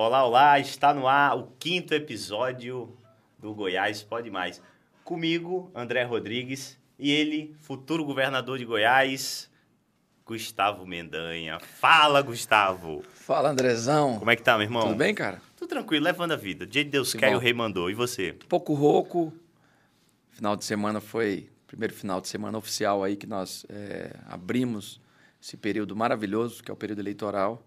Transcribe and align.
Olá, 0.00 0.24
olá, 0.24 0.60
está 0.60 0.94
no 0.94 1.08
ar 1.08 1.36
o 1.36 1.48
quinto 1.58 1.92
episódio 1.92 2.96
do 3.36 3.52
Goiás 3.52 4.00
Pode 4.00 4.30
Mais. 4.30 4.62
Comigo, 5.02 5.72
André 5.74 6.04
Rodrigues, 6.04 6.78
e 6.96 7.10
ele, 7.10 7.56
futuro 7.58 8.04
governador 8.04 8.58
de 8.58 8.64
Goiás, 8.64 9.50
Gustavo 10.24 10.86
Mendanha. 10.86 11.58
Fala, 11.58 12.22
Gustavo! 12.22 13.02
Fala, 13.12 13.50
Andrezão. 13.50 14.20
Como 14.20 14.30
é 14.30 14.36
que 14.36 14.42
tá, 14.42 14.56
meu 14.56 14.68
irmão? 14.68 14.82
Tudo 14.82 14.94
bem, 14.94 15.12
cara? 15.12 15.42
Tudo 15.56 15.68
tranquilo, 15.68 16.04
levando 16.04 16.30
a 16.30 16.36
vida. 16.36 16.64
Jeito 16.70 16.86
que 16.86 16.92
Deus 16.92 17.10
Que 17.10 17.18
quer 17.18 17.30
e 17.30 17.32
bom. 17.32 17.38
o 17.38 17.40
rei 17.40 17.52
mandou. 17.52 17.90
E 17.90 17.94
você? 17.94 18.36
Pouco 18.48 18.74
rouco. 18.74 19.32
Final 20.30 20.54
de 20.54 20.64
semana 20.64 21.00
foi 21.00 21.50
o 21.64 21.66
primeiro 21.66 21.92
final 21.92 22.20
de 22.20 22.28
semana 22.28 22.56
oficial 22.56 23.02
aí 23.02 23.16
que 23.16 23.26
nós 23.26 23.66
é, 23.68 24.14
abrimos 24.28 25.00
esse 25.42 25.56
período 25.56 25.96
maravilhoso, 25.96 26.62
que 26.62 26.70
é 26.70 26.72
o 26.72 26.76
período 26.76 27.00
eleitoral. 27.00 27.64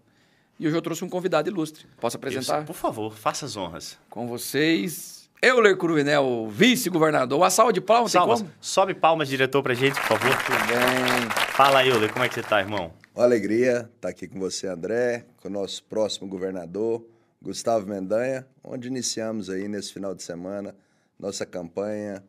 E 0.62 0.66
hoje 0.68 0.76
eu 0.76 0.80
trouxe 0.82 1.04
um 1.04 1.08
convidado 1.08 1.48
ilustre. 1.50 1.84
Posso 2.00 2.16
apresentar? 2.16 2.60
Eu- 2.60 2.64
por 2.64 2.76
favor, 2.76 3.12
faça 3.16 3.44
as 3.44 3.56
honras. 3.56 3.98
Com 4.08 4.28
vocês, 4.28 5.28
Euler 5.42 5.76
Cruvinel, 5.76 6.46
vice-governador. 6.48 7.36
Uma 7.36 7.50
salva 7.50 7.72
de 7.72 7.80
palmas, 7.80 8.12
tem 8.12 8.20
Salvas, 8.20 8.42
como? 8.42 8.52
sobe 8.60 8.94
palmas, 8.94 9.26
diretor, 9.26 9.60
pra 9.60 9.74
gente, 9.74 9.94
por 9.96 10.06
favor. 10.06 10.30
Tudo 10.44 10.58
bem. 10.68 11.30
Fala 11.56 11.80
aí, 11.80 11.88
Euler, 11.88 12.12
como 12.12 12.24
é 12.24 12.28
que 12.28 12.36
você 12.36 12.44
tá, 12.44 12.60
irmão? 12.60 12.92
Uma 13.12 13.24
alegria 13.24 13.90
estar 13.96 14.08
aqui 14.10 14.28
com 14.28 14.38
você, 14.38 14.68
André, 14.68 15.26
com 15.42 15.48
o 15.48 15.50
nosso 15.50 15.82
próximo 15.82 16.28
governador, 16.28 17.04
Gustavo 17.42 17.84
Mendanha, 17.88 18.46
onde 18.62 18.86
iniciamos 18.86 19.50
aí 19.50 19.66
nesse 19.66 19.92
final 19.92 20.14
de 20.14 20.22
semana 20.22 20.76
nossa 21.18 21.44
campanha 21.44 22.22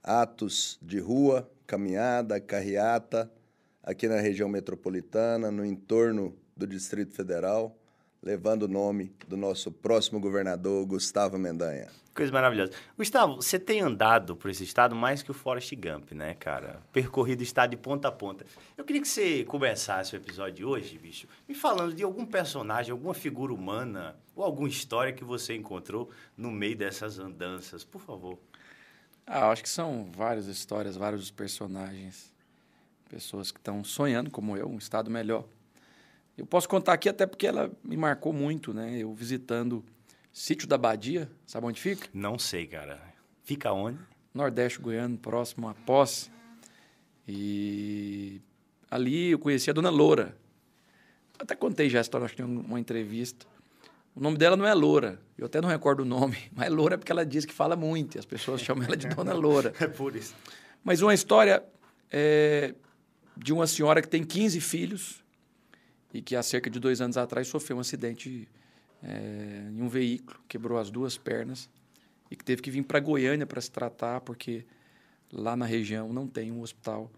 Atos 0.00 0.78
de 0.80 1.00
Rua, 1.00 1.50
Caminhada, 1.66 2.38
Carreata, 2.38 3.28
aqui 3.82 4.06
na 4.06 4.20
região 4.20 4.48
metropolitana, 4.48 5.50
no 5.50 5.64
entorno 5.64 6.36
do 6.56 6.66
Distrito 6.66 7.14
Federal, 7.14 7.76
levando 8.22 8.62
o 8.62 8.68
nome 8.68 9.14
do 9.28 9.36
nosso 9.36 9.70
próximo 9.70 10.18
governador, 10.18 10.86
Gustavo 10.86 11.38
Mendanha. 11.38 11.88
Coisa 12.14 12.30
maravilhosa. 12.32 12.70
Gustavo, 12.96 13.36
você 13.36 13.58
tem 13.58 13.80
andado 13.80 14.36
por 14.36 14.48
esse 14.48 14.62
estado 14.62 14.94
mais 14.94 15.20
que 15.20 15.32
o 15.32 15.34
Forrest 15.34 15.74
Gump, 15.74 16.12
né, 16.12 16.34
cara? 16.34 16.80
Percorrido 16.92 17.40
o 17.40 17.42
estado 17.42 17.70
de 17.70 17.76
ponta 17.76 18.06
a 18.06 18.12
ponta. 18.12 18.46
Eu 18.78 18.84
queria 18.84 19.02
que 19.02 19.08
você 19.08 19.44
começasse 19.44 20.14
o 20.14 20.16
episódio 20.16 20.54
de 20.54 20.64
hoje, 20.64 20.96
bicho, 20.96 21.26
me 21.48 21.56
falando 21.56 21.92
de 21.92 22.04
algum 22.04 22.24
personagem, 22.24 22.92
alguma 22.92 23.14
figura 23.14 23.52
humana 23.52 24.16
ou 24.36 24.44
alguma 24.44 24.68
história 24.68 25.12
que 25.12 25.24
você 25.24 25.56
encontrou 25.56 26.08
no 26.36 26.52
meio 26.52 26.76
dessas 26.76 27.18
andanças, 27.18 27.82
por 27.82 28.00
favor. 28.00 28.38
Ah, 29.26 29.50
acho 29.50 29.62
que 29.62 29.68
são 29.68 30.08
várias 30.12 30.46
histórias, 30.46 30.96
vários 30.96 31.30
personagens. 31.32 32.32
Pessoas 33.10 33.50
que 33.50 33.58
estão 33.58 33.82
sonhando, 33.82 34.30
como 34.30 34.56
eu, 34.56 34.68
um 34.68 34.78
estado 34.78 35.10
melhor. 35.10 35.44
Eu 36.36 36.46
posso 36.46 36.68
contar 36.68 36.94
aqui 36.94 37.08
até 37.08 37.26
porque 37.26 37.46
ela 37.46 37.70
me 37.82 37.96
marcou 37.96 38.32
muito, 38.32 38.74
né? 38.74 38.98
Eu 38.98 39.14
visitando 39.14 39.84
Sítio 40.32 40.66
da 40.66 40.76
Badia, 40.76 41.30
sabe 41.46 41.66
onde 41.66 41.80
fica? 41.80 42.08
Não 42.12 42.38
sei, 42.38 42.66
cara. 42.66 43.00
Fica 43.44 43.72
onde? 43.72 43.98
Nordeste 44.34 44.80
Goiano, 44.80 45.16
próximo 45.16 45.68
a 45.68 45.74
Posse. 45.74 46.28
E 47.26 48.40
ali 48.90 49.30
eu 49.30 49.38
conheci 49.38 49.70
a 49.70 49.72
Dona 49.72 49.90
Loura. 49.90 50.36
Até 51.38 51.54
contei 51.54 51.88
já 51.88 51.98
a 51.98 52.02
história, 52.02 52.24
acho 52.24 52.34
que 52.34 52.42
tem 52.42 52.50
uma 52.50 52.80
entrevista. 52.80 53.46
O 54.14 54.20
nome 54.20 54.36
dela 54.36 54.56
não 54.56 54.66
é 54.66 54.72
Loura, 54.74 55.20
eu 55.36 55.46
até 55.46 55.60
não 55.60 55.68
recordo 55.68 56.00
o 56.00 56.04
nome, 56.04 56.36
mas 56.54 56.70
Loura 56.70 56.94
é 56.94 56.96
porque 56.96 57.10
ela 57.10 57.26
diz 57.26 57.44
que 57.44 57.52
fala 57.52 57.74
muito, 57.74 58.16
e 58.16 58.18
as 58.18 58.24
pessoas 58.24 58.60
chamam 58.60 58.84
ela 58.84 58.96
de 58.96 59.08
Dona 59.08 59.34
Loura. 59.34 59.72
É 59.80 59.88
por 59.88 60.14
isso. 60.14 60.34
Mas 60.84 61.00
uma 61.02 61.12
história 61.12 61.64
é, 62.10 62.74
de 63.36 63.52
uma 63.52 63.66
senhora 63.66 64.00
que 64.00 64.08
tem 64.08 64.22
15 64.22 64.60
filhos 64.60 65.23
e 66.14 66.22
que 66.22 66.36
há 66.36 66.42
cerca 66.42 66.70
de 66.70 66.78
dois 66.78 67.00
anos 67.00 67.16
atrás 67.16 67.48
sofreu 67.48 67.76
um 67.76 67.80
acidente 67.80 68.48
é, 69.02 69.68
em 69.68 69.82
um 69.82 69.88
veículo, 69.88 70.38
quebrou 70.48 70.78
as 70.78 70.88
duas 70.88 71.18
pernas 71.18 71.68
e 72.30 72.36
que 72.36 72.44
teve 72.44 72.62
que 72.62 72.70
vir 72.70 72.84
para 72.84 73.00
Goiânia 73.00 73.44
para 73.44 73.60
se 73.60 73.70
tratar, 73.70 74.20
porque 74.20 74.64
lá 75.32 75.56
na 75.56 75.66
região 75.66 76.12
não 76.12 76.28
tem 76.28 76.52
um 76.52 76.62
hospital 76.62 77.10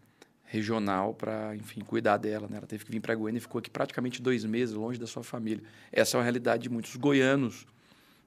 regional 0.45 1.13
para, 1.13 1.55
enfim, 1.55 1.81
cuidar 1.81 2.17
dela. 2.17 2.49
Né? 2.49 2.57
Ela 2.57 2.67
teve 2.67 2.87
que 2.87 2.91
vir 2.91 3.01
para 3.01 3.15
Goiânia 3.15 3.39
e 3.39 3.41
ficou 3.43 3.59
aqui 3.59 3.69
praticamente 3.69 4.23
dois 4.23 4.47
meses 4.47 4.75
longe 4.75 4.99
da 4.99 5.07
sua 5.07 5.23
família. 5.23 5.63
Essa 5.93 6.17
é 6.17 6.19
uma 6.19 6.25
realidade 6.25 6.63
de 6.63 6.71
muitos 6.71 6.97
goianos 6.97 7.67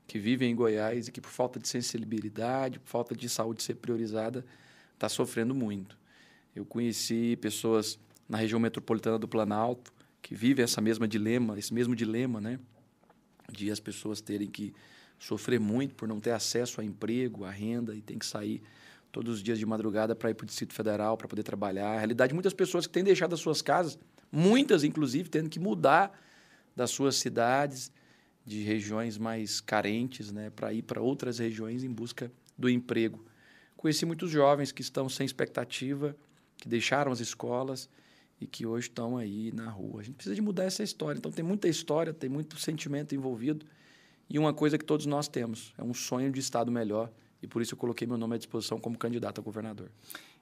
que 0.05 0.19
vivem 0.19 0.51
em 0.51 0.55
Goiás 0.55 1.07
e 1.07 1.11
que, 1.11 1.19
por 1.19 1.31
falta 1.31 1.59
de 1.59 1.67
sensibilidade, 1.67 2.79
por 2.79 2.89
falta 2.89 3.15
de 3.15 3.27
saúde 3.27 3.63
ser 3.63 3.75
priorizada, 3.75 4.45
está 4.93 5.09
sofrendo 5.09 5.55
muito. 5.55 5.97
Eu 6.55 6.63
conheci 6.63 7.37
pessoas 7.37 7.99
na 8.27 8.37
região 8.37 8.59
metropolitana 8.59 9.17
do 9.17 9.27
Planalto 9.27 9.91
que 10.21 10.35
vivem 10.35 10.63
essa 10.63 10.81
mesma 10.81 11.07
dilema, 11.07 11.57
esse 11.57 11.73
mesmo 11.73 11.95
dilema, 11.95 12.39
né, 12.39 12.59
de 13.51 13.71
as 13.71 13.79
pessoas 13.79 14.21
terem 14.21 14.47
que 14.47 14.73
sofrer 15.17 15.59
muito 15.59 15.95
por 15.95 16.07
não 16.07 16.19
ter 16.19 16.31
acesso 16.31 16.79
a 16.79 16.83
emprego, 16.83 17.43
a 17.43 17.51
renda 17.51 17.95
e 17.95 18.01
tem 18.01 18.17
que 18.17 18.25
sair 18.25 18.61
todos 19.11 19.35
os 19.35 19.43
dias 19.43 19.57
de 19.57 19.65
madrugada 19.65 20.15
para 20.15 20.29
ir 20.29 20.33
para 20.33 20.43
o 20.43 20.47
Distrito 20.47 20.73
Federal 20.73 21.17
para 21.17 21.27
poder 21.27 21.43
trabalhar. 21.43 21.95
A 21.95 21.97
realidade, 21.97 22.33
muitas 22.33 22.53
pessoas 22.53 22.85
que 22.85 22.93
têm 22.93 23.03
deixado 23.03 23.33
as 23.33 23.39
suas 23.39 23.61
casas, 23.61 23.97
muitas 24.31 24.83
inclusive 24.83 25.29
tendo 25.29 25.49
que 25.49 25.59
mudar 25.59 26.17
das 26.75 26.91
suas 26.91 27.15
cidades, 27.15 27.91
de 28.45 28.63
regiões 28.63 29.17
mais 29.17 29.61
carentes, 29.61 30.31
né, 30.31 30.49
para 30.49 30.73
ir 30.73 30.81
para 30.81 31.01
outras 31.01 31.37
regiões 31.37 31.83
em 31.83 31.89
busca 31.89 32.31
do 32.57 32.69
emprego. 32.69 33.23
Conheci 33.77 34.05
muitos 34.05 34.31
jovens 34.31 34.71
que 34.71 34.81
estão 34.81 35.07
sem 35.07 35.25
expectativa, 35.25 36.15
que 36.57 36.67
deixaram 36.67 37.11
as 37.11 37.19
escolas 37.19 37.89
e 38.39 38.47
que 38.47 38.65
hoje 38.65 38.87
estão 38.87 39.17
aí 39.17 39.51
na 39.51 39.69
rua. 39.69 40.01
A 40.01 40.03
gente 40.03 40.15
precisa 40.15 40.35
de 40.35 40.41
mudar 40.41 40.63
essa 40.63 40.83
história. 40.83 41.17
Então 41.17 41.31
tem 41.31 41.43
muita 41.43 41.67
história, 41.67 42.13
tem 42.13 42.29
muito 42.29 42.57
sentimento 42.59 43.13
envolvido 43.13 43.65
e 44.29 44.37
uma 44.37 44.53
coisa 44.53 44.77
que 44.77 44.85
todos 44.85 45.05
nós 45.05 45.27
temos, 45.27 45.73
é 45.77 45.83
um 45.83 45.93
sonho 45.93 46.31
de 46.31 46.39
estado 46.39 46.71
melhor 46.71 47.11
e 47.41 47.47
por 47.47 47.61
isso 47.61 47.73
eu 47.73 47.77
coloquei 47.77 48.05
meu 48.07 48.17
nome 48.17 48.35
à 48.35 48.37
disposição 48.37 48.79
como 48.79 48.97
candidato 48.97 49.41
a 49.41 49.43
governador. 49.43 49.89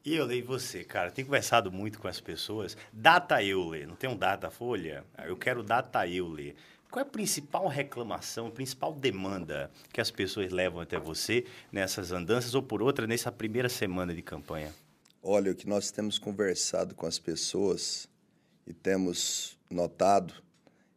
E 0.03 0.15
eu 0.15 0.25
leio 0.25 0.45
você, 0.45 0.83
cara. 0.83 1.11
Tenho 1.11 1.27
conversado 1.27 1.71
muito 1.71 1.99
com 1.99 2.07
as 2.07 2.19
pessoas. 2.19 2.77
Data 2.91 3.41
Euler, 3.43 3.87
não 3.87 3.95
tem 3.95 4.09
um 4.09 4.15
data 4.15 4.49
folha? 4.49 5.05
Eu 5.25 5.37
quero 5.37 5.63
data 5.63 6.07
Euler. 6.07 6.55
Qual 6.89 7.03
é 7.03 7.07
a 7.07 7.11
principal 7.11 7.67
reclamação, 7.67 8.47
a 8.47 8.51
principal 8.51 8.93
demanda 8.93 9.69
que 9.91 9.99
as 9.99 10.09
pessoas 10.09 10.51
levam 10.51 10.79
até 10.79 10.97
você 10.97 11.45
nessas 11.71 12.11
andanças 12.11 12.55
ou 12.55 12.63
por 12.63 12.81
outra 12.81 13.05
nessa 13.05 13.31
primeira 13.31 13.67
semana 13.67 14.15
de 14.15 14.21
campanha? 14.21 14.73
Olha, 15.21 15.51
o 15.51 15.55
que 15.55 15.67
nós 15.67 15.91
temos 15.91 16.19
conversado 16.19 16.93
com 16.93 17.05
as 17.05 17.17
pessoas 17.17 18.07
e 18.65 18.73
temos 18.73 19.57
notado 19.69 20.33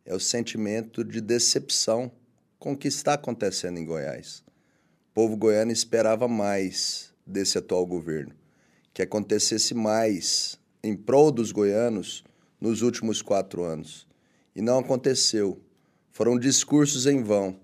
é 0.04 0.14
o 0.14 0.20
sentimento 0.20 1.02
de 1.02 1.20
decepção 1.20 2.12
com 2.58 2.72
o 2.72 2.76
que 2.76 2.88
está 2.88 3.14
acontecendo 3.14 3.78
em 3.78 3.84
Goiás. 3.84 4.44
O 5.10 5.14
povo 5.14 5.36
goiano 5.36 5.72
esperava 5.72 6.28
mais 6.28 7.12
desse 7.26 7.58
atual 7.58 7.86
governo, 7.86 8.34
que 8.92 9.02
acontecesse 9.02 9.74
mais 9.74 10.58
em 10.82 10.94
prol 10.94 11.32
dos 11.32 11.50
goianos 11.50 12.22
nos 12.60 12.82
últimos 12.82 13.22
quatro 13.22 13.64
anos. 13.64 14.06
E 14.54 14.60
não 14.60 14.78
aconteceu. 14.78 15.60
Foram 16.10 16.38
discursos 16.38 17.06
em 17.06 17.22
vão, 17.22 17.58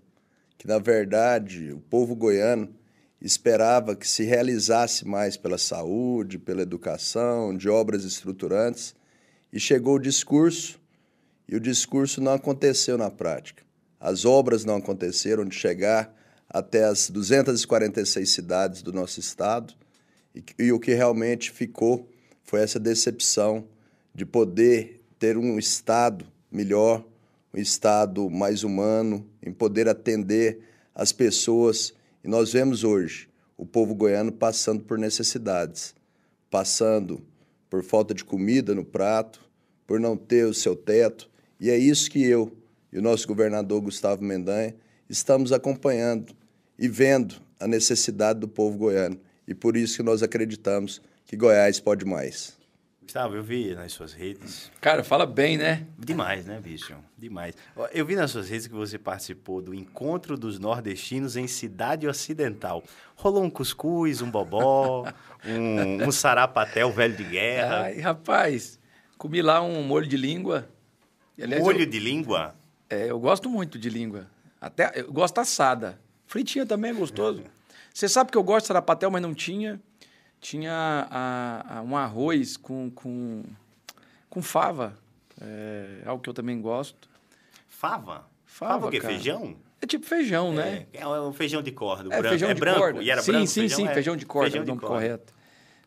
que 0.56 0.66
na 0.66 0.78
verdade 0.78 1.71
o 1.72 1.81
povo 1.81 2.16
goiano 2.16 2.75
esperava 3.21 3.97
que 3.97 4.06
se 4.06 4.25
realizasse 4.25 5.06
mais 5.06 5.37
pela 5.37 5.59
saúde, 5.59 6.38
pela 6.38 6.62
educação, 6.62 7.56
de 7.56 7.69
obras 7.69 8.04
estruturantes, 8.04 8.94
e 9.53 9.59
chegou 9.59 9.94
o 9.94 10.00
discurso, 10.00 10.78
e 11.49 11.56
o 11.56 11.60
discurso 11.60 12.21
não 12.21 12.32
aconteceu 12.32 12.99
na 12.99 13.10
prática. 13.10 13.65
As 13.99 14.25
obras 14.25 14.65
não 14.65 14.77
aconteceram 14.77 15.44
de 15.44 15.54
chegar 15.54 16.15
até 16.49 16.84
as 16.84 17.10
246 17.10 18.28
cidades 18.28 18.82
do 18.82 18.93
nosso 18.93 19.21
estado, 19.21 19.75
e, 20.34 20.44
e 20.59 20.72
o 20.72 20.78
que 20.78 20.93
realmente 20.93 21.50
ficou 21.50 22.09
foi 22.44 22.60
essa 22.60 22.78
decepção 22.78 23.66
de 24.15 24.25
poder 24.25 25.03
ter 25.19 25.37
um 25.37 25.59
estado 25.59 26.27
melhor, 26.51 27.04
um 27.53 27.59
estado 27.59 28.30
mais 28.30 28.62
humano, 28.62 29.27
em 29.42 29.53
poder 29.53 29.89
atender 29.89 30.60
as 30.95 31.12
pessoas. 31.12 31.92
E 32.27 32.28
nós 32.28 32.53
vemos 32.53 32.83
hoje 32.83 33.28
o 33.57 33.65
povo 33.65 33.95
goiano 33.95 34.33
passando 34.33 34.83
por 34.83 34.99
necessidades, 34.99 35.95
passando 36.51 37.23
por 37.71 37.84
falta 37.84 38.13
de 38.13 38.25
comida 38.25 38.75
no 38.75 38.84
prato, 38.84 39.41
por 39.87 40.01
não 40.01 40.17
ter 40.17 40.45
o 40.45 40.53
seu 40.53 40.75
teto. 40.75 41.31
E 41.61 41.71
é 41.71 41.78
isso 41.78 42.11
que 42.11 42.21
eu 42.25 42.53
e 42.93 42.99
o 42.99 43.03
nosso 43.03 43.28
governador 43.28 43.81
Gustavo 43.81 44.25
Mendanha 44.25 44.75
estamos 45.09 45.53
acompanhando 45.53 46.34
e 46.77 46.89
vendo 46.89 47.37
a 47.61 47.69
necessidade 47.69 48.41
do 48.41 48.49
povo 48.49 48.77
goiano. 48.77 49.21
E 49.47 49.55
por 49.55 49.77
isso 49.77 49.99
que 49.99 50.03
nós 50.03 50.21
acreditamos 50.21 51.01
que 51.27 51.37
Goiás 51.37 51.79
pode 51.79 52.05
mais. 52.05 52.57
Gustavo, 53.07 53.37
eu 53.37 53.43
vi 53.43 53.73
nas 53.73 53.93
suas 53.93 54.13
redes. 54.13 54.69
Cara, 54.81 55.05
fala 55.05 55.25
bem, 55.25 55.57
né? 55.57 55.87
Demais, 55.97 56.45
né, 56.45 56.61
bicho? 56.61 56.93
Demais. 57.17 57.55
Eu 57.93 58.05
vi 58.05 58.17
nas 58.17 58.33
suas 58.33 58.49
redes 58.49 58.67
que 58.67 58.75
você 58.75 58.99
participou 58.99 59.63
do 59.63 59.73
Encontro 59.73 60.37
dos 60.37 60.59
Nordestinos 60.59 61.37
em 61.37 61.47
Cidade 61.47 62.09
Ocidental. 62.09 62.83
Rolou 63.15 63.45
um 63.45 63.49
cuscuz, 63.49 64.23
um 64.23 64.31
bobó, 64.31 65.07
um, 65.47 66.09
um 66.09 66.11
sarapatel 66.11 66.91
velho 66.91 67.17
de 67.17 67.23
guerra, 67.23 67.83
Ai, 67.83 68.01
rapaz, 68.01 68.81
comi 69.17 69.41
lá 69.41 69.63
um 69.63 69.85
molho 69.85 70.09
de 70.09 70.17
língua. 70.17 70.69
E, 71.39 71.45
aliás, 71.45 71.63
molho 71.63 71.83
eu, 71.83 71.87
de 71.87 72.01
língua. 72.01 72.57
é, 72.91 73.09
eu 73.09 73.21
gosto 73.21 73.49
muito 73.49 73.79
de 73.79 73.89
língua. 73.89 74.27
Até, 74.61 75.01
eu 75.01 75.13
gosto 75.13 75.39
assada. 75.39 76.01
Fritinha 76.27 76.67
também 76.67 76.91
é 76.91 76.95
gostoso. 76.95 77.45
Você 77.95 78.09
sabe 78.09 78.33
que 78.33 78.37
eu 78.37 78.43
gosto 78.43 78.65
de 78.65 78.67
sarapatel, 78.67 79.13
mas 79.13 79.23
não 79.23 79.33
tinha. 79.33 79.81
Tinha 80.41 81.09
a, 81.10 81.78
a, 81.78 81.83
um 81.83 81.97
arroz 81.97 82.56
com, 82.56 82.91
com, 82.91 83.42
com 84.28 84.42
fava. 84.42 84.97
É 85.41 86.03
algo 86.06 86.22
que 86.22 86.28
eu 86.28 86.34
também 86.34 86.60
gosto. 86.60 87.09
Fava? 87.66 88.27
Fava, 88.44 88.72
Fava 88.74 88.86
o 88.86 88.91
quê? 88.91 89.00
cara. 89.00 89.12
Feijão? 89.15 89.56
É 89.80 89.86
tipo 89.86 90.06
feijão, 90.06 90.53
né? 90.53 90.86
É, 90.92 91.03
é 91.03 91.06
um 91.06 91.33
feijão 91.33 91.62
de 91.62 91.71
corda. 91.72 92.04
É, 92.06 92.09
branco. 92.09 92.28
feijão 92.28 92.50
é 92.50 92.54
de 92.54 92.60
branco. 92.60 92.78
corda. 92.80 93.03
E 93.03 93.10
era 93.10 93.21
sim, 93.22 93.33
branco? 93.33 93.47
sim, 93.47 93.60
feijão 93.60 93.77
sim, 93.78 93.88
é- 93.88 93.94
feijão 93.94 94.16
de 94.16 94.24
corda, 94.27 94.50
feijão 94.50 94.62
é 94.62 94.65
o 94.65 94.68
nome 94.68 94.80
corda. 94.80 94.94
correto. 94.94 95.34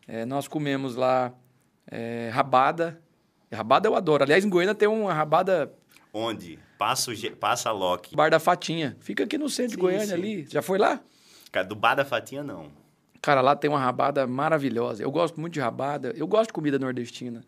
É, 0.06 0.24
nós 0.24 0.46
comemos 0.46 0.94
lá 0.94 1.32
é, 1.90 2.30
rabada. 2.32 3.00
Rabada 3.52 3.88
eu 3.88 3.96
adoro. 3.96 4.22
Aliás, 4.22 4.44
em 4.44 4.48
Goiânia 4.48 4.74
tem 4.74 4.88
uma 4.88 5.12
rabada 5.12 5.72
Onde? 6.12 6.58
Passa, 6.78 7.10
o 7.12 7.36
passa 7.36 7.68
a 7.68 7.72
Loki. 7.72 8.16
Bar 8.16 8.30
da 8.30 8.40
Fatinha. 8.40 8.96
Fica 9.00 9.24
aqui 9.24 9.38
no 9.38 9.48
centro 9.48 9.72
Sim, 9.72 9.76
de 9.76 9.80
Goiânia 9.82 10.06
sim. 10.06 10.14
ali. 10.14 10.46
Já 10.48 10.62
foi 10.62 10.78
lá? 10.78 11.00
Cara, 11.52 11.66
Do 11.66 11.74
bar 11.74 11.94
da 11.94 12.04
fatinha, 12.04 12.42
não. 12.42 12.70
Cara, 13.22 13.40
lá 13.40 13.54
tem 13.54 13.68
uma 13.70 13.78
rabada 13.78 14.26
maravilhosa. 14.26 15.02
Eu 15.02 15.10
gosto 15.10 15.40
muito 15.40 15.54
de 15.54 15.60
rabada. 15.60 16.12
Eu 16.16 16.26
gosto 16.26 16.48
de 16.48 16.52
comida 16.54 16.78
nordestina. 16.78 17.44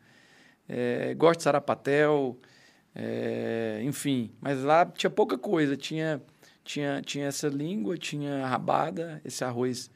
É, 0.69 1.15
gosto 1.15 1.39
de 1.39 1.45
sarapatel. 1.45 2.39
é, 2.95 3.81
enfim, 3.85 4.33
mas 4.41 4.63
lá 4.63 4.85
tinha 4.87 5.11
pouca 5.11 5.39
coisa. 5.39 5.77
Tinha, 5.77 6.23
tinha, 6.65 7.01
tinha 7.03 7.27
essa 7.27 7.49
língua, 7.49 7.97
tinha 7.97 8.47
rabada, 8.47 9.21
esse 9.25 9.45
arroz 9.45 9.91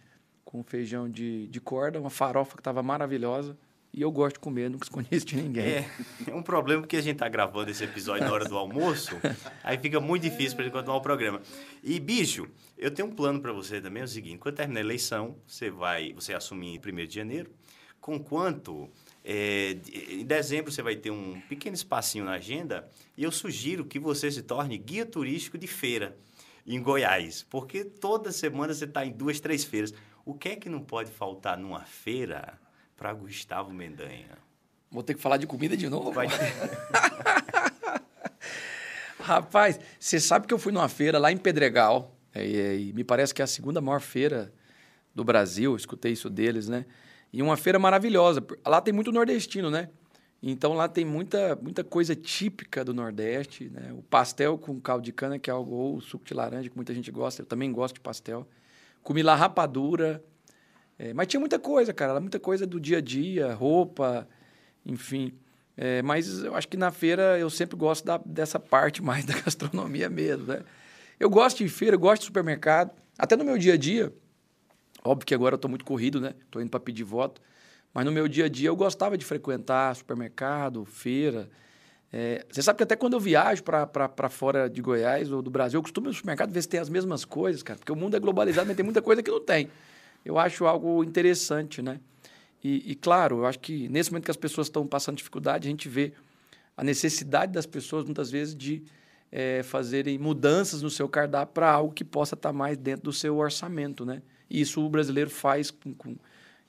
com 0.44 0.62
feijão 0.62 1.10
de, 1.10 1.46
de 1.48 1.60
corda, 1.60 2.00
uma 2.00 2.10
farofa 2.10 2.54
que 2.54 2.60
estava 2.60 2.82
maravilhosa. 2.82 3.56
E 3.96 4.02
eu 4.02 4.12
gosto 4.12 4.34
de 4.34 4.40
comer, 4.40 4.68
nunca 4.68 4.84
escondi 4.86 5.08
isso 5.10 5.24
de 5.24 5.36
ninguém. 5.36 5.64
É, 5.64 5.90
é 6.26 6.34
um 6.34 6.42
problema 6.42 6.82
porque 6.82 6.98
a 6.98 7.00
gente 7.00 7.16
tá 7.16 7.28
gravando 7.30 7.70
esse 7.70 7.82
episódio 7.82 8.26
na 8.26 8.32
hora 8.32 8.44
do 8.44 8.54
almoço, 8.54 9.16
aí 9.64 9.78
fica 9.78 9.98
muito 9.98 10.22
difícil 10.22 10.54
pra 10.54 10.66
gente 10.66 10.74
continuar 10.74 10.98
o 10.98 11.00
programa. 11.00 11.40
E, 11.82 11.98
bicho, 11.98 12.46
eu 12.76 12.90
tenho 12.90 13.08
um 13.08 13.10
plano 13.10 13.40
pra 13.40 13.52
você 13.52 13.80
também, 13.80 14.02
é 14.02 14.04
o 14.04 14.08
seguinte, 14.08 14.36
quando 14.36 14.54
terminar 14.54 14.80
a 14.80 14.84
eleição, 14.84 15.34
você 15.46 15.70
vai, 15.70 16.12
você 16.12 16.34
assumir 16.34 16.74
em 16.74 16.78
1 16.78 17.06
de 17.06 17.14
janeiro, 17.14 17.50
com 17.98 18.18
quanto 18.18 18.90
é, 19.24 19.78
em 20.10 20.26
dezembro 20.26 20.70
você 20.70 20.82
vai 20.82 20.94
ter 20.94 21.10
um 21.10 21.40
pequeno 21.48 21.74
espacinho 21.74 22.26
na 22.26 22.32
agenda 22.32 22.88
e 23.16 23.24
eu 23.24 23.32
sugiro 23.32 23.86
que 23.86 23.98
você 23.98 24.30
se 24.30 24.42
torne 24.42 24.76
guia 24.76 25.06
turístico 25.06 25.56
de 25.56 25.66
feira 25.66 26.16
em 26.66 26.82
Goiás, 26.82 27.46
porque 27.48 27.82
toda 27.82 28.30
semana 28.30 28.74
você 28.74 28.84
está 28.84 29.06
em 29.06 29.10
duas, 29.10 29.40
três 29.40 29.64
feiras. 29.64 29.94
O 30.24 30.34
que 30.34 30.50
é 30.50 30.56
que 30.56 30.68
não 30.68 30.80
pode 30.80 31.10
faltar 31.10 31.56
numa 31.56 31.84
feira 31.84 32.58
para 32.96 33.12
Gustavo 33.12 33.72
Mendanha? 33.72 34.38
Vou 34.90 35.02
ter 35.02 35.14
que 35.14 35.20
falar 35.20 35.36
de 35.36 35.46
comida 35.46 35.76
de 35.76 35.88
novo. 35.88 36.10
Vai 36.10 36.28
Rapaz, 39.20 39.78
você 39.98 40.20
sabe 40.20 40.46
que 40.46 40.54
eu 40.54 40.58
fui 40.58 40.72
numa 40.72 40.88
feira 40.88 41.18
lá 41.18 41.32
em 41.32 41.36
Pedregal, 41.36 42.16
é, 42.32 42.46
e, 42.46 42.90
e 42.90 42.92
me 42.92 43.02
parece 43.02 43.34
que 43.34 43.42
é 43.42 43.44
a 43.44 43.48
segunda 43.48 43.80
maior 43.80 44.00
feira 44.00 44.52
do 45.14 45.24
Brasil, 45.24 45.74
escutei 45.74 46.12
isso 46.12 46.30
deles, 46.30 46.68
né? 46.68 46.86
E 47.32 47.42
uma 47.42 47.56
feira 47.56 47.78
maravilhosa. 47.78 48.44
Lá 48.64 48.80
tem 48.80 48.94
muito 48.94 49.10
nordestino, 49.10 49.70
né? 49.70 49.88
Então 50.42 50.74
lá 50.74 50.88
tem 50.88 51.04
muita, 51.04 51.56
muita 51.56 51.82
coisa 51.82 52.14
típica 52.14 52.84
do 52.84 52.94
Nordeste, 52.94 53.68
né? 53.68 53.92
O 53.92 54.02
pastel 54.02 54.56
com 54.58 54.78
caldo 54.80 55.02
de 55.02 55.12
cana, 55.12 55.38
que 55.38 55.50
é 55.50 55.52
algo, 55.52 55.74
ou 55.74 55.96
o 55.96 56.00
suco 56.00 56.24
de 56.24 56.34
laranja, 56.34 56.68
que 56.68 56.76
muita 56.76 56.94
gente 56.94 57.10
gosta, 57.10 57.42
eu 57.42 57.46
também 57.46 57.72
gosto 57.72 57.94
de 57.94 58.00
pastel. 58.00 58.46
Comi 59.02 59.22
lá 59.22 59.34
rapadura, 59.34 60.22
é, 60.98 61.12
mas 61.12 61.26
tinha 61.26 61.40
muita 61.40 61.58
coisa, 61.58 61.92
cara, 61.92 62.20
muita 62.20 62.38
coisa 62.40 62.66
do 62.66 62.80
dia 62.80 62.98
a 62.98 63.00
dia, 63.00 63.52
roupa, 63.54 64.26
enfim. 64.84 65.32
É, 65.76 66.00
mas 66.02 66.42
eu 66.42 66.54
acho 66.54 66.66
que 66.68 66.76
na 66.76 66.90
feira 66.90 67.38
eu 67.38 67.50
sempre 67.50 67.76
gosto 67.76 68.04
da- 68.04 68.20
dessa 68.24 68.58
parte 68.58 69.02
mais 69.04 69.24
da 69.24 69.34
gastronomia 69.38 70.08
mesmo, 70.08 70.46
né? 70.46 70.62
Eu 71.20 71.28
gosto 71.30 71.58
de 71.58 71.68
feira, 71.68 71.96
eu 71.96 72.00
gosto 72.00 72.20
de 72.22 72.26
supermercado. 72.26 72.90
Até 73.18 73.36
no 73.36 73.44
meu 73.44 73.58
dia 73.58 73.74
a 73.74 73.76
dia, 73.76 74.12
óbvio 75.04 75.26
que 75.26 75.34
agora 75.34 75.54
eu 75.54 75.56
estou 75.56 75.68
muito 75.68 75.84
corrido, 75.84 76.20
né? 76.20 76.34
Estou 76.44 76.60
indo 76.62 76.70
para 76.70 76.80
pedir 76.80 77.04
voto. 77.04 77.40
Mas 77.92 78.04
no 78.04 78.12
meu 78.12 78.28
dia 78.28 78.44
a 78.44 78.48
dia 78.48 78.68
eu 78.68 78.76
gostava 78.76 79.16
de 79.16 79.24
frequentar 79.24 79.94
supermercado, 79.96 80.84
feira. 80.84 81.48
É, 82.12 82.44
você 82.50 82.62
sabe 82.62 82.76
que 82.76 82.82
até 82.82 82.94
quando 82.96 83.14
eu 83.14 83.20
viajo 83.20 83.62
para 83.62 84.28
fora 84.28 84.68
de 84.68 84.80
Goiás 84.82 85.30
ou 85.32 85.40
do 85.42 85.50
Brasil, 85.50 85.78
eu 85.78 85.82
costumo 85.82 86.06
ir 86.06 86.08
no 86.08 86.14
supermercado 86.14 86.50
ver 86.52 86.62
se 86.62 86.68
tem 86.68 86.78
as 86.80 86.88
mesmas 86.90 87.24
coisas, 87.24 87.62
cara. 87.62 87.78
Porque 87.78 87.92
o 87.92 87.96
mundo 87.96 88.16
é 88.16 88.20
globalizado, 88.20 88.66
mas 88.66 88.76
tem 88.76 88.84
muita 88.84 89.00
coisa 89.02 89.22
que 89.22 89.30
não 89.30 89.40
tem. 89.40 89.68
Eu 90.26 90.38
acho 90.38 90.66
algo 90.66 91.04
interessante, 91.04 91.80
né? 91.80 92.00
E, 92.62 92.90
e, 92.90 92.94
claro, 92.96 93.38
eu 93.38 93.46
acho 93.46 93.60
que 93.60 93.88
nesse 93.88 94.10
momento 94.10 94.24
que 94.24 94.30
as 94.30 94.36
pessoas 94.36 94.66
estão 94.66 94.84
passando 94.84 95.16
dificuldade, 95.16 95.68
a 95.68 95.70
gente 95.70 95.88
vê 95.88 96.12
a 96.76 96.82
necessidade 96.82 97.52
das 97.52 97.64
pessoas, 97.64 98.04
muitas 98.04 98.28
vezes, 98.28 98.52
de 98.56 98.82
eh, 99.30 99.62
fazerem 99.62 100.18
mudanças 100.18 100.82
no 100.82 100.90
seu 100.90 101.08
cardápio 101.08 101.54
para 101.54 101.70
algo 101.70 101.94
que 101.94 102.04
possa 102.04 102.34
estar 102.34 102.52
mais 102.52 102.76
dentro 102.76 103.04
do 103.04 103.12
seu 103.12 103.36
orçamento, 103.36 104.04
né? 104.04 104.20
E 104.50 104.60
isso 104.60 104.84
o 104.84 104.88
brasileiro 104.90 105.30
faz 105.30 105.70
com, 105.70 105.94
com 105.94 106.16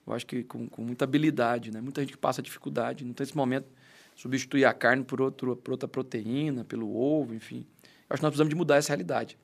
eu 0.05 0.13
acho 0.13 0.25
que 0.25 0.43
com, 0.43 0.69
com 0.69 0.83
muita 0.83 1.03
habilidade, 1.05 1.71
né? 1.71 1.81
Muita 1.81 2.01
gente 2.01 2.11
que 2.11 2.17
passa 2.17 2.43
dificuldade, 2.43 3.03
não 3.03 3.13
tem 3.13 3.23
esse 3.23 3.35
momento 3.35 3.67
substituir 4.15 4.65
a 4.65 4.73
carne 4.73 5.03
por, 5.03 5.19
outro, 5.19 5.55
por 5.55 5.71
outra 5.71 5.87
proteína, 5.87 6.63
pelo 6.63 6.95
ovo, 6.95 7.33
enfim. 7.33 7.65
Eu 7.83 8.13
acho 8.13 8.19
que 8.19 8.23
nós 8.23 8.31
precisamos 8.31 8.49
de 8.49 8.55
mudar 8.55 8.77
essa 8.77 8.89
realidade. 8.89 9.35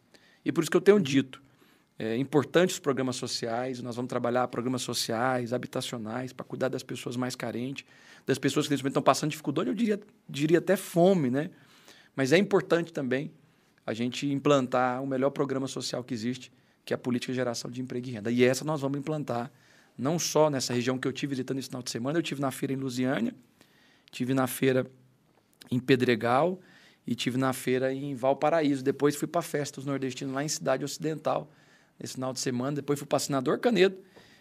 E 0.45 0.51
por 0.51 0.62
isso 0.62 0.69
que 0.69 0.77
eu 0.77 0.81
tenho 0.81 1.00
dito, 1.00 1.42
é 1.97 2.17
importante 2.17 2.71
os 2.71 2.79
programas 2.79 3.15
sociais, 3.15 3.81
nós 3.81 3.95
vamos 3.95 4.09
trabalhar 4.09 4.47
programas 4.47 4.81
sociais, 4.81 5.53
habitacionais, 5.53 6.33
para 6.33 6.43
cuidar 6.43 6.69
das 6.69 6.83
pessoas 6.83 7.15
mais 7.15 7.35
carentes, 7.35 7.85
das 8.25 8.37
pessoas 8.37 8.67
que 8.67 8.73
nesse 8.73 8.83
momento 8.83 8.93
estão 8.93 9.03
passando 9.03 9.31
dificuldade, 9.31 9.69
eu 9.69 9.75
diria, 9.75 9.99
diria 10.27 10.57
até 10.57 10.75
fome, 10.75 11.29
né? 11.29 11.49
Mas 12.15 12.31
é 12.31 12.37
importante 12.37 12.91
também 12.91 13.31
a 13.85 13.93
gente 13.93 14.31
implantar 14.31 15.03
o 15.03 15.07
melhor 15.07 15.29
programa 15.29 15.67
social 15.67 16.03
que 16.03 16.13
existe, 16.13 16.51
que 16.85 16.93
é 16.93 16.95
a 16.95 16.97
política 16.97 17.31
de 17.31 17.35
geração 17.35 17.69
de 17.69 17.81
emprego 17.81 18.07
e 18.07 18.11
renda. 18.11 18.31
E 18.31 18.43
essa 18.43 18.63
nós 18.63 18.81
vamos 18.81 18.97
implantar 18.97 19.51
não 19.97 20.17
só 20.17 20.49
nessa 20.49 20.73
região 20.73 20.97
que 20.97 21.07
eu 21.07 21.13
tive 21.13 21.31
visitando 21.31 21.59
esse 21.59 21.67
final 21.67 21.83
de 21.83 21.91
semana, 21.91 22.17
eu 22.17 22.23
tive 22.23 22.41
na 22.41 22.51
feira 22.51 22.73
em 22.73 22.77
Lusiânia, 22.77 23.35
tive 24.09 24.33
na 24.33 24.47
feira 24.47 24.89
em 25.69 25.79
Pedregal 25.79 26.59
e 27.05 27.15
tive 27.15 27.37
na 27.37 27.53
feira 27.53 27.93
em 27.93 28.15
Valparaíso. 28.15 28.83
Depois 28.83 29.15
fui 29.15 29.27
para 29.27 29.39
a 29.39 29.43
festa 29.43 29.75
dos 29.75 29.85
nordestinos 29.85 30.33
lá 30.33 30.43
em 30.43 30.47
Cidade 30.47 30.83
Ocidental, 30.83 31.51
esse 32.03 32.13
final 32.13 32.33
de 32.33 32.39
semana. 32.39 32.75
Depois 32.75 33.00
fui 33.00 33.07
para 33.07 33.19
Senador 33.19 33.59
Canedo. 33.59 33.97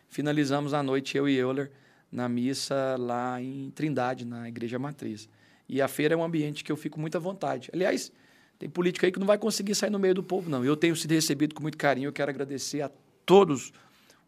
Finalizamos 0.08 0.74
a 0.74 0.82
noite, 0.82 1.16
eu 1.16 1.28
e 1.28 1.36
Euler, 1.36 1.70
na 2.10 2.28
missa 2.28 2.96
lá 2.98 3.40
em 3.40 3.70
Trindade, 3.70 4.26
na 4.26 4.48
Igreja 4.48 4.78
Matriz. 4.78 5.28
E 5.68 5.80
a 5.80 5.88
feira 5.88 6.14
é 6.14 6.16
um 6.16 6.22
ambiente 6.22 6.62
que 6.62 6.70
eu 6.70 6.76
fico 6.76 7.00
muito 7.00 7.16
à 7.16 7.20
vontade. 7.20 7.70
Aliás, 7.72 8.12
tem 8.58 8.68
política 8.68 9.06
aí 9.06 9.12
que 9.12 9.18
não 9.18 9.26
vai 9.26 9.38
conseguir 9.38 9.74
sair 9.74 9.90
no 9.90 9.98
meio 9.98 10.14
do 10.14 10.22
povo, 10.22 10.50
não. 10.50 10.64
Eu 10.64 10.76
tenho 10.76 10.94
sido 10.94 11.12
recebido 11.12 11.54
com 11.54 11.62
muito 11.62 11.78
carinho. 11.78 12.08
Eu 12.08 12.12
quero 12.12 12.30
agradecer 12.30 12.82
a 12.82 12.90
todos 13.24 13.72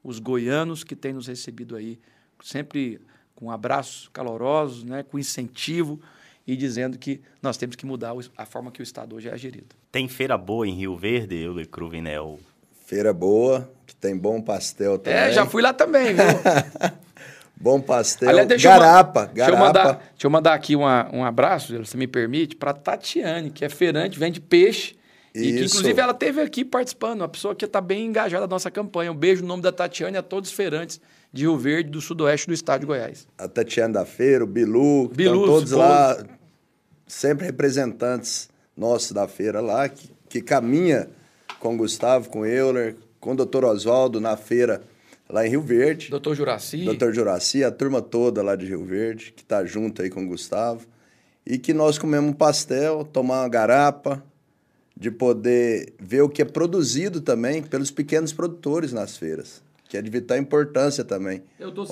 os 0.03 0.19
goianos 0.19 0.85
que 0.85 0.97
têm 0.97 1.12
nos 1.12 1.26
recebido 1.26 1.76
aí, 1.76 1.99
sempre 2.43 3.00
com 3.35 3.50
abraços 3.50 4.09
calorosos, 4.12 4.85
né, 4.85 5.03
com 5.03 5.19
incentivo 5.19 6.00
e 6.47 6.57
dizendo 6.57 6.99
que 6.99 7.21
nós 7.43 7.57
temos 7.57 7.75
que 7.75 7.87
mudar 7.87 8.14
a 8.37 8.47
forma 8.47 8.71
que 8.71 8.81
o 8.81 8.83
Estado 8.83 9.17
hoje 9.17 9.29
é 9.29 9.37
gerido. 9.37 9.75
Tem 9.91 10.09
feira 10.09 10.37
boa 10.37 10.67
em 10.69 10.75
Rio 10.75 10.97
Verde, 10.97 11.37
Euler 11.37 11.69
Cruvinel? 11.69 12.38
Feira 12.95 13.13
boa, 13.13 13.69
que 13.87 13.95
tem 13.97 14.17
bom 14.17 14.41
pastel 14.41 14.99
também. 14.99 15.19
É, 15.19 15.33
já 15.33 15.45
fui 15.47 15.61
lá 15.63 15.73
também, 15.73 16.15
viu? 16.15 16.25
Bom 17.57 17.81
pastel. 17.81 18.29
Aliás, 18.29 18.49
deixa 18.49 18.69
eu 18.69 18.73
ma- 18.73 18.79
garapa, 18.79 19.27
Deixa 19.33 19.51
eu, 19.51 19.55
garapa. 19.57 19.67
mandar, 19.67 19.93
deixa 20.11 20.27
eu 20.27 20.31
mandar 20.31 20.55
aqui 20.55 20.77
uma, 20.77 21.09
um 21.15 21.25
abraço, 21.25 21.85
se 21.87 21.97
me 21.97 22.07
permite, 22.07 22.57
para 22.57 22.75
Tatiane, 22.75 23.49
que 23.51 23.65
é 23.65 23.69
feirante, 23.69 24.19
vende 24.19 24.41
peixe. 24.41 24.97
E 25.35 25.41
que, 25.53 25.65
inclusive, 25.65 26.01
ela 26.01 26.13
esteve 26.13 26.41
aqui 26.43 26.65
participando, 26.65 27.23
uma 27.23 27.29
pessoa 27.29 27.55
que 27.55 27.65
está 27.65 27.81
bem 27.81 28.07
engajada 28.07 28.43
na 28.43 28.51
nossa 28.51 28.71
campanha. 28.71 29.11
Um 29.11 29.17
beijo 29.17 29.43
no 29.43 29.49
nome 29.49 29.63
da 29.63 29.73
Tatiane 29.73 30.17
a 30.17 30.23
todos 30.23 30.51
os 30.51 30.55
feirantes 30.57 31.01
de 31.33 31.43
Rio 31.43 31.57
Verde, 31.57 31.91
do 31.91 32.01
sudoeste 32.01 32.47
do 32.47 32.55
estado 32.55 32.81
de 32.83 32.87
Goiás. 32.87 33.27
A 33.39 33.49
Tatiana 33.49 33.95
da 33.95 34.05
Feira, 34.05 34.45
o 34.45 34.47
Bilu, 34.47 35.09
Bilu, 35.09 35.35
estão 35.41 35.47
todos 35.47 35.71
esposo. 35.71 35.77
lá, 35.79 36.17
sempre 37.07 37.47
representantes 37.47 38.49
nossos 38.77 39.13
da 39.13 39.27
feira 39.27 39.61
lá, 39.61 39.89
que, 39.89 40.09
que 40.29 40.41
caminha 40.41 41.09
com 41.64 41.75
o 41.75 41.78
Gustavo, 41.78 42.28
com 42.28 42.40
o 42.40 42.47
Euler, 42.47 42.94
com 43.18 43.33
o 43.33 43.35
doutor 43.35 43.64
Oswaldo 43.64 44.21
na 44.21 44.37
feira 44.37 44.83
lá 45.30 45.47
em 45.47 45.49
Rio 45.49 45.62
Verde. 45.62 46.11
Doutor 46.11 46.35
Juraci. 46.35 46.85
Doutor 46.85 47.14
Juraci, 47.14 47.64
a 47.64 47.71
turma 47.71 48.02
toda 48.02 48.42
lá 48.42 48.54
de 48.54 48.66
Rio 48.66 48.85
Verde, 48.85 49.33
que 49.35 49.40
está 49.40 49.64
junto 49.64 50.02
aí 50.02 50.11
com 50.11 50.23
o 50.23 50.28
Gustavo. 50.28 50.87
E 51.47 51.56
que 51.56 51.73
nós 51.73 51.97
comemos 51.97 52.30
um 52.30 52.35
pastel, 52.35 53.02
tomar 53.02 53.40
uma 53.40 53.49
garapa, 53.49 54.23
de 54.94 55.11
poder 55.11 55.94
ver 55.99 56.21
o 56.21 56.28
que 56.28 56.42
é 56.42 56.44
produzido 56.44 57.23
também 57.23 57.62
pelos 57.62 57.90
pequenos 57.90 58.30
produtores 58.30 58.92
nas 58.92 59.16
feiras, 59.16 59.62
que 59.88 59.97
é 59.97 60.02
de 60.02 60.11
vital 60.11 60.37
importância 60.37 61.02
também. 61.02 61.42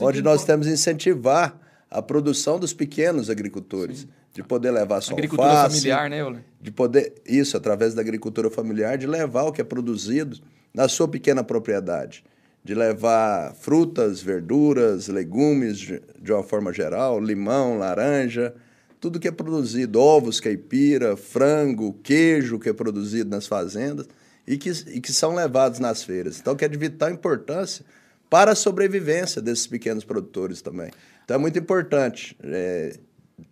Onde 0.02 0.20
nós 0.20 0.44
temos 0.44 0.66
que 0.66 0.72
incentivar 0.74 1.58
a 1.92 2.00
produção 2.00 2.58
dos 2.58 2.72
pequenos 2.72 3.28
agricultores, 3.28 4.06
de 4.32 4.42
poder 4.42 4.70
levar 4.70 5.02
sua 5.02 5.12
Agricultura 5.12 5.50
alface, 5.50 5.76
familiar, 5.76 6.08
né, 6.08 6.20
Euler? 6.20 6.42
de 6.58 6.70
poder, 6.70 7.12
isso, 7.26 7.54
através 7.54 7.92
da 7.92 8.00
agricultura 8.00 8.50
familiar, 8.50 8.96
de 8.96 9.06
levar 9.06 9.42
o 9.42 9.52
que 9.52 9.60
é 9.60 9.64
produzido 9.64 10.40
na 10.72 10.88
sua 10.88 11.06
pequena 11.06 11.44
propriedade. 11.44 12.24
De 12.64 12.74
levar 12.74 13.54
frutas, 13.54 14.22
verduras, 14.22 15.08
legumes, 15.08 15.78
de, 15.78 16.02
de 16.18 16.32
uma 16.32 16.42
forma 16.42 16.72
geral, 16.72 17.20
limão, 17.20 17.76
laranja, 17.76 18.54
tudo 18.98 19.20
que 19.20 19.28
é 19.28 19.32
produzido, 19.32 20.00
ovos 20.00 20.40
caipira, 20.40 21.16
frango, 21.16 21.92
queijo 22.02 22.58
que 22.58 22.68
é 22.68 22.72
produzido 22.72 23.28
nas 23.28 23.46
fazendas, 23.46 24.06
e 24.46 24.56
que, 24.56 24.70
e 24.70 25.00
que 25.00 25.12
são 25.12 25.34
levados 25.34 25.78
nas 25.78 26.02
feiras. 26.02 26.40
Então, 26.40 26.56
que 26.56 26.64
é 26.64 26.68
de 26.68 26.78
vital 26.78 27.10
importância 27.10 27.84
para 28.30 28.52
a 28.52 28.54
sobrevivência 28.54 29.42
desses 29.42 29.66
pequenos 29.66 30.04
produtores 30.04 30.62
também. 30.62 30.90
Então, 31.24 31.36
é 31.36 31.38
muito 31.38 31.58
importante 31.58 32.36
é, 32.42 32.98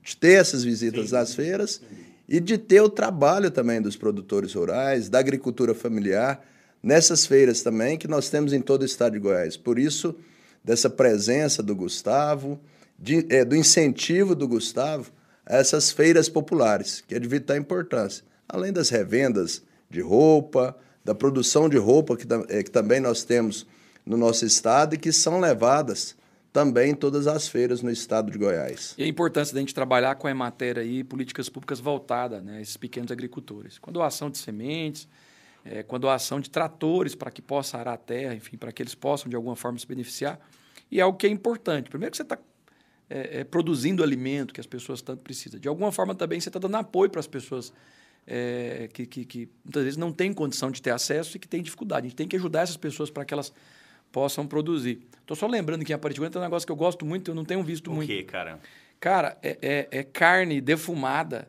de 0.03 0.17
ter 0.17 0.41
essas 0.41 0.65
visitas 0.65 1.11
Sim. 1.11 1.17
às 1.17 1.35
feiras 1.35 1.81
e 2.29 2.39
de 2.41 2.57
ter 2.57 2.81
o 2.81 2.89
trabalho 2.89 3.51
também 3.51 3.81
dos 3.81 3.97
produtores 3.97 4.55
rurais, 4.55 5.09
da 5.09 5.19
agricultura 5.19 5.75
familiar, 5.75 6.45
nessas 6.83 7.27
feiras 7.27 7.63
também 7.63 7.99
que 7.99 8.09
nós 8.09 8.31
temos 8.31 8.53
em 8.53 8.61
todo 8.61 8.83
o 8.83 8.87
estado 8.87 9.13
de 9.13 9.19
Goiás. 9.19 9.57
Por 9.57 9.79
isso, 9.79 10.15
dessa 10.63 10.89
presença 10.89 11.63
do 11.63 11.75
Gustavo, 11.75 12.61
de, 12.99 13.27
é, 13.29 13.45
do 13.45 13.57
incentivo 13.57 14.35
do 14.35 14.47
Gustavo 14.47 15.11
a 15.45 15.57
essas 15.57 15.91
feiras 15.91 16.29
populares, 16.29 17.03
que 17.07 17.15
é 17.15 17.19
de 17.19 17.27
vital 17.27 17.57
importância. 17.57 18.25
Além 18.49 18.73
das 18.73 18.91
revendas 18.91 19.63
de 19.89 20.01
roupa, 20.01 20.77
da 21.05 21.15
produção 21.15 21.69
de 21.69 21.79
roupa, 21.79 22.17
que, 22.17 22.27
é, 22.49 22.63
que 22.63 22.71
também 22.71 23.01
nós 23.01 23.25
temos 23.25 23.67
no 24.05 24.17
nosso 24.17 24.45
estado 24.45 24.95
e 24.95 24.99
que 24.99 25.13
são 25.13 25.41
levadas 25.41 26.15
também 26.53 26.91
em 26.91 26.95
todas 26.95 27.27
as 27.27 27.49
feiras 27.49 27.83
no 27.83 27.91
estado 27.91 28.31
de 28.31 28.39
Goiás. 28.39 28.95
E 28.99 29.05
a 29.05 29.07
importância 29.07 29.55
da 29.55 29.61
gente 29.61 29.75
trabalhar 29.75 30.17
com 30.17 30.27
a 30.27 30.35
matéria 30.35 30.83
e 30.83 31.05
políticas 31.05 31.49
públicas 31.49 31.79
voltadas 31.79 32.43
né, 32.43 32.59
a 32.59 32.61
esses 32.61 32.77
pequenos 32.77 33.13
agricultores. 33.13 33.79
Quando 33.79 34.03
a 34.03 34.07
ação 34.07 34.31
de 34.31 34.39
sementes, 34.39 35.09
é, 35.65 35.83
quando 35.83 36.09
a 36.09 36.15
ação 36.15 36.41
de 36.41 36.51
tratores 36.51 37.15
para 37.15 37.31
que 37.31 37.41
possa 37.41 37.79
arar 37.79 37.95
a 37.95 37.97
terra, 37.97 38.35
enfim, 38.35 38.57
para 38.57 38.73
que 38.73 38.83
eles 38.83 38.95
possam 38.95 39.29
de 39.29 39.37
alguma 39.37 39.55
forma 39.55 39.79
se 39.79 39.87
beneficiar. 39.87 40.41
E 40.91 40.99
é 40.99 41.03
algo 41.03 41.17
que 41.17 41.27
é 41.27 41.31
importante. 41.31 41.89
Primeiro 41.89 42.11
que 42.11 42.17
você 42.17 42.23
está 42.23 42.39
é, 43.09 43.41
é, 43.41 43.45
produzindo 43.45 44.03
alimento 44.03 44.53
que 44.53 44.61
as 44.61 44.67
pessoas 44.67 45.03
tanto 45.03 45.23
precisam. 45.23 45.61
De 45.61 45.69
alguma 45.69 45.93
forma 45.93 46.15
também 46.15 46.41
você 46.41 46.49
está 46.49 46.59
dando 46.59 46.77
apoio 46.77 47.11
para 47.11 47.21
as 47.21 47.27
pessoas 47.27 47.73
é, 48.27 48.89
que, 48.93 49.07
que, 49.07 49.25
que, 49.25 49.49
muitas 49.65 49.85
vezes 49.85 49.97
não 49.97 50.13
têm 50.13 50.33
condição 50.33 50.71
de 50.71 50.81
ter 50.83 50.91
acesso 50.91 51.37
e 51.37 51.41
que 51.41 51.49
têm 51.49 51.63
dificuldade. 51.63 52.07
A 52.07 52.09
gente 52.09 52.17
tem 52.17 52.29
que 52.29 52.37
ajudar 52.37 52.63
essas 52.63 52.77
pessoas 52.77 53.11
para 53.11 53.25
que 53.25 53.35
elas 53.35 53.53
possam 54.13 54.47
produzir. 54.47 55.01
Estou 55.21 55.37
só 55.37 55.47
lembrando 55.47 55.85
que 55.85 55.93
em 55.93 55.95
Aparecida 55.95 56.27
é 56.27 56.39
um 56.39 56.43
negócio 56.43 56.67
que 56.67 56.73
eu 56.73 56.77
gosto 56.77 57.05
muito, 57.07 57.31
eu 57.31 57.35
não 57.35 57.45
tenho 57.45 57.63
visto 57.63 57.91
o 57.91 57.95
muito. 57.95 58.11
O 58.11 58.15
quê, 58.15 58.23
cara? 58.23 58.59
Cara, 58.99 59.39
é, 59.43 59.59
é, 59.63 59.89
é, 59.91 60.03
carne 60.03 60.61
defumada. 60.61 61.49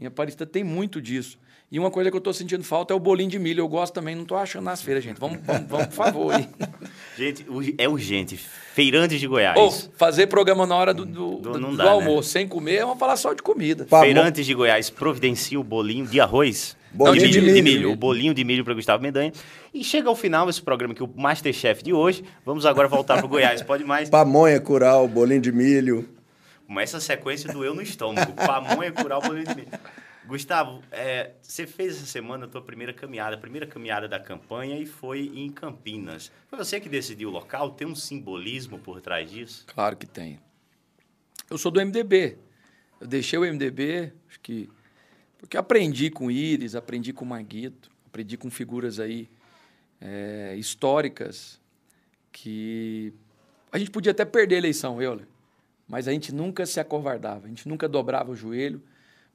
Em 0.00 0.06
Aparecida 0.06 0.46
tem 0.46 0.64
muito 0.64 1.00
disso. 1.00 1.38
E 1.70 1.78
uma 1.78 1.90
coisa 1.90 2.10
que 2.10 2.16
eu 2.16 2.18
estou 2.18 2.32
sentindo 2.32 2.64
falta 2.64 2.94
é 2.94 2.96
o 2.96 3.00
bolinho 3.00 3.28
de 3.28 3.38
milho. 3.38 3.60
Eu 3.60 3.68
gosto 3.68 3.92
também, 3.92 4.14
não 4.14 4.22
estou 4.22 4.38
achando 4.38 4.64
nas 4.64 4.80
feiras, 4.80 5.04
gente. 5.04 5.20
Vamos, 5.20 5.38
vamos, 5.44 5.68
vamos 5.68 5.86
por 5.88 5.92
favor. 5.92 6.34
Aí. 6.34 6.48
Gente, 7.18 7.44
é 7.76 7.88
urgente. 7.88 8.36
Feirantes 8.74 9.18
de 9.18 9.26
Goiás. 9.26 9.58
Ou 9.58 9.72
fazer 9.96 10.28
programa 10.28 10.64
na 10.64 10.76
hora 10.76 10.94
do, 10.94 11.04
do, 11.04 11.36
do, 11.36 11.52
do 11.58 11.76
dá, 11.76 11.84
né? 11.84 11.90
almoço, 11.90 12.28
né? 12.28 12.32
sem 12.40 12.48
comer, 12.48 12.82
vamos 12.82 12.98
falar 12.98 13.16
só 13.16 13.34
de 13.34 13.42
comida. 13.42 13.84
Feirantes 13.86 14.46
de 14.46 14.54
Goiás 14.54 14.88
providencia 14.88 15.58
o 15.58 15.64
bolinho 15.64 16.06
de 16.06 16.20
arroz. 16.20 16.76
Bolinho 16.92 17.24
Não, 17.24 17.30
de, 17.30 17.40
milho, 17.40 17.40
de, 17.40 17.40
milho, 17.40 17.54
de, 17.54 17.62
milho, 17.62 17.92
O 17.92 17.96
bolinho 17.96 18.32
de 18.32 18.44
milho 18.44 18.64
para 18.64 18.72
Gustavo 18.72 19.02
Mendanha. 19.02 19.32
E 19.74 19.82
chega 19.82 20.08
ao 20.08 20.14
final 20.14 20.48
esse 20.48 20.62
programa 20.62 20.94
aqui, 20.94 21.02
o 21.02 21.10
Masterchef 21.16 21.82
de 21.82 21.92
hoje. 21.92 22.24
Vamos 22.46 22.64
agora 22.64 22.86
voltar 22.86 23.16
para 23.16 23.26
o 23.26 23.28
Goiás. 23.28 23.62
Pode 23.62 23.84
mais? 23.84 24.08
Pamonha, 24.08 24.60
cural, 24.60 25.08
bolinho 25.08 25.40
de 25.40 25.50
milho. 25.50 26.08
Com 26.66 26.78
essa 26.78 27.00
sequência 27.00 27.52
doeu 27.52 27.74
no 27.74 27.82
estômago. 27.82 28.32
Pamonha, 28.32 28.92
cural, 28.92 29.20
bolinho 29.20 29.46
de 29.46 29.56
milho. 29.56 29.68
Gustavo, 30.28 30.82
é, 30.92 31.32
você 31.40 31.66
fez 31.66 31.96
essa 31.96 32.04
semana 32.04 32.44
a 32.44 32.48
tua 32.48 32.60
primeira 32.60 32.92
caminhada, 32.92 33.34
a 33.34 33.38
primeira 33.38 33.66
caminhada 33.66 34.06
da 34.06 34.20
campanha 34.20 34.78
e 34.78 34.84
foi 34.84 35.32
em 35.34 35.50
Campinas. 35.50 36.30
Foi 36.48 36.58
você 36.58 36.78
que 36.78 36.88
decidiu 36.88 37.30
o 37.30 37.32
local? 37.32 37.70
Tem 37.70 37.86
um 37.86 37.94
simbolismo 37.94 38.78
por 38.78 39.00
trás 39.00 39.30
disso? 39.30 39.64
Claro 39.66 39.96
que 39.96 40.06
tem. 40.06 40.38
Eu 41.48 41.56
sou 41.56 41.72
do 41.72 41.80
MDB. 41.80 42.36
Eu 43.00 43.06
deixei 43.06 43.38
o 43.38 43.42
MDB, 43.42 44.12
acho 44.28 44.38
que 44.40 44.68
porque 45.38 45.56
aprendi 45.56 46.10
com 46.10 46.30
Íris, 46.30 46.74
aprendi 46.74 47.10
com 47.12 47.24
Maguito, 47.24 47.90
aprendi 48.06 48.36
com 48.36 48.50
figuras 48.50 49.00
aí 49.00 49.30
é, 49.98 50.54
históricas 50.58 51.58
que 52.30 53.14
a 53.72 53.78
gente 53.78 53.90
podia 53.90 54.12
até 54.12 54.26
perder 54.26 54.56
a 54.56 54.58
eleição, 54.58 55.00
eu, 55.00 55.22
mas 55.86 56.06
a 56.06 56.12
gente 56.12 56.34
nunca 56.34 56.66
se 56.66 56.78
acovardava, 56.80 57.46
a 57.46 57.48
gente 57.48 57.66
nunca 57.66 57.88
dobrava 57.88 58.30
o 58.30 58.36
joelho 58.36 58.82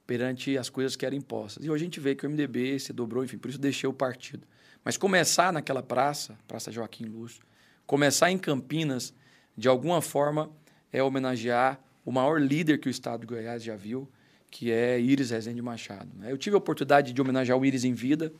perante 0.06 0.56
as 0.58 0.68
coisas 0.68 0.96
que 0.96 1.06
eram 1.06 1.16
impostas. 1.16 1.64
E 1.64 1.70
hoje 1.70 1.84
a 1.84 1.86
gente 1.86 2.00
vê 2.00 2.14
que 2.14 2.26
o 2.26 2.30
MDB 2.30 2.78
se 2.78 2.92
dobrou, 2.92 3.24
enfim, 3.24 3.38
por 3.38 3.48
isso 3.48 3.58
deixei 3.58 3.88
o 3.88 3.92
partido. 3.92 4.46
Mas 4.84 4.96
começar 4.96 5.52
naquela 5.52 5.82
praça, 5.82 6.38
Praça 6.46 6.70
Joaquim 6.70 7.06
Lúcio, 7.06 7.42
começar 7.86 8.30
em 8.30 8.38
Campinas, 8.38 9.14
de 9.56 9.68
alguma 9.68 10.02
forma, 10.02 10.50
é 10.92 11.02
homenagear 11.02 11.80
o 12.04 12.12
maior 12.12 12.40
líder 12.40 12.78
que 12.78 12.88
o 12.88 12.90
estado 12.90 13.22
de 13.22 13.26
Goiás 13.26 13.62
já 13.62 13.76
viu, 13.76 14.08
que 14.50 14.70
é 14.70 15.00
Iris 15.00 15.30
Rezende 15.30 15.62
Machado. 15.62 16.10
Né? 16.16 16.30
Eu 16.30 16.36
tive 16.36 16.54
a 16.54 16.58
oportunidade 16.58 17.12
de 17.12 17.20
homenagear 17.20 17.58
o 17.58 17.64
Iris 17.64 17.84
em 17.84 17.94
vida. 17.94 18.32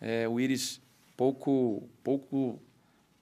É, 0.00 0.28
o 0.28 0.40
Iris, 0.40 0.80
pouco, 1.16 1.88
pouco, 2.02 2.60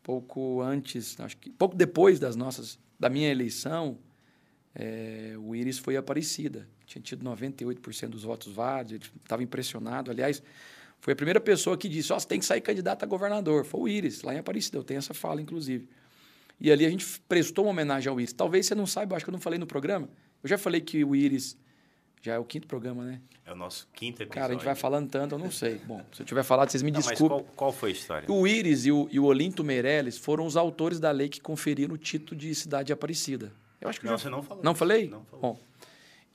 pouco 0.02 0.62
antes, 0.62 1.18
acho 1.21 1.37
que 1.37 1.50
pouco 1.50 1.76
depois 1.76 2.18
das 2.18 2.37
nossas, 2.37 2.78
da 2.99 3.11
minha 3.11 3.30
eleição, 3.30 3.99
é, 4.75 5.35
o 5.38 5.54
Iris 5.54 5.78
foi 5.78 5.97
Aparecida 5.97 6.66
tinha 6.87 7.02
tido 7.02 7.25
98% 7.25 8.09
dos 8.09 8.23
votos 8.23 8.52
válidos, 8.52 8.93
ele 8.93 9.05
estava 9.23 9.43
impressionado. 9.43 10.11
Aliás, 10.11 10.43
foi 11.00 11.12
a 11.12 11.16
primeira 11.16 11.40
pessoa 11.40 11.76
que 11.76 11.88
disse: 11.88 12.12
oh, 12.12 12.19
você 12.19 12.26
tem 12.26 12.38
que 12.38 12.47
sair 12.47 12.61
candidato 12.61 13.02
a 13.02 13.07
governador. 13.07 13.64
Foi 13.64 13.81
o 13.81 13.88
Íris, 13.88 14.23
lá 14.23 14.35
em 14.35 14.38
Aparecida. 14.38 14.78
Eu 14.78 14.85
tenho 14.85 14.99
essa 14.99 15.12
fala, 15.12 15.43
inclusive. 15.43 15.88
E 16.61 16.71
ali 16.71 16.87
a 16.87 16.90
gente 16.90 17.21
prestou 17.28 17.66
uma 17.66 17.73
homenagem 17.73 18.09
ao 18.09 18.19
Íris. 18.19 18.33
Talvez 18.33 18.66
você 18.66 18.75
não 18.75 18.87
saiba, 18.87 19.16
acho 19.16 19.25
que 19.25 19.31
eu 19.31 19.33
não 19.33 19.40
falei 19.40 19.59
no 19.59 19.66
programa. 19.66 20.09
Eu 20.43 20.49
já 20.49 20.57
falei 20.57 20.81
que 20.81 21.05
o 21.05 21.14
Íris. 21.14 21.57
Já 22.23 22.35
é 22.35 22.38
o 22.38 22.45
quinto 22.45 22.66
programa, 22.66 23.05
né? 23.05 23.21
É 23.45 23.52
o 23.52 23.55
nosso 23.55 23.87
quinto 23.93 24.21
episódio. 24.21 24.40
Cara, 24.40 24.52
a 24.52 24.57
gente 24.57 24.64
vai 24.64 24.75
falando 24.75 25.09
tanto, 25.09 25.37
eu 25.37 25.38
não 25.38 25.50
sei. 25.50 25.76
Bom, 25.87 26.05
se 26.12 26.23
eu 26.23 26.26
tiver 26.26 26.43
falado, 26.43 26.71
vocês 26.71 26.83
me 26.83 26.90
não, 26.90 26.99
desculpem. 26.99 27.37
Mas 27.37 27.47
qual, 27.47 27.55
qual, 27.55 27.73
foi 27.73 27.90
a 27.90 27.93
história? 27.93 28.33
O 28.33 28.49
Íris 28.49 28.85
e 28.87 28.90
o, 28.90 29.09
e 29.12 29.21
o 29.21 29.25
Olinto 29.26 29.62
Meirelles 29.62 30.19
foram 30.19 30.45
os 30.45 30.57
autores 30.57 30.99
da 30.99 31.12
lei 31.12 31.28
que 31.28 31.40
conferiram 31.40 31.95
o 31.95 31.99
título 31.99 32.40
de 32.40 32.52
cidade 32.52 32.93
Aparecida. 32.93 33.52
Eu 33.81 33.88
acho 33.88 34.00
que 34.00 34.07
não, 34.07 34.14
já... 34.14 34.19
você 34.19 34.28
não 34.28 34.43
falou. 34.43 34.64
Não 34.64 34.75
falei? 34.75 35.09
Não 35.09 35.25
falou. 35.26 35.40
Bom, 35.40 35.61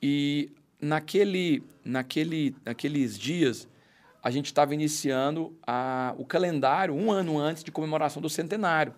e 0.02 0.50
naquele, 0.80 1.62
naquele, 1.84 2.56
naqueles 2.64 3.16
dias, 3.16 3.68
a 4.22 4.30
gente 4.30 4.46
estava 4.46 4.74
iniciando 4.74 5.56
a, 5.66 6.14
o 6.18 6.24
calendário 6.24 6.94
um 6.94 7.10
ano 7.10 7.38
antes 7.38 7.62
de 7.62 7.70
comemoração 7.70 8.20
do 8.20 8.28
centenário. 8.28 8.92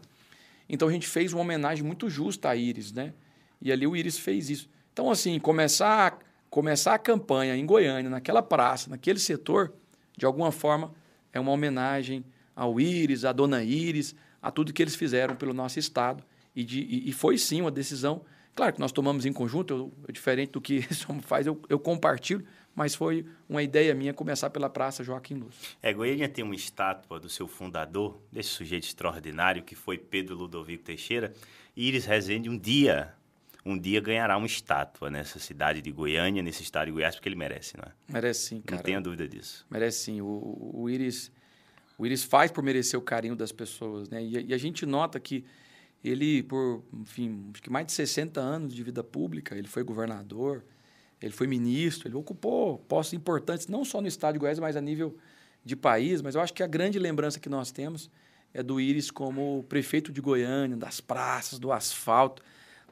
Então 0.68 0.88
a 0.88 0.92
gente 0.92 1.06
fez 1.06 1.32
uma 1.32 1.42
homenagem 1.42 1.84
muito 1.84 2.08
justa 2.08 2.48
a 2.48 2.56
Íris, 2.56 2.92
né? 2.92 3.12
E 3.60 3.70
ali 3.70 3.86
o 3.86 3.94
Íris 3.94 4.18
fez 4.18 4.48
isso. 4.48 4.68
Então, 4.92 5.10
assim, 5.10 5.38
começar, 5.38 6.18
começar 6.48 6.94
a 6.94 6.98
campanha 6.98 7.56
em 7.56 7.66
Goiânia, 7.66 8.10
naquela 8.10 8.42
praça, 8.42 8.88
naquele 8.88 9.18
setor, 9.18 9.72
de 10.16 10.24
alguma 10.24 10.52
forma, 10.52 10.94
é 11.32 11.40
uma 11.40 11.50
homenagem 11.50 12.24
ao 12.54 12.78
Íris, 12.80 13.24
à 13.24 13.32
dona 13.32 13.62
Íris, 13.62 14.14
a 14.40 14.50
tudo 14.50 14.72
que 14.72 14.82
eles 14.82 14.94
fizeram 14.94 15.34
pelo 15.34 15.52
nosso 15.52 15.78
Estado. 15.78 16.22
E, 16.54 16.62
de, 16.62 16.80
e, 16.80 17.08
e 17.08 17.12
foi 17.12 17.36
sim 17.36 17.60
uma 17.60 17.70
decisão 17.70 18.22
Claro 18.54 18.72
que 18.72 18.80
nós 18.80 18.92
tomamos 18.92 19.26
em 19.26 19.32
conjunto, 19.32 19.74
eu, 19.74 19.92
eu, 20.06 20.12
diferente 20.12 20.52
do 20.52 20.60
que 20.60 20.86
homem 21.08 21.22
faz, 21.22 21.46
eu, 21.46 21.60
eu, 21.68 21.78
compartilho, 21.78 22.44
mas 22.74 22.94
foi 22.94 23.26
uma 23.48 23.62
ideia 23.62 23.94
minha 23.94 24.14
começar 24.14 24.48
pela 24.50 24.70
Praça 24.70 25.02
Joaquim 25.02 25.34
Luz. 25.34 25.76
É, 25.82 25.92
Goiânia 25.92 26.28
tem 26.28 26.44
uma 26.44 26.54
estátua 26.54 27.18
do 27.18 27.28
seu 27.28 27.48
fundador, 27.48 28.20
desse 28.30 28.50
sujeito 28.50 28.84
extraordinário 28.84 29.62
que 29.62 29.74
foi 29.74 29.98
Pedro 29.98 30.36
Ludovico 30.36 30.84
Teixeira, 30.84 31.32
e 31.76 31.88
Iris 31.88 32.04
Rezende 32.04 32.48
um 32.48 32.56
dia, 32.56 33.12
um 33.66 33.76
dia 33.76 34.00
ganhará 34.00 34.36
uma 34.36 34.46
estátua 34.46 35.10
nessa 35.10 35.40
cidade 35.40 35.80
de 35.82 35.90
Goiânia, 35.90 36.42
nesse 36.42 36.62
estado 36.62 36.86
de 36.86 36.92
Goiás, 36.92 37.16
porque 37.16 37.28
ele 37.28 37.36
merece, 37.36 37.76
não 37.76 37.84
é? 37.84 37.92
Merece 38.12 38.48
sim, 38.48 38.60
cara. 38.60 38.76
Não 38.76 38.84
tenha 38.84 39.00
dúvida 39.00 39.26
disso. 39.26 39.66
Merece 39.68 40.04
sim. 40.04 40.20
O, 40.20 40.72
o, 40.74 40.90
Iris, 40.90 41.32
o 41.98 42.06
Iris 42.06 42.22
faz 42.22 42.52
por 42.52 42.62
merecer 42.62 42.98
o 42.98 43.02
carinho 43.02 43.34
das 43.34 43.50
pessoas, 43.50 44.08
né? 44.08 44.22
E, 44.22 44.48
e 44.48 44.54
a 44.54 44.58
gente 44.58 44.84
nota 44.86 45.18
que 45.18 45.44
ele, 46.04 46.42
por, 46.42 46.82
enfim, 46.92 47.50
acho 47.52 47.62
que 47.62 47.70
mais 47.70 47.86
de 47.86 47.92
60 47.92 48.38
anos 48.38 48.74
de 48.74 48.82
vida 48.82 49.02
pública, 49.02 49.56
ele 49.56 49.66
foi 49.66 49.82
governador, 49.82 50.62
ele 51.20 51.32
foi 51.32 51.46
ministro, 51.46 52.08
ele 52.08 52.16
ocupou 52.16 52.78
postos 52.78 53.14
importantes, 53.14 53.68
não 53.68 53.84
só 53.84 54.00
no 54.02 54.06
estado 54.06 54.34
de 54.34 54.38
Goiás, 54.38 54.58
mas 54.58 54.76
a 54.76 54.80
nível 54.82 55.16
de 55.64 55.74
país. 55.74 56.20
Mas 56.20 56.34
eu 56.34 56.42
acho 56.42 56.52
que 56.52 56.62
a 56.62 56.66
grande 56.66 56.98
lembrança 56.98 57.40
que 57.40 57.48
nós 57.48 57.72
temos 57.72 58.10
é 58.52 58.62
do 58.62 58.78
Íris 58.78 59.10
como 59.10 59.64
prefeito 59.66 60.12
de 60.12 60.20
Goiânia, 60.20 60.76
das 60.76 61.00
praças, 61.00 61.58
do 61.58 61.72
asfalto, 61.72 62.42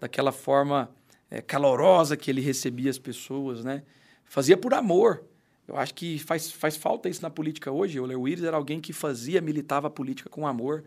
daquela 0.01 0.33
forma 0.33 0.91
é, 1.31 1.43
calorosa 1.43 2.17
que 2.17 2.31
ele 2.31 2.41
recebia 2.41 2.91
as 2.91 2.99
pessoas, 2.99 3.63
né? 3.63 3.83
Fazia 4.25 4.57
por 4.57 4.73
amor. 4.73 5.23
Eu 5.69 5.77
acho 5.77 5.95
que 5.95 6.19
faz, 6.19 6.51
faz 6.51 6.77
falta 6.77 7.09
isso 7.11 7.21
na 7.21 7.31
política 7.31 7.71
hoje. 7.71 8.01
O 8.01 8.27
Íris 8.27 8.45
era 8.45 8.57
alguém 8.57 8.81
que 8.81 8.93
fazia, 8.93 9.43
militava 9.43 9.89
a 9.89 9.91
política 9.91 10.31
com 10.31 10.47
amor 10.47 10.83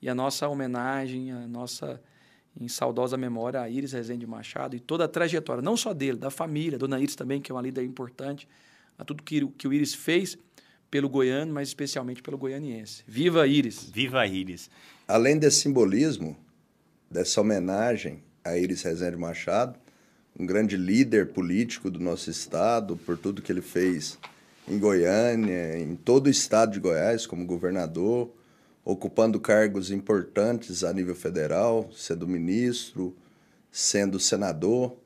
e 0.00 0.08
a 0.08 0.14
nossa 0.14 0.48
homenagem, 0.48 1.32
a 1.32 1.46
nossa 1.46 2.00
em 2.60 2.66
saudosa 2.66 3.16
memória 3.16 3.60
a 3.60 3.68
Iris 3.68 3.92
Rezende 3.92 4.26
Machado 4.26 4.74
e 4.74 4.80
toda 4.80 5.04
a 5.04 5.08
trajetória, 5.08 5.62
não 5.62 5.76
só 5.76 5.94
dele, 5.94 6.18
da 6.18 6.30
família, 6.30 6.78
Dona 6.78 6.98
Iris 6.98 7.14
também, 7.14 7.40
que 7.40 7.52
é 7.52 7.54
uma 7.54 7.62
líder 7.62 7.84
importante, 7.84 8.48
a 8.98 9.04
tudo 9.04 9.22
que, 9.22 9.46
que 9.50 9.68
o 9.68 9.72
Iris 9.72 9.94
fez 9.94 10.36
pelo 10.90 11.08
goiano, 11.08 11.52
mas 11.52 11.68
especialmente 11.68 12.22
pelo 12.22 12.36
goianiense. 12.36 13.04
Viva 13.06 13.46
Iris! 13.46 13.88
Viva 13.92 14.26
Iris! 14.26 14.68
Além 15.06 15.38
desse 15.38 15.60
simbolismo, 15.60 16.36
dessa 17.10 17.40
homenagem 17.40 18.22
a 18.44 18.56
Iris 18.56 18.82
Rezende 18.82 19.16
Machado, 19.16 19.78
um 20.38 20.46
grande 20.46 20.76
líder 20.76 21.28
político 21.28 21.90
do 21.90 22.00
nosso 22.00 22.30
estado, 22.30 22.96
por 22.96 23.16
tudo 23.18 23.42
que 23.42 23.52
ele 23.52 23.62
fez 23.62 24.18
em 24.66 24.78
Goiânia, 24.78 25.78
em 25.78 25.96
todo 25.96 26.26
o 26.26 26.30
estado 26.30 26.72
de 26.72 26.80
Goiás, 26.80 27.26
como 27.26 27.44
governador, 27.46 28.30
ocupando 28.88 29.38
cargos 29.38 29.90
importantes 29.90 30.82
a 30.82 30.90
nível 30.94 31.14
federal, 31.14 31.90
sendo 31.94 32.26
ministro, 32.26 33.14
sendo 33.70 34.18
senador. 34.18 34.96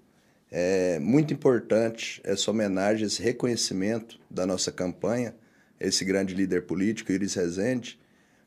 É 0.52 1.00
muito 1.00 1.34
importante 1.34 2.20
essa 2.22 2.48
homenagem, 2.48 3.04
esse 3.04 3.20
reconhecimento 3.20 4.20
da 4.30 4.46
nossa 4.46 4.70
campanha, 4.70 5.34
esse 5.80 6.04
grande 6.04 6.32
líder 6.32 6.62
político, 6.62 7.10
Iris 7.10 7.34
Rezende. 7.34 7.98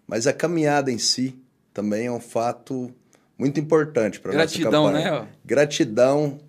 Mas 0.07 0.25
a 0.25 0.31
caminhada 0.31 0.89
em 0.89 0.97
si 0.97 1.37
também 1.73 2.05
é 2.05 2.11
um 2.11 2.21
fato 2.21 2.89
muito 3.37 3.59
importante 3.59 4.21
para 4.21 4.31
a 4.31 4.35
nossa 4.37 4.57
campanha. 4.57 4.71
Gratidão, 4.71 5.23
né? 5.23 5.27
Gratidão 5.43 6.39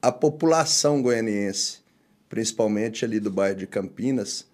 à 0.00 0.10
população 0.10 1.02
goianiense, 1.02 1.80
principalmente 2.30 3.04
ali 3.04 3.20
do 3.20 3.30
bairro 3.30 3.58
de 3.58 3.66
Campinas, 3.66 4.46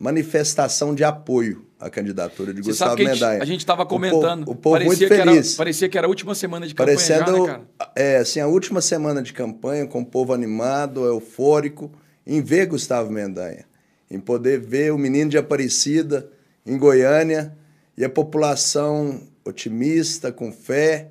manifestação 0.00 0.94
de 0.94 1.04
apoio 1.04 1.66
à 1.82 1.90
candidatura 1.90 2.54
de 2.54 2.62
Você 2.62 2.70
Gustavo 2.70 2.90
sabe 2.92 3.06
a 3.06 3.12
Mendanha. 3.12 3.42
A 3.42 3.44
gente 3.44 3.60
estava 3.60 3.84
comentando. 3.84 4.42
O 4.42 4.46
povo, 4.46 4.50
o 4.52 4.56
povo 4.56 4.76
parecia 4.76 4.88
muito 5.08 5.14
que 5.16 5.20
era- 5.20 5.30
feliz. 5.32 5.54
parecia 5.54 5.88
que 5.88 5.98
era 5.98 6.06
a 6.06 6.10
última 6.10 6.34
semana 6.34 6.66
de 6.66 6.74
campanha 6.74 6.96
Parecendo 6.96 7.30
já, 7.36 7.40
né, 7.42 7.46
cara? 7.46 7.90
é, 7.96 8.16
assim, 8.18 8.40
a 8.40 8.46
última 8.46 8.80
semana 8.80 9.20
de 9.22 9.32
campanha, 9.32 9.86
com 9.86 10.00
o 10.00 10.06
povo 10.06 10.32
animado, 10.32 11.04
eufórico, 11.04 11.90
em 12.26 12.40
ver 12.40 12.66
Gustavo 12.66 13.10
Mendanha, 13.10 13.64
em 14.10 14.20
poder 14.20 14.60
ver 14.60 14.92
o 14.92 14.98
menino 14.98 15.28
de 15.30 15.36
Aparecida 15.38 16.28
em 16.64 16.78
Goiânia 16.78 17.52
e 17.98 18.04
a 18.04 18.08
população 18.08 19.20
otimista, 19.44 20.30
com 20.30 20.52
fé 20.52 21.08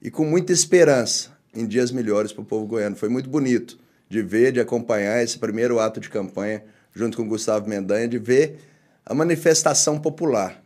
e 0.00 0.10
com 0.10 0.24
muita 0.24 0.52
esperança 0.52 1.30
em 1.54 1.66
dias 1.66 1.90
melhores 1.90 2.32
para 2.32 2.42
o 2.42 2.44
povo 2.44 2.66
goiano. 2.66 2.96
Foi 2.96 3.08
muito 3.08 3.28
bonito 3.30 3.78
de 4.08 4.20
ver, 4.22 4.52
de 4.52 4.60
acompanhar 4.60 5.22
esse 5.22 5.38
primeiro 5.38 5.78
ato 5.80 6.00
de 6.00 6.10
campanha 6.10 6.62
junto 6.94 7.16
com 7.16 7.26
Gustavo 7.26 7.66
Mendanha, 7.68 8.06
de 8.06 8.18
ver 8.18 8.58
a 9.04 9.14
manifestação 9.14 9.98
popular 9.98 10.62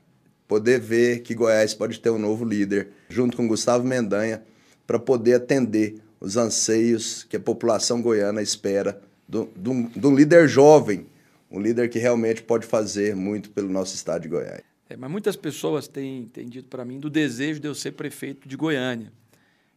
poder 0.46 0.80
ver 0.80 1.20
que 1.20 1.34
Goiás 1.34 1.74
pode 1.74 1.98
ter 1.98 2.10
um 2.10 2.18
novo 2.18 2.44
líder, 2.44 2.88
junto 3.08 3.36
com 3.36 3.48
Gustavo 3.48 3.84
Mendanha, 3.84 4.42
para 4.86 4.98
poder 4.98 5.34
atender 5.34 6.00
os 6.20 6.36
anseios 6.36 7.24
que 7.24 7.36
a 7.36 7.40
população 7.40 8.00
goiana 8.00 8.40
espera 8.40 9.00
de 9.28 9.68
um 9.68 9.88
de 9.88 10.10
líder 10.10 10.48
jovem, 10.48 11.06
um 11.50 11.60
líder 11.60 11.88
que 11.88 11.98
realmente 11.98 12.42
pode 12.42 12.66
fazer 12.66 13.14
muito 13.14 13.50
pelo 13.50 13.68
nosso 13.68 13.94
estado 13.94 14.22
de 14.22 14.28
Goiás. 14.28 14.62
É, 14.88 14.96
mas 14.96 15.10
muitas 15.10 15.34
pessoas 15.34 15.88
têm, 15.88 16.26
têm 16.26 16.48
dito 16.48 16.68
para 16.68 16.84
mim 16.84 17.00
do 17.00 17.10
desejo 17.10 17.58
de 17.58 17.66
eu 17.66 17.74
ser 17.74 17.92
prefeito 17.92 18.48
de 18.48 18.56
Goiânia. 18.56 19.12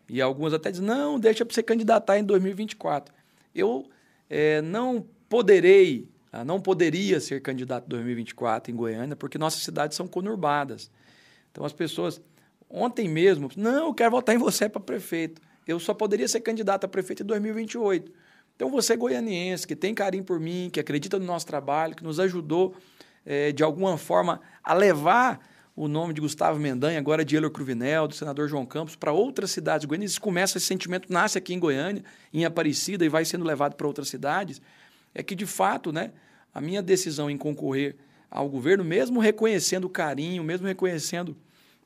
E 0.07 0.21
algumas 0.21 0.53
até 0.53 0.71
dizem, 0.71 0.85
não, 0.85 1.19
deixa 1.19 1.45
para 1.45 1.53
você 1.53 1.63
candidatar 1.63 2.17
em 2.19 2.23
2024. 2.23 3.13
Eu 3.53 3.87
eh, 4.29 4.61
não 4.61 5.05
poderei, 5.27 6.07
não 6.45 6.59
poderia 6.62 7.19
ser 7.19 7.41
candidato 7.41 7.86
em 7.86 7.89
2024 7.89 8.71
em 8.71 8.75
Goiânia, 8.75 9.15
porque 9.15 9.38
nossas 9.38 9.63
cidades 9.63 9.98
são 9.98 10.07
conurbadas. 10.07 10.91
Então 11.51 11.65
as 11.65 11.74
pessoas, 11.74 12.21
ontem 12.69 13.09
mesmo, 13.09 13.50
não, 13.57 13.88
eu 13.88 13.93
quero 13.93 14.12
votar 14.12 14.36
em 14.36 14.38
você 14.38 14.69
para 14.69 14.79
prefeito. 14.79 15.41
Eu 15.67 15.79
só 15.79 15.93
poderia 15.93 16.27
ser 16.27 16.41
candidato 16.41 16.86
a 16.86 16.88
prefeito 16.88 17.24
em 17.24 17.25
2028. 17.25 18.12
Então 18.55 18.69
você 18.69 18.95
goianiense, 18.95 19.65
que 19.65 19.75
tem 19.75 19.93
carinho 19.93 20.24
por 20.24 20.39
mim, 20.39 20.69
que 20.71 20.79
acredita 20.79 21.17
no 21.17 21.25
nosso 21.25 21.48
trabalho, 21.48 21.95
que 21.95 22.03
nos 22.03 22.19
ajudou 22.19 22.75
eh, 23.25 23.51
de 23.51 23.63
alguma 23.63 23.98
forma 23.98 24.41
a 24.63 24.74
levar 24.74 25.39
o 25.75 25.88
nome 25.88 26.13
de 26.13 26.19
Gustavo 26.19 26.59
Mendanha, 26.59 27.00
agora 27.00 27.24
de 27.24 27.38
Elor 27.38 27.50
Cruvinel, 27.51 28.05
do 28.05 28.13
senador 28.13 28.50
João 28.50 28.65
Campos, 28.65 28.98
para 28.98 29.13
outras 29.13 29.51
cidades 29.51 29.86
goianas. 29.86 30.12
Isso 30.12 30.19
começa, 30.19 30.57
esse 30.57 30.67
sentimento 30.67 31.12
nasce 31.12 31.38
aqui 31.38 31.53
em 31.53 31.59
Goiânia, 31.59 32.03
em 32.33 32.43
Aparecida, 32.43 33.05
e 33.05 33.07
vai 33.07 33.24
sendo 33.24 33.45
levado 33.45 33.75
para 33.75 33.88
outras 33.88 34.09
cidades. 34.09 34.62
É 35.13 35.23
que, 35.23 35.35
de 35.35 35.45
fato, 35.45 35.91
né, 35.91 36.11
a 36.53 36.61
minha 36.61 36.81
decisão 36.81 37.29
em 37.29 37.37
concorrer 37.37 37.95
ao 38.29 38.47
governo, 38.47 38.83
mesmo 38.83 39.19
reconhecendo 39.19 39.85
o 39.85 39.89
carinho, 39.89 40.43
mesmo 40.43 40.67
reconhecendo 40.67 41.35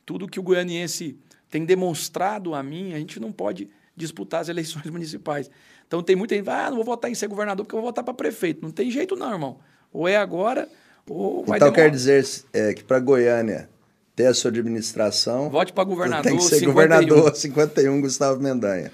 tudo 0.05 0.27
que 0.27 0.39
o 0.39 0.43
goianiense 0.43 1.17
tem 1.49 1.65
demonstrado 1.65 2.53
a 2.53 2.61
mim, 2.61 2.93
a 2.93 2.97
gente 2.97 3.19
não 3.19 3.31
pode 3.31 3.69
disputar 3.95 4.41
as 4.41 4.49
eleições 4.49 4.85
municipais. 4.91 5.49
Então 5.87 6.01
tem 6.01 6.15
muita 6.15 6.35
gente, 6.35 6.49
ah, 6.49 6.69
não 6.69 6.77
vou 6.77 6.85
votar 6.85 7.09
em 7.11 7.15
ser 7.15 7.27
governador 7.27 7.65
porque 7.65 7.75
eu 7.75 7.79
vou 7.79 7.89
votar 7.89 8.03
para 8.03 8.13
prefeito. 8.13 8.61
Não 8.61 8.71
tem 8.71 8.89
jeito 8.89 9.15
não, 9.15 9.31
irmão. 9.31 9.59
Ou 9.91 10.07
é 10.07 10.17
agora, 10.17 10.67
ou 11.07 11.45
vai 11.45 11.57
então 11.57 11.69
demorar. 11.69 11.83
quer 11.83 11.91
dizer 11.91 12.25
é, 12.51 12.73
que 12.73 12.83
para 12.83 12.99
Goiânia 12.99 13.69
ter 14.15 14.25
a 14.25 14.33
sua 14.33 14.49
administração, 14.49 15.49
Vote 15.49 15.73
para 15.73 15.83
governador, 15.83 16.23
tem 16.23 16.37
que 16.37 16.43
ser 16.43 16.59
51. 16.59 16.73
governador 16.73 17.35
51 17.37 18.01
Gustavo 18.01 18.41
Mendanha. 18.41 18.91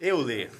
Euler, 0.00 0.50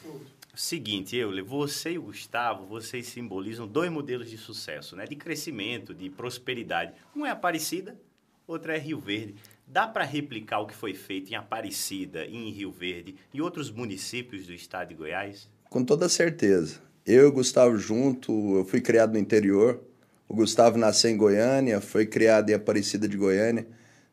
seguinte, 0.61 1.17
Euler, 1.17 1.43
você 1.43 1.93
e 1.93 1.99
o 1.99 2.03
Gustavo, 2.03 2.67
vocês 2.67 3.07
simbolizam 3.07 3.67
dois 3.67 3.91
modelos 3.91 4.29
de 4.29 4.37
sucesso, 4.37 4.95
né? 4.95 5.07
De 5.07 5.17
crescimento, 5.17 5.95
de 5.95 6.11
prosperidade. 6.11 6.93
Um 7.17 7.25
é 7.25 7.31
Aparecida, 7.31 7.99
outro 8.47 8.71
é 8.71 8.79
Rio 8.79 9.01
Verde. 9.01 9.37
Dá 9.67 9.87
para 9.87 10.05
replicar 10.05 10.61
o 10.61 10.67
que 10.67 10.75
foi 10.75 10.93
feito 10.93 11.31
em 11.31 11.35
Aparecida, 11.35 12.27
em 12.27 12.51
Rio 12.51 12.71
Verde 12.71 13.17
e 13.33 13.41
outros 13.41 13.71
municípios 13.71 14.47
do 14.47 14.53
estado 14.53 14.89
de 14.89 14.95
Goiás? 14.95 15.49
Com 15.71 15.83
toda 15.83 16.09
certeza. 16.09 16.81
Eu 17.07 17.25
e 17.25 17.27
o 17.27 17.33
Gustavo 17.33 17.79
junto, 17.79 18.59
eu 18.59 18.65
fui 18.65 18.83
criado 18.83 19.13
no 19.15 19.19
interior. 19.19 19.81
O 20.29 20.35
Gustavo 20.35 20.77
nasceu 20.77 21.11
em 21.11 21.17
Goiânia, 21.17 21.81
foi 21.81 22.05
criado 22.05 22.51
em 22.51 22.55
Aparecida 22.55 23.09
de 23.09 23.17
Goiânia. 23.17 23.67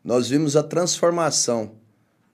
Nós 0.03 0.29
vimos 0.29 0.55
a 0.55 0.63
transformação, 0.63 1.75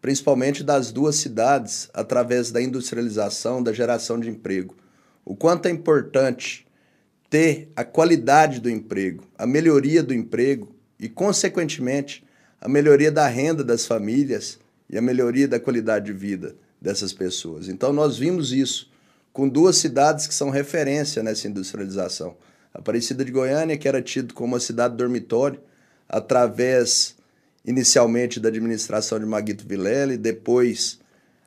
principalmente 0.03 0.65
das 0.65 0.91
duas 0.91 1.15
cidades, 1.15 1.89
através 1.93 2.51
da 2.51 2.61
industrialização, 2.61 3.63
da 3.63 3.71
geração 3.71 4.19
de 4.19 4.29
emprego. 4.29 4.75
O 5.23 5.33
quanto 5.33 5.67
é 5.67 5.71
importante 5.71 6.67
ter 7.29 7.71
a 7.73 7.85
qualidade 7.85 8.59
do 8.59 8.69
emprego, 8.69 9.23
a 9.37 9.47
melhoria 9.47 10.03
do 10.03 10.13
emprego 10.13 10.75
e, 10.99 11.07
consequentemente, 11.07 12.21
a 12.59 12.67
melhoria 12.67 13.09
da 13.09 13.25
renda 13.27 13.63
das 13.63 13.85
famílias 13.85 14.59
e 14.89 14.97
a 14.97 15.01
melhoria 15.01 15.47
da 15.47 15.57
qualidade 15.57 16.07
de 16.07 16.11
vida 16.11 16.57
dessas 16.81 17.13
pessoas. 17.13 17.69
Então, 17.69 17.93
nós 17.93 18.17
vimos 18.17 18.51
isso 18.51 18.91
com 19.31 19.47
duas 19.47 19.77
cidades 19.77 20.27
que 20.27 20.33
são 20.33 20.49
referência 20.49 21.23
nessa 21.23 21.47
industrialização. 21.47 22.35
Aparecida 22.73 23.23
de 23.23 23.31
Goiânia, 23.31 23.77
que 23.77 23.87
era 23.87 24.01
tido 24.01 24.33
como 24.33 24.53
uma 24.53 24.59
cidade 24.59 24.97
dormitório, 24.97 25.61
através 26.09 27.15
inicialmente 27.65 28.39
da 28.39 28.49
administração 28.49 29.19
de 29.19 29.26
Maguito 29.26 29.65
Vilela 29.67 30.13
e 30.13 30.17
depois 30.17 30.99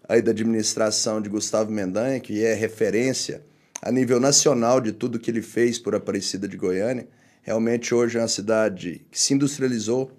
aí 0.09 0.22
da 0.22 0.31
administração 0.31 1.20
de 1.20 1.29
Gustavo 1.29 1.70
Mendanha, 1.70 2.20
que 2.20 2.44
é 2.44 2.55
referência 2.55 3.42
a 3.83 3.90
nível 3.90 4.18
nacional 4.18 4.81
de 4.81 4.92
tudo 4.92 5.18
que 5.18 5.31
ele 5.31 5.42
fez 5.42 5.79
por 5.79 5.94
Aparecida 5.94 6.48
de 6.48 6.57
Goiânia. 6.57 7.07
Realmente 7.42 7.94
hoje 7.94 8.18
é 8.18 8.20
uma 8.20 8.29
cidade 8.29 9.05
que 9.11 9.20
se 9.20 9.35
industrializou, 9.35 10.11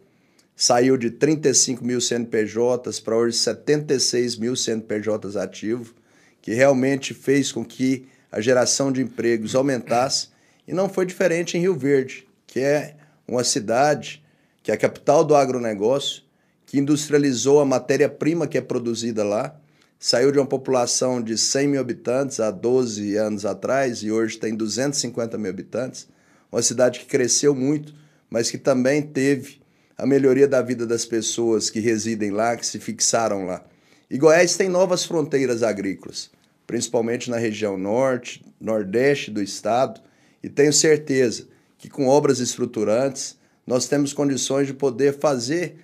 saiu 0.55 0.97
de 0.97 1.09
35 1.11 1.83
mil 1.83 1.99
CNPJs 1.99 2.99
para 2.99 3.15
hoje 3.15 3.37
76 3.37 4.37
mil 4.37 4.55
CNPJs 4.55 5.35
ativos, 5.35 5.93
que 6.41 6.53
realmente 6.53 7.13
fez 7.13 7.51
com 7.51 7.65
que 7.65 8.07
a 8.31 8.39
geração 8.39 8.91
de 8.91 9.01
empregos 9.01 9.55
aumentasse. 9.55 10.29
E 10.67 10.73
não 10.73 10.89
foi 10.89 11.05
diferente 11.05 11.57
em 11.57 11.61
Rio 11.61 11.75
Verde, 11.75 12.27
que 12.45 12.59
é 12.59 12.95
uma 13.27 13.43
cidade 13.43 14.23
que 14.67 14.71
é 14.71 14.73
a 14.73 14.77
capital 14.77 15.23
do 15.23 15.33
agronegócio, 15.33 16.23
que 16.65 16.77
industrializou 16.77 17.61
a 17.61 17.65
matéria-prima 17.65 18.45
que 18.49 18.57
é 18.57 18.61
produzida 18.61 19.23
lá, 19.23 19.57
saiu 19.97 20.29
de 20.29 20.39
uma 20.39 20.45
população 20.45 21.21
de 21.21 21.37
100 21.37 21.67
mil 21.69 21.79
habitantes 21.79 22.41
há 22.41 22.51
12 22.51 23.15
anos 23.15 23.45
atrás 23.45 24.03
e 24.03 24.11
hoje 24.11 24.37
tem 24.37 24.53
250 24.53 25.37
mil 25.37 25.49
habitantes. 25.49 26.09
Uma 26.51 26.61
cidade 26.61 26.99
que 26.99 27.05
cresceu 27.05 27.55
muito, 27.55 27.93
mas 28.29 28.51
que 28.51 28.57
também 28.57 29.01
teve 29.01 29.61
a 29.97 30.05
melhoria 30.05 30.49
da 30.49 30.61
vida 30.61 30.85
das 30.85 31.05
pessoas 31.05 31.69
que 31.69 31.79
residem 31.79 32.31
lá, 32.31 32.57
que 32.57 32.65
se 32.65 32.77
fixaram 32.77 33.45
lá. 33.45 33.63
E 34.11 34.17
Goiás 34.17 34.57
tem 34.57 34.67
novas 34.67 35.05
fronteiras 35.05 35.63
agrícolas, 35.63 36.29
principalmente 36.67 37.29
na 37.29 37.37
região 37.37 37.77
norte, 37.77 38.43
nordeste 38.59 39.31
do 39.31 39.41
estado, 39.41 40.01
e 40.43 40.49
tenho 40.49 40.73
certeza 40.73 41.47
que 41.77 41.87
com 41.87 42.09
obras 42.09 42.41
estruturantes 42.41 43.37
nós 43.67 43.87
temos 43.87 44.13
condições 44.13 44.65
de 44.67 44.73
poder 44.73 45.19
fazer 45.19 45.75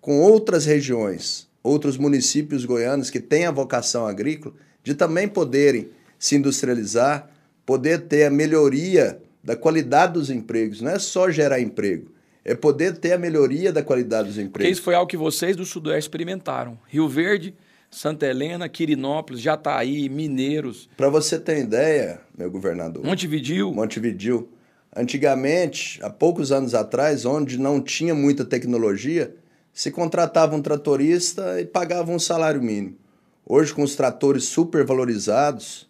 com 0.00 0.20
outras 0.22 0.64
regiões, 0.64 1.46
outros 1.62 1.98
municípios 1.98 2.64
goianos 2.64 3.10
que 3.10 3.20
têm 3.20 3.44
a 3.44 3.50
vocação 3.50 4.06
agrícola, 4.06 4.54
de 4.82 4.94
também 4.94 5.28
poderem 5.28 5.90
se 6.18 6.36
industrializar, 6.36 7.28
poder 7.66 8.02
ter 8.02 8.24
a 8.24 8.30
melhoria 8.30 9.20
da 9.44 9.54
qualidade 9.54 10.14
dos 10.14 10.30
empregos. 10.30 10.80
Não 10.80 10.90
é 10.90 10.98
só 10.98 11.30
gerar 11.30 11.60
emprego, 11.60 12.10
é 12.44 12.54
poder 12.54 12.96
ter 12.96 13.12
a 13.12 13.18
melhoria 13.18 13.72
da 13.72 13.82
qualidade 13.82 14.28
dos 14.28 14.36
Porque 14.36 14.46
empregos. 14.48 14.72
isso 14.72 14.82
foi 14.82 14.94
algo 14.94 15.10
que 15.10 15.16
vocês 15.16 15.54
do 15.56 15.66
Sudoeste 15.66 16.08
experimentaram. 16.08 16.78
Rio 16.88 17.08
Verde, 17.08 17.54
Santa 17.90 18.26
Helena, 18.26 18.68
Quirinópolis, 18.68 19.40
Jataí, 19.42 20.08
Mineiros, 20.08 20.88
Para 20.96 21.08
você 21.08 21.38
ter 21.38 21.58
ideia, 21.58 22.20
meu 22.36 22.50
governador, 22.50 23.04
Montevidil. 23.04 23.72
Montevidil, 23.72 24.48
antigamente, 24.96 26.00
há 26.02 26.10
poucos 26.10 26.50
anos 26.50 26.74
atrás, 26.74 27.24
onde 27.24 27.58
não 27.58 27.80
tinha 27.80 28.14
muita 28.14 28.44
tecnologia, 28.44 29.34
se 29.72 29.90
contratava 29.90 30.56
um 30.56 30.62
tratorista 30.62 31.60
e 31.60 31.66
pagava 31.66 32.10
um 32.10 32.18
salário 32.18 32.62
mínimo. 32.62 32.96
Hoje, 33.44 33.74
com 33.74 33.82
os 33.82 33.94
tratores 33.94 34.44
supervalorizados, 34.44 35.86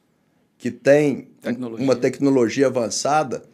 que 0.59 0.71
têm 0.71 1.29
Tecnologia. 1.41 1.85
uma 1.85 1.95
tecnologia 1.95 2.67
avançada, 2.67 3.45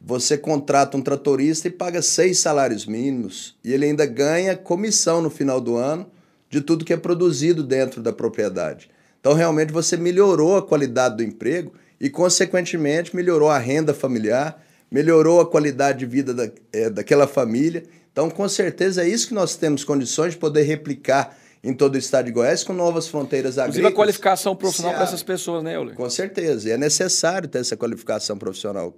você 0.00 0.38
contrata 0.38 0.96
um 0.96 1.02
tratorista 1.02 1.68
e 1.68 1.70
paga 1.70 2.00
seis 2.00 2.38
salários 2.38 2.86
mínimos 2.86 3.56
e 3.64 3.72
ele 3.72 3.84
ainda 3.86 4.06
ganha 4.06 4.56
comissão 4.56 5.20
no 5.20 5.28
final 5.28 5.60
do 5.60 5.76
ano 5.76 6.06
de 6.48 6.60
tudo 6.60 6.84
que 6.84 6.92
é 6.92 6.96
produzido 6.96 7.62
dentro 7.62 8.00
da 8.00 8.12
propriedade. 8.12 8.88
Então, 9.20 9.34
realmente, 9.34 9.72
você 9.72 9.96
melhorou 9.96 10.56
a 10.56 10.62
qualidade 10.62 11.16
do 11.16 11.22
emprego 11.24 11.72
e, 12.00 12.08
consequentemente, 12.08 13.16
melhorou 13.16 13.50
a 13.50 13.58
renda 13.58 13.92
familiar, 13.92 14.62
melhorou 14.96 15.42
a 15.42 15.46
qualidade 15.46 15.98
de 15.98 16.06
vida 16.06 16.32
da, 16.32 16.50
é, 16.72 16.88
daquela 16.88 17.26
família. 17.26 17.84
Então, 18.10 18.30
com 18.30 18.48
certeza, 18.48 19.04
é 19.04 19.08
isso 19.08 19.28
que 19.28 19.34
nós 19.34 19.54
temos 19.54 19.84
condições 19.84 20.32
de 20.32 20.38
poder 20.38 20.62
replicar 20.62 21.36
em 21.62 21.74
todo 21.74 21.96
o 21.96 21.98
estado 21.98 22.24
de 22.26 22.32
Goiás 22.32 22.64
com 22.64 22.72
novas 22.72 23.06
fronteiras 23.06 23.58
agrícolas. 23.58 23.76
Inclusive 23.76 23.92
a 23.92 23.94
qualificação 23.94 24.56
profissional 24.56 24.94
para 24.94 25.04
essas 25.04 25.22
pessoas, 25.22 25.62
né, 25.62 25.76
Euler? 25.76 25.94
Com 25.94 26.08
certeza. 26.08 26.70
E 26.70 26.72
é 26.72 26.78
necessário 26.78 27.46
ter 27.46 27.58
essa 27.58 27.76
qualificação 27.76 28.38
profissional. 28.38 28.96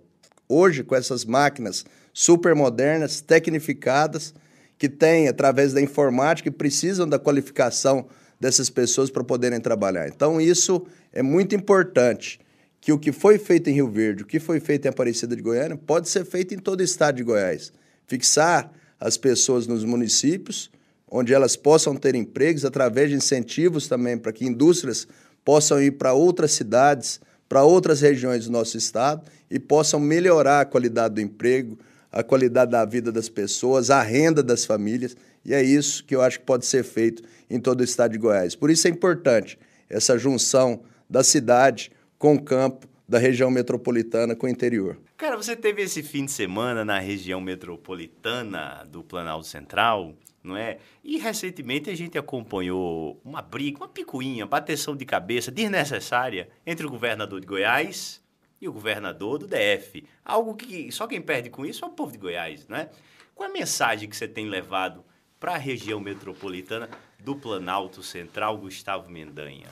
Hoje, 0.49 0.85
com 0.85 0.95
essas 0.95 1.25
máquinas 1.25 1.85
super 2.15 2.55
modernas, 2.55 3.21
tecnificadas, 3.21 4.33
que 4.79 4.89
têm, 4.89 5.27
através 5.27 5.73
da 5.73 5.81
informática, 5.81 6.49
que 6.49 6.57
precisam 6.57 7.09
da 7.09 7.19
qualificação 7.19 8.07
dessas 8.39 8.71
pessoas 8.71 9.11
para 9.11 9.25
poderem 9.25 9.59
trabalhar. 9.59 10.07
Então, 10.07 10.41
isso 10.41 10.87
é 11.13 11.23
muito 11.23 11.57
importante, 11.57 12.39
que 12.81 12.93
o 12.93 12.99
que 12.99 13.13
foi 13.13 13.39
feito 13.39 13.69
em 13.69 13.75
Rio 13.75 13.89
Verde, 13.89 14.23
o 14.23 14.27
que 14.27 14.39
foi 14.39 14.61
feito 14.61 14.87
em 14.87 14.89
Aparecida 14.89 15.35
de 15.35 15.43
Goiânia, 15.43 15.77
pode 15.77 16.09
ser 16.09 16.25
feito 16.25 16.55
em 16.55 16.59
todo 16.59 16.81
o 16.81 16.85
estado 16.85 17.17
de 17.17 17.23
Goiás. 17.23 17.73
Fixar 18.07 18.71
as 18.99 19.17
pessoas 19.17 19.67
nos 19.67 19.85
municípios, 19.85 20.71
onde 21.11 21.33
elas 21.33 21.57
possam 21.57 21.95
ter 21.97 22.15
empregos 22.15 22.65
através 22.65 23.11
de 23.11 23.17
incentivos 23.17 23.89
também 23.89 24.17
para 24.17 24.33
que 24.33 24.45
indústrias 24.45 25.07
possam 25.45 25.81
ir 25.81 25.93
para 25.93 26.13
outras 26.13 26.53
cidades, 26.53 27.21
para 27.49 27.65
outras 27.65 28.01
regiões 28.01 28.45
do 28.45 28.53
nosso 28.53 28.77
estado 28.77 29.23
e 29.51 29.59
possam 29.59 29.99
melhorar 29.99 30.61
a 30.61 30.65
qualidade 30.65 31.15
do 31.15 31.21
emprego, 31.21 31.79
a 32.13 32.23
qualidade 32.23 32.71
da 32.71 32.85
vida 32.85 33.11
das 33.11 33.29
pessoas, 33.29 33.91
a 33.91 34.03
renda 34.03 34.43
das 34.43 34.65
famílias, 34.65 35.17
e 35.45 35.55
é 35.55 35.63
isso 35.63 36.05
que 36.05 36.15
eu 36.15 36.21
acho 36.21 36.41
que 36.41 36.45
pode 36.45 36.67
ser 36.67 36.85
feito 36.85 37.23
em 37.49 37.59
todo 37.59 37.81
o 37.81 37.85
estado 37.85 38.13
de 38.13 38.19
Goiás. 38.19 38.55
Por 38.55 38.71
isso 38.71 38.87
é 38.87 38.91
importante 38.91 39.59
essa 39.89 40.19
junção 40.19 40.83
da 41.09 41.25
cidade 41.25 41.91
com 42.19 42.35
o 42.35 42.43
campo, 42.43 42.89
da 43.09 43.19
região 43.19 43.51
metropolitana 43.51 44.37
com 44.37 44.47
o 44.47 44.51
interior. 44.51 44.99
Cara, 45.17 45.37
você 45.37 45.57
teve 45.57 45.81
esse 45.81 46.03
fim 46.03 46.27
de 46.27 46.31
semana 46.31 46.85
na 46.85 46.99
região 46.99 47.41
metropolitana 47.41 48.85
do 48.87 49.03
Planalto 49.03 49.47
Central, 49.47 50.15
não 50.43 50.55
é? 50.55 50.77
E 51.03 51.17
recentemente 51.17 51.89
a 51.89 51.97
gente 51.97 52.19
acompanhou 52.19 53.19
uma 53.25 53.41
briga, 53.41 53.79
uma 53.79 53.89
picuinha, 53.89 54.45
bateção 54.45 54.95
de 54.95 55.07
cabeça 55.07 55.51
desnecessária 55.51 56.51
entre 56.67 56.87
o 56.87 56.91
governador 56.91 57.41
de 57.41 57.47
Goiás 57.47 58.23
e 58.61 58.69
o 58.69 58.73
governador 58.73 59.39
do 59.39 59.47
DF. 59.47 60.05
Algo 60.23 60.55
que 60.55 60.93
só 60.93 61.07
quem 61.07 61.23
perde 61.23 61.49
com 61.49 61.65
isso 61.65 61.85
é 61.85 61.89
o 61.89 61.93
povo 61.93 62.13
de 62.13 62.19
Goiás, 62.19 62.69
né? 62.69 62.91
Qual 63.35 63.49
é 63.49 63.51
a 63.51 63.55
mensagem 63.55 64.09
que 64.09 64.17
você 64.17 64.29
tem 64.29 64.49
levado 64.49 65.03
para 65.41 65.55
a 65.55 65.59
região 65.59 65.99
metropolitana 65.99 66.91
do 67.19 67.35
Planalto 67.37 68.03
Central, 68.03 68.59
Gustavo 68.59 69.09
Mendanha? 69.09 69.69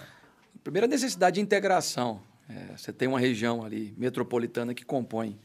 Primeira 0.63 0.87
necessidade 0.87 1.35
de 1.35 1.41
integração. 1.41 2.21
É, 2.49 2.77
você 2.77 2.93
tem 2.93 3.09
uma 3.09 3.19
região 3.19 3.65
ali 3.65 3.95
metropolitana 3.97 4.75
que 4.75 4.85
compõe 4.85 5.39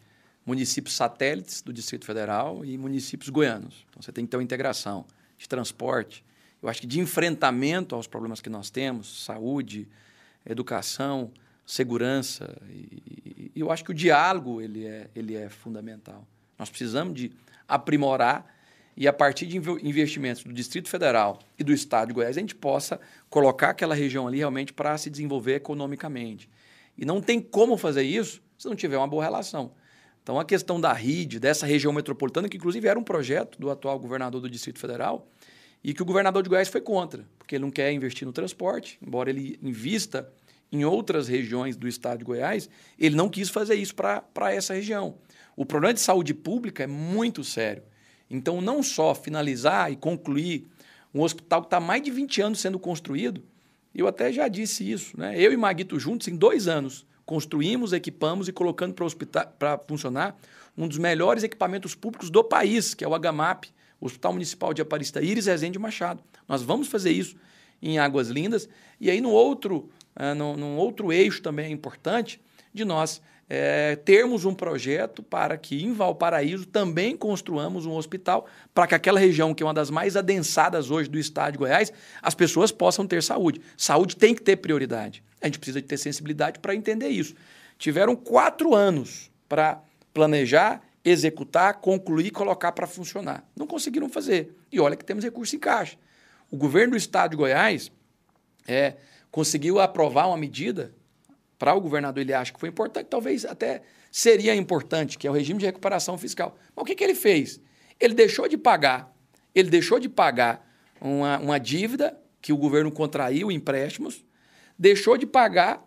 municípios 0.46 0.96
satélites 0.96 1.62
do 1.62 1.72
Distrito 1.72 2.06
Federal 2.06 2.66
e 2.66 2.78
municípios 2.78 3.30
goianos. 3.30 3.86
Então 3.90 4.02
você 4.02 4.12
tem 4.12 4.26
que 4.26 4.32
ter 4.32 4.38
uma 4.38 4.44
integração 4.44 5.06
de 5.38 5.48
transporte, 5.48 6.24
eu 6.62 6.70
acho 6.70 6.82
que 6.82 6.88
de 6.88 7.00
enfrentamento 7.00 7.96
aos 7.96 8.06
problemas 8.06 8.40
que 8.40 8.50
nós 8.50 8.70
temos, 8.70 9.24
saúde, 9.24 9.88
educação, 10.46 11.32
segurança. 11.66 12.56
E, 12.70 13.52
e 13.56 13.60
eu 13.60 13.72
acho 13.72 13.84
que 13.84 13.92
o 13.92 13.94
diálogo 13.94 14.62
ele 14.62 14.86
é, 14.86 15.10
ele 15.16 15.36
é 15.36 15.50
fundamental. 15.50 16.28
Nós 16.60 16.70
precisamos 16.70 17.16
de 17.16 17.32
aprimorar 17.68 18.46
e 18.96 19.08
a 19.08 19.14
partir 19.14 19.48
de 19.48 19.58
investimentos 19.58 20.44
do 20.44 20.54
Distrito 20.54 20.90
Federal 20.90 21.40
e 21.58 21.64
do 21.64 21.74
Estado 21.74 22.10
de 22.10 22.14
Goiás, 22.14 22.38
a 22.38 22.40
gente 22.40 22.54
possa 22.54 23.00
colocar 23.30 23.70
aquela 23.70 23.96
região 23.96 24.28
ali 24.28 24.38
realmente 24.38 24.74
para 24.74 24.98
se 24.98 25.10
desenvolver 25.10 25.56
economicamente. 25.56 26.50
E 26.98 27.06
não 27.06 27.22
tem 27.22 27.40
como 27.40 27.78
fazer 27.78 28.04
isso 28.04 28.42
se 28.58 28.68
não 28.68 28.76
tiver 28.76 28.98
uma 28.98 29.08
boa 29.08 29.24
relação. 29.24 29.74
Então, 30.22 30.40
a 30.40 30.46
questão 30.46 30.80
da 30.80 30.94
RID, 30.94 31.40
dessa 31.40 31.66
região 31.66 31.92
metropolitana, 31.92 32.48
que 32.48 32.58
inclusive 32.58 32.88
era 32.88 33.00
um 33.00 33.04
projeto 33.04 33.60
do 33.60 33.72
atual 33.72 34.00
governador 34.00 34.40
do 34.40 34.50
Distrito 34.50 34.80
Federal, 34.80 35.28
e 35.84 35.96
que 35.96 36.02
o 36.02 36.06
governador 36.06 36.44
de 36.44 36.50
Goiás 36.50 36.68
foi 36.68 36.80
contra, 36.80 37.26
porque 37.40 37.56
ele 37.56 37.64
não 37.64 37.72
quer 37.72 37.92
investir 37.92 38.26
no 38.26 38.32
transporte, 38.32 39.00
embora 39.02 39.32
ele 39.32 39.58
invista 39.64 40.32
em 40.72 40.86
outras 40.86 41.28
regiões 41.28 41.76
do 41.76 41.88
estado 41.88 42.20
de 42.20 42.26
Goiás, 42.26 42.70
ele 43.00 43.16
não 43.16 43.28
quis 43.28 43.50
fazer 43.50 43.76
isso 43.76 43.96
para 43.96 44.54
essa 44.54 44.76
região. 44.76 45.18
O 45.56 45.66
problema 45.66 45.94
de 45.94 46.00
saúde 46.00 46.34
pública 46.34 46.84
é 46.84 46.88
muito 46.88 47.44
sério. 47.44 47.84
Então, 48.30 48.62
não 48.62 48.82
só 48.82 49.14
finalizar 49.14 49.92
e 49.92 49.96
concluir 49.96 50.68
um 51.14 51.22
hospital 51.22 51.62
que 51.62 51.68
está 51.68 51.80
mais 51.80 52.02
de 52.02 52.12
20 52.12 52.42
anos 52.42 52.60
sendo 52.60 52.80
construído, 52.80 53.44
eu 54.00 54.08
até 54.08 54.32
já 54.32 54.48
disse 54.48 54.90
isso, 54.90 55.20
né? 55.20 55.34
eu 55.38 55.52
e 55.52 55.58
Maguito 55.58 56.00
juntos, 56.00 56.28
em 56.28 56.36
dois 56.36 56.68
anos, 56.68 57.06
construímos, 57.26 57.94
equipamos 57.94 58.48
e 58.48 58.52
colocando 58.54 58.96
para 59.58 59.78
funcionar 59.88 60.38
um 60.78 60.88
dos 60.88 60.98
melhores 60.98 61.44
equipamentos 61.44 61.96
públicos 61.96 62.30
do 62.30 62.44
país, 62.44 62.94
que 62.94 63.04
é 63.04 63.08
o 63.08 63.18
HMAP, 63.18 63.66
o 64.00 64.06
Hospital 64.06 64.34
Municipal 64.34 64.74
de 64.74 64.82
Aparecida 64.82 65.22
Iris 65.22 65.46
Rezende 65.46 65.78
Machado. 65.78 66.24
Nós 66.48 66.62
vamos 66.62 66.88
fazer 66.88 67.12
isso 67.12 67.36
em 67.82 68.00
Águas 68.00 68.30
Lindas. 68.30 68.68
E 69.00 69.10
aí, 69.10 69.22
no 69.22 69.30
outro, 69.30 69.90
uh, 70.16 70.36
no, 70.36 70.58
num 70.58 70.78
outro 70.78 71.12
eixo 71.12 71.42
também 71.42 71.72
importante, 71.72 72.42
de 72.74 72.86
nós 72.86 73.22
é, 73.54 73.98
termos 73.98 74.46
um 74.46 74.54
projeto 74.54 75.22
para 75.22 75.58
que 75.58 75.84
em 75.84 75.92
Valparaíso 75.92 76.66
também 76.66 77.18
construamos 77.18 77.86
um 77.86 77.92
hospital 77.92 78.48
para 78.74 78.88
que 78.88 78.96
aquela 78.96 79.20
região, 79.20 79.54
que 79.54 79.62
é 79.62 79.66
uma 79.66 79.74
das 79.74 79.90
mais 79.90 80.16
adensadas 80.16 80.90
hoje 80.90 81.10
do 81.10 81.20
estado 81.20 81.52
de 81.52 81.58
Goiás, 81.58 81.92
as 82.22 82.34
pessoas 82.34 82.72
possam 82.72 83.06
ter 83.06 83.22
saúde. 83.22 83.60
Saúde 83.76 84.16
tem 84.16 84.34
que 84.34 84.42
ter 84.42 84.56
prioridade. 84.56 85.22
A 85.42 85.48
gente 85.48 85.60
precisa 85.60 85.82
de 85.82 85.88
ter 85.90 85.98
sensibilidade 85.98 86.60
para 86.60 86.74
entender 86.74 87.10
isso. 87.10 87.36
Tiveram 87.78 88.16
quatro 88.16 88.74
anos 88.74 89.30
para 89.50 89.82
planejar, 90.14 90.82
executar, 91.04 91.74
concluir 91.82 92.28
e 92.28 92.32
colocar 92.32 92.72
para 92.72 92.88
funcionar. 92.88 93.44
Não 93.54 93.68
conseguiram 93.68 94.08
fazer. 94.08 94.56
E 94.72 94.80
olha 94.80 94.96
que 94.96 95.04
temos 95.04 95.26
recurso 95.26 95.58
em 95.58 95.60
caixa. 95.60 95.98
O 96.50 96.56
governo 96.56 96.92
do 96.92 96.98
estado 96.98 97.32
de 97.32 97.36
Goiás 97.36 97.92
é, 98.66 98.96
conseguiu 99.30 99.78
aprovar 99.78 100.28
uma 100.30 100.38
medida 100.38 100.94
para 101.62 101.76
o 101.76 101.80
governador 101.80 102.22
ele 102.22 102.34
acha 102.34 102.52
que 102.52 102.60
foi 102.60 102.70
importante, 102.70 103.06
talvez 103.06 103.46
até 103.46 103.84
seria 104.12 104.56
importante, 104.56 105.16
que 105.16 105.28
é 105.28 105.30
o 105.30 105.34
regime 105.34 105.60
de 105.60 105.66
recuperação 105.68 106.18
fiscal. 106.18 106.58
Mas 106.76 106.82
o 106.82 106.86
que, 106.88 106.96
que 106.96 107.04
ele 107.04 107.14
fez? 107.14 107.62
Ele 108.00 108.16
deixou 108.16 108.48
de 108.48 108.58
pagar, 108.58 109.16
ele 109.54 109.70
deixou 109.70 110.00
de 110.00 110.10
pagar 110.10 110.68
uma, 111.00 111.38
uma 111.38 111.60
dívida 111.60 112.20
que 112.42 112.52
o 112.52 112.58
governo 112.58 112.92
contraiu, 112.92 113.52
empréstimos, 113.52 114.26
deixou 114.76 115.20
de 115.20 115.28
pagar 115.28 115.86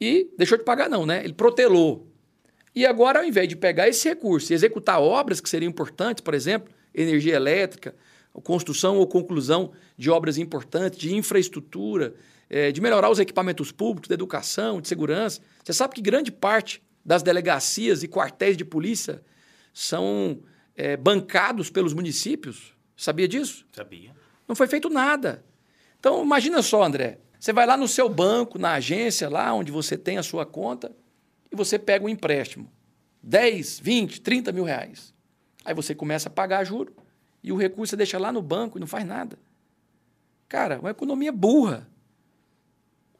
e 0.00 0.30
deixou 0.38 0.56
de 0.56 0.62
pagar 0.62 0.88
não, 0.88 1.04
né? 1.04 1.24
Ele 1.24 1.32
protelou. 1.32 2.06
E 2.72 2.86
agora, 2.86 3.18
ao 3.18 3.24
invés 3.24 3.48
de 3.48 3.56
pegar 3.56 3.88
esse 3.88 4.08
recurso 4.08 4.52
e 4.52 4.54
executar 4.54 5.00
obras 5.00 5.40
que 5.40 5.48
seriam 5.48 5.68
importantes, 5.68 6.22
por 6.22 6.32
exemplo, 6.32 6.72
energia 6.94 7.34
elétrica, 7.34 7.92
construção 8.44 8.98
ou 8.98 9.06
conclusão 9.08 9.72
de 9.96 10.10
obras 10.10 10.38
importantes, 10.38 10.96
de 10.96 11.12
infraestrutura, 11.12 12.14
é, 12.50 12.72
de 12.72 12.80
melhorar 12.80 13.10
os 13.10 13.18
equipamentos 13.18 13.70
públicos, 13.70 14.08
de 14.08 14.14
educação, 14.14 14.80
de 14.80 14.88
segurança. 14.88 15.40
Você 15.62 15.72
sabe 15.72 15.94
que 15.94 16.00
grande 16.00 16.30
parte 16.30 16.82
das 17.04 17.22
delegacias 17.22 18.02
e 18.02 18.08
quartéis 18.08 18.56
de 18.56 18.64
polícia 18.64 19.22
são 19.72 20.40
é, 20.74 20.96
bancados 20.96 21.70
pelos 21.70 21.92
municípios? 21.92 22.74
Sabia 22.96 23.28
disso? 23.28 23.66
Sabia. 23.72 24.14
Não 24.46 24.56
foi 24.56 24.66
feito 24.66 24.88
nada. 24.88 25.44
Então, 25.98 26.22
imagina 26.22 26.62
só, 26.62 26.82
André. 26.82 27.18
Você 27.38 27.52
vai 27.52 27.66
lá 27.66 27.76
no 27.76 27.86
seu 27.86 28.08
banco, 28.08 28.58
na 28.58 28.72
agência, 28.72 29.28
lá 29.28 29.52
onde 29.52 29.70
você 29.70 29.96
tem 29.96 30.18
a 30.18 30.22
sua 30.22 30.44
conta, 30.44 30.90
e 31.52 31.56
você 31.56 31.78
pega 31.78 32.04
um 32.04 32.08
empréstimo. 32.08 32.70
10, 33.22 33.80
20, 33.80 34.20
30 34.20 34.52
mil 34.52 34.64
reais. 34.64 35.14
Aí 35.64 35.74
você 35.74 35.94
começa 35.94 36.28
a 36.28 36.32
pagar 36.32 36.64
juro 36.64 36.94
e 37.42 37.52
o 37.52 37.56
recurso 37.56 37.90
você 37.90 37.96
deixa 37.96 38.18
lá 38.18 38.32
no 38.32 38.42
banco 38.42 38.78
e 38.78 38.80
não 38.80 38.86
faz 38.86 39.04
nada. 39.04 39.38
Cara, 40.48 40.80
uma 40.80 40.90
economia 40.90 41.30
burra. 41.30 41.88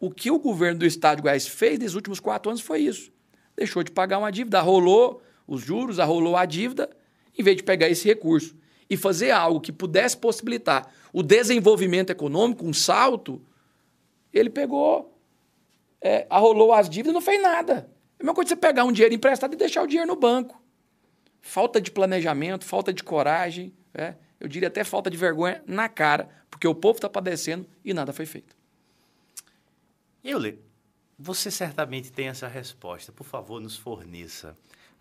O 0.00 0.11
que 0.11 0.30
o 0.30 0.38
governo 0.38 0.80
do 0.80 0.87
estado 0.87 1.16
de 1.16 1.22
Goiás 1.22 1.46
fez 1.46 1.78
nos 1.78 1.94
últimos 1.94 2.20
quatro 2.20 2.50
anos 2.50 2.62
foi 2.62 2.80
isso. 2.80 3.11
Deixou 3.56 3.82
de 3.82 3.90
pagar 3.90 4.18
uma 4.18 4.30
dívida, 4.30 4.58
arrolou 4.58 5.20
os 5.46 5.62
juros, 5.62 5.98
arrolou 5.98 6.37
a 6.37 6.44
dívida, 6.44 6.88
em 7.37 7.42
vez 7.42 7.56
de 7.56 7.62
pegar 7.62 7.88
esse 7.88 8.06
recurso 8.06 8.56
e 8.88 8.96
fazer 8.96 9.30
algo 9.30 9.61
que 9.61 9.72
pudesse 9.72 10.16
possibilitar 10.16 10.92
o 11.12 11.22
desenvolvimento 11.22 12.11
econômico, 12.11 12.64
um 12.64 12.72
salto, 12.72 13.40
ele 14.32 14.50
pegou, 14.50 15.18
é, 16.00 16.26
arrolou 16.30 16.72
as 16.72 16.88
dívidas 16.88 17.11
e 17.11 17.14
não 17.14 17.20
fez 17.20 17.42
nada. 17.42 17.90
É 18.18 18.22
a 18.22 18.24
mesma 18.24 18.34
coisa 18.34 18.50
você 18.50 18.56
pegar 18.56 18.84
um 18.84 18.92
dinheiro 18.92 19.14
emprestado 19.14 19.52
e 19.54 19.56
deixar 19.56 19.82
o 19.82 19.87
dinheiro 19.87 20.08
no 20.08 20.16
banco. 20.16 20.62
Falta 21.40 21.80
de 21.80 21.90
planejamento, 21.90 22.64
falta 22.64 22.92
de 22.92 23.02
coragem, 23.02 23.72
é, 23.94 24.14
eu 24.40 24.48
diria 24.48 24.68
até 24.68 24.84
falta 24.84 25.11
de 25.11 25.16
vergonha 25.16 25.62
na 25.66 25.88
cara, 25.88 26.28
porque 26.50 26.66
o 26.66 26.74
povo 26.74 26.98
está 26.98 27.08
padecendo 27.08 27.66
e 27.84 27.92
nada 27.92 28.12
foi 28.12 28.26
feito. 28.26 28.58
Euler, 30.28 30.58
você 31.18 31.50
certamente 31.50 32.12
tem 32.12 32.28
essa 32.28 32.46
resposta. 32.46 33.10
Por 33.10 33.24
favor, 33.24 33.62
nos 33.62 33.76
forneça. 33.76 34.54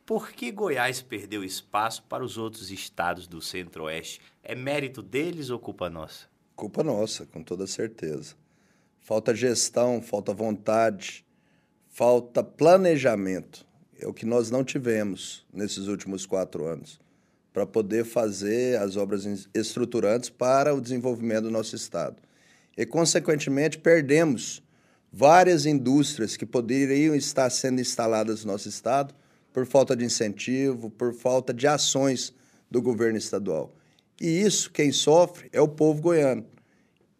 Por 0.05 0.31
que 0.31 0.49
Goiás 0.53 1.01
perdeu 1.01 1.43
espaço 1.43 2.01
para 2.03 2.23
os 2.23 2.37
outros 2.37 2.71
estados 2.71 3.27
do 3.27 3.41
Centro-Oeste? 3.41 4.21
É 4.41 4.55
mérito 4.55 5.01
deles 5.01 5.49
ou 5.49 5.59
culpa 5.59 5.89
nossa? 5.89 6.27
Culpa 6.55 6.81
nossa, 6.81 7.25
com 7.25 7.43
toda 7.43 7.67
certeza. 7.67 8.35
Falta 9.01 9.35
gestão, 9.35 10.01
falta 10.01 10.33
vontade, 10.33 11.25
falta 11.89 12.41
planejamento. 12.41 13.67
É 13.99 14.07
o 14.07 14.13
que 14.13 14.25
nós 14.25 14.49
não 14.49 14.63
tivemos 14.63 15.45
nesses 15.51 15.87
últimos 15.87 16.25
quatro 16.25 16.65
anos 16.65 17.01
para 17.51 17.65
poder 17.65 18.05
fazer 18.05 18.79
as 18.79 18.95
obras 18.95 19.49
estruturantes 19.53 20.29
para 20.29 20.73
o 20.73 20.79
desenvolvimento 20.79 21.43
do 21.43 21.51
nosso 21.51 21.75
Estado. 21.75 22.15
E, 22.77 22.85
consequentemente, 22.85 23.77
perdemos 23.77 24.63
várias 25.11 25.65
indústrias 25.65 26.37
que 26.37 26.45
poderiam 26.45 27.15
estar 27.15 27.49
sendo 27.49 27.81
instaladas 27.81 28.43
no 28.43 28.51
nosso 28.51 28.69
Estado 28.69 29.13
por 29.53 29.65
falta 29.65 29.95
de 29.95 30.05
incentivo, 30.05 30.89
por 30.89 31.13
falta 31.13 31.53
de 31.53 31.67
ações 31.67 32.33
do 32.69 32.81
governo 32.81 33.17
estadual. 33.17 33.73
E 34.19 34.27
isso, 34.41 34.71
quem 34.71 34.91
sofre 34.91 35.49
é 35.51 35.61
o 35.61 35.67
povo 35.67 36.01
goiano, 36.01 36.45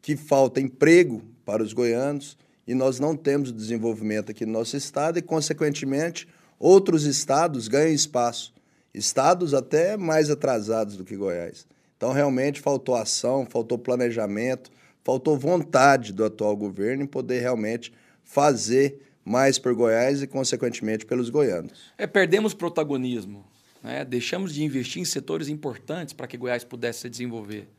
que 0.02 0.16
falta 0.16 0.60
emprego 0.60 1.24
para 1.46 1.64
os 1.64 1.74
goianos 1.74 2.38
e 2.68 2.76
nós 2.76 3.00
não 3.00 3.16
temos 3.16 3.52
desenvolvimento 3.52 4.32
aqui 4.32 4.46
no 4.46 4.52
nosso 4.52 4.76
estado 4.76 5.18
e, 5.18 5.22
consequentemente, 5.22 6.28
outros 6.60 7.06
estados 7.06 7.68
ganham 7.68 7.94
espaço. 7.94 8.54
Estados 8.94 9.54
até 9.54 9.96
mais 9.96 10.30
atrasados 10.30 10.98
do 10.98 11.06
que 11.06 11.16
Goiás. 11.16 11.66
Então, 11.96 12.12
realmente, 12.12 12.60
faltou 12.60 12.96
ação, 12.96 13.48
faltou 13.50 13.78
planejamento, 13.78 14.70
faltou 15.08 15.38
vontade 15.38 16.12
do 16.12 16.26
atual 16.26 16.54
governo 16.58 17.02
em 17.02 17.08
poder 17.08 17.40
realmente 17.40 17.94
fazer 18.26 19.10
mais 19.24 19.58
por 19.58 19.74
Goiás 19.74 20.22
e, 20.22 20.28
consequentemente, 20.28 21.06
pelos 21.06 21.30
goianos. 21.30 21.94
É, 21.98 22.06
perdemos 22.06 22.54
protagonismo. 22.54 23.46
Né? 23.82 24.04
Deixamos 24.04 24.54
de 24.54 24.66
investir 24.66 25.02
em 25.02 25.06
setores 25.06 25.48
importantes 25.48 26.14
para 26.14 26.28
que 26.28 26.36
Goiás 26.36 26.66
pudesse 26.66 27.00
se 27.00 27.10
desenvolver. 27.10 27.70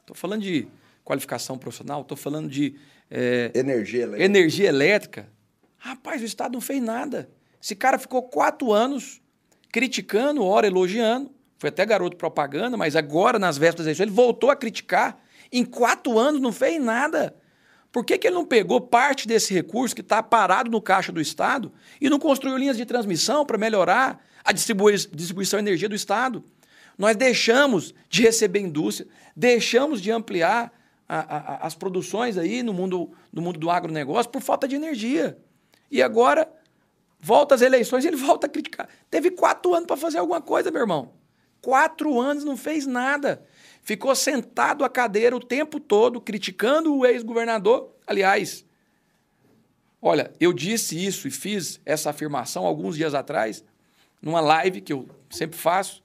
Estou 0.00 0.16
falando 0.16 0.42
de 0.42 0.66
qualificação 1.04 1.56
profissional, 1.56 2.02
estou 2.02 2.16
falando 2.16 2.48
de 2.48 2.74
é, 3.08 3.52
energia, 3.54 4.02
elétrica. 4.02 4.24
energia 4.24 4.68
elétrica. 4.68 5.28
Rapaz, 5.78 6.20
o 6.20 6.24
Estado 6.24 6.54
não 6.54 6.60
fez 6.60 6.82
nada. 6.82 7.30
Esse 7.62 7.76
cara 7.76 7.96
ficou 7.96 8.24
quatro 8.24 8.72
anos 8.72 9.22
criticando, 9.70 10.44
ora 10.44 10.66
elogiando. 10.66 11.30
Foi 11.58 11.68
até 11.68 11.86
garoto 11.86 12.16
propaganda, 12.16 12.76
mas 12.76 12.96
agora, 12.96 13.38
nas 13.38 13.56
vésperas 13.56 13.84
da 13.84 13.90
eleição, 13.90 14.04
ele 14.04 14.10
voltou 14.10 14.50
a 14.50 14.56
criticar. 14.56 15.22
Em 15.52 15.64
quatro 15.64 16.18
anos 16.18 16.40
não 16.40 16.50
fez 16.50 16.82
nada. 16.82 17.36
Por 17.92 18.04
que, 18.04 18.16
que 18.16 18.26
ele 18.26 18.34
não 18.34 18.46
pegou 18.46 18.80
parte 18.80 19.28
desse 19.28 19.52
recurso 19.52 19.94
que 19.94 20.00
está 20.00 20.22
parado 20.22 20.70
no 20.70 20.80
caixa 20.80 21.12
do 21.12 21.20
Estado 21.20 21.70
e 22.00 22.08
não 22.08 22.18
construiu 22.18 22.56
linhas 22.56 22.78
de 22.78 22.86
transmissão 22.86 23.44
para 23.44 23.58
melhorar 23.58 24.24
a 24.42 24.50
distribui 24.50 24.94
distribuição 24.94 25.60
de 25.60 25.68
energia 25.68 25.90
do 25.90 25.94
Estado? 25.94 26.42
Nós 26.96 27.16
deixamos 27.16 27.94
de 28.08 28.22
receber 28.22 28.60
indústria, 28.60 29.06
deixamos 29.36 30.00
de 30.00 30.10
ampliar 30.10 30.72
a, 31.06 31.18
a, 31.18 31.66
as 31.66 31.74
produções 31.74 32.38
aí 32.38 32.62
no 32.62 32.72
mundo, 32.72 33.10
no 33.30 33.42
mundo 33.42 33.58
do 33.58 33.70
agronegócio 33.70 34.30
por 34.30 34.40
falta 34.40 34.66
de 34.66 34.74
energia. 34.74 35.36
E 35.90 36.02
agora, 36.02 36.50
volta 37.20 37.54
às 37.54 37.60
eleições 37.60 38.04
e 38.04 38.08
ele 38.08 38.16
volta 38.16 38.46
a 38.46 38.50
criticar. 38.50 38.88
Teve 39.10 39.30
quatro 39.30 39.74
anos 39.74 39.86
para 39.86 39.98
fazer 39.98 40.18
alguma 40.18 40.40
coisa, 40.40 40.70
meu 40.70 40.80
irmão. 40.80 41.12
Quatro 41.60 42.18
anos 42.18 42.42
não 42.42 42.56
fez 42.56 42.86
nada 42.86 43.44
ficou 43.82 44.14
sentado 44.14 44.84
à 44.84 44.88
cadeira 44.88 45.36
o 45.36 45.40
tempo 45.40 45.78
todo 45.78 46.20
criticando 46.20 46.96
o 46.96 47.04
ex-governador. 47.04 47.92
Aliás, 48.06 48.64
olha, 50.00 50.32
eu 50.40 50.52
disse 50.52 51.04
isso 51.04 51.28
e 51.28 51.30
fiz 51.30 51.80
essa 51.84 52.10
afirmação 52.10 52.64
alguns 52.64 52.96
dias 52.96 53.14
atrás, 53.14 53.64
numa 54.20 54.40
live 54.40 54.80
que 54.80 54.92
eu 54.92 55.08
sempre 55.28 55.58
faço 55.58 56.02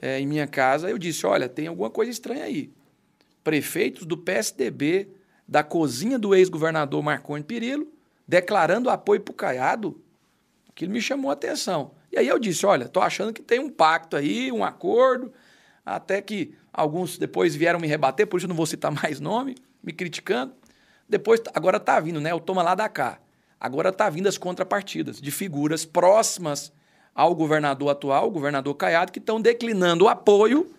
é, 0.00 0.18
em 0.18 0.26
minha 0.26 0.46
casa. 0.46 0.88
Eu 0.90 0.98
disse: 0.98 1.26
olha, 1.26 1.48
tem 1.48 1.66
alguma 1.66 1.90
coisa 1.90 2.10
estranha 2.10 2.44
aí. 2.44 2.72
Prefeitos 3.44 4.04
do 4.06 4.16
PSDB, 4.16 5.08
da 5.46 5.62
cozinha 5.62 6.18
do 6.18 6.34
ex-governador 6.34 7.02
Marconi 7.02 7.44
Perillo, 7.44 7.90
declarando 8.26 8.90
apoio 8.90 9.20
para 9.20 9.32
o 9.32 9.36
Caiado. 9.36 10.02
Aquilo 10.68 10.92
me 10.92 11.00
chamou 11.00 11.30
a 11.30 11.34
atenção. 11.34 11.92
E 12.10 12.18
aí 12.18 12.26
eu 12.26 12.38
disse: 12.38 12.64
olha, 12.64 12.84
estou 12.84 13.02
achando 13.02 13.32
que 13.32 13.42
tem 13.42 13.58
um 13.58 13.68
pacto 13.68 14.16
aí, 14.16 14.50
um 14.50 14.64
acordo, 14.64 15.32
até 15.84 16.22
que 16.22 16.54
Alguns 16.72 17.18
depois 17.18 17.54
vieram 17.54 17.80
me 17.80 17.86
rebater, 17.86 18.26
por 18.26 18.36
isso 18.36 18.46
eu 18.46 18.48
não 18.48 18.56
vou 18.56 18.66
citar 18.66 18.90
mais 19.02 19.20
nome, 19.20 19.56
me 19.82 19.92
criticando. 19.92 20.52
Depois, 21.08 21.40
agora 21.54 21.78
está 21.78 21.98
vindo, 22.00 22.20
né? 22.20 22.34
O 22.34 22.40
toma 22.40 22.62
lá 22.62 22.74
da 22.74 22.88
cá. 22.88 23.18
Agora 23.60 23.88
está 23.88 24.08
vindo 24.08 24.28
as 24.28 24.38
contrapartidas 24.38 25.20
de 25.20 25.30
figuras 25.30 25.84
próximas 25.84 26.72
ao 27.14 27.34
governador 27.34 27.90
atual, 27.90 28.28
o 28.28 28.30
governador 28.30 28.74
Caiado, 28.74 29.10
que 29.10 29.18
estão 29.18 29.40
declinando 29.40 30.04
o 30.04 30.08
apoio 30.08 30.70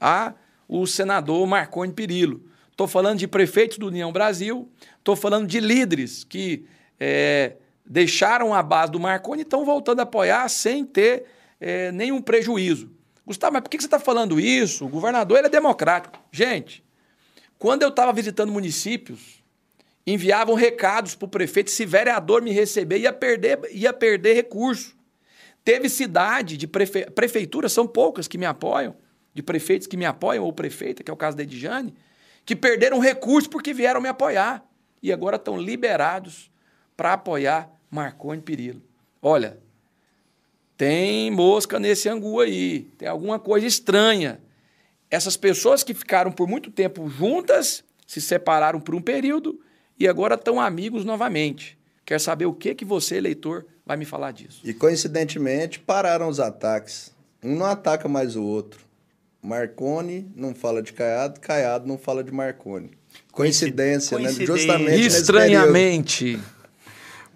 a 0.00 0.34
o 0.68 0.86
senador 0.86 1.46
Marconi 1.46 1.92
Perillo. 1.92 2.42
Estou 2.70 2.86
falando 2.86 3.18
de 3.18 3.26
prefeitos 3.26 3.78
do 3.78 3.86
União 3.86 4.12
Brasil, 4.12 4.68
estou 4.98 5.16
falando 5.16 5.46
de 5.46 5.60
líderes 5.60 6.24
que 6.24 6.66
é, 7.00 7.56
deixaram 7.86 8.52
a 8.52 8.62
base 8.62 8.92
do 8.92 9.00
Marconi 9.00 9.40
e 9.40 9.42
estão 9.42 9.64
voltando 9.64 10.00
a 10.00 10.02
apoiar 10.02 10.46
sem 10.48 10.84
ter 10.84 11.24
é, 11.58 11.90
nenhum 11.92 12.20
prejuízo. 12.20 12.90
Gustavo, 13.26 13.54
mas 13.54 13.62
por 13.62 13.70
que 13.70 13.78
você 13.78 13.86
está 13.86 13.98
falando 13.98 14.38
isso? 14.38 14.84
O 14.84 14.88
governador 14.88 15.38
ele 15.38 15.48
é 15.48 15.50
democrático. 15.50 16.16
Gente, 16.30 16.84
quando 17.58 17.82
eu 17.82 17.88
estava 17.88 18.12
visitando 18.12 18.52
municípios, 18.52 19.42
enviavam 20.06 20.54
recados 20.54 21.16
para 21.16 21.26
o 21.26 21.28
prefeito, 21.28 21.70
se 21.70 21.84
vereador 21.84 22.40
me 22.40 22.52
receber, 22.52 22.98
ia 22.98 23.12
perder, 23.12 23.58
ia 23.72 23.92
perder 23.92 24.34
recurso. 24.34 24.94
Teve 25.64 25.88
cidade 25.88 26.56
de 26.56 26.68
prefe... 26.68 27.10
prefeitura, 27.10 27.68
são 27.68 27.88
poucas 27.88 28.28
que 28.28 28.38
me 28.38 28.46
apoiam, 28.46 28.94
de 29.34 29.42
prefeitos 29.42 29.88
que 29.88 29.96
me 29.96 30.04
apoiam, 30.04 30.44
ou 30.44 30.52
prefeita, 30.52 31.02
que 31.02 31.10
é 31.10 31.14
o 31.14 31.16
caso 31.16 31.36
da 31.36 31.42
Edjane, 31.42 31.92
que 32.44 32.54
perderam 32.54 33.00
recurso 33.00 33.50
porque 33.50 33.74
vieram 33.74 34.00
me 34.00 34.08
apoiar. 34.08 34.64
E 35.02 35.12
agora 35.12 35.34
estão 35.34 35.58
liberados 35.58 36.48
para 36.96 37.14
apoiar 37.14 37.68
Marconi 37.90 38.40
Perillo. 38.40 38.82
Olha, 39.20 39.58
tem 40.76 41.30
mosca 41.30 41.78
nesse 41.78 42.08
angu 42.08 42.40
aí, 42.40 42.80
tem 42.98 43.08
alguma 43.08 43.38
coisa 43.38 43.66
estranha. 43.66 44.40
Essas 45.10 45.36
pessoas 45.36 45.82
que 45.82 45.94
ficaram 45.94 46.30
por 46.30 46.46
muito 46.48 46.70
tempo 46.70 47.08
juntas, 47.08 47.82
se 48.06 48.20
separaram 48.20 48.80
por 48.80 48.94
um 48.94 49.00
período 49.00 49.60
e 49.98 50.06
agora 50.06 50.34
estão 50.34 50.60
amigos 50.60 51.04
novamente. 51.04 51.78
Quer 52.04 52.20
saber 52.20 52.46
o 52.46 52.52
que 52.52 52.74
que 52.74 52.84
você, 52.84 53.16
eleitor, 53.16 53.66
vai 53.84 53.96
me 53.96 54.04
falar 54.04 54.32
disso? 54.32 54.60
E 54.64 54.72
coincidentemente 54.72 55.78
pararam 55.78 56.28
os 56.28 56.38
ataques. 56.38 57.12
Um 57.42 57.56
não 57.56 57.66
ataca 57.66 58.08
mais 58.08 58.36
o 58.36 58.42
outro. 58.42 58.80
Marconi 59.42 60.30
não 60.34 60.54
fala 60.54 60.82
de 60.82 60.92
Caiado, 60.92 61.40
Caiado 61.40 61.86
não 61.86 61.96
fala 61.96 62.22
de 62.22 62.32
Marconi. 62.32 62.90
Coincidência, 63.30 64.16
Coincidência. 64.16 64.54
né? 64.54 64.58
Justamente 64.58 65.06
Estranhamente. 65.06 66.40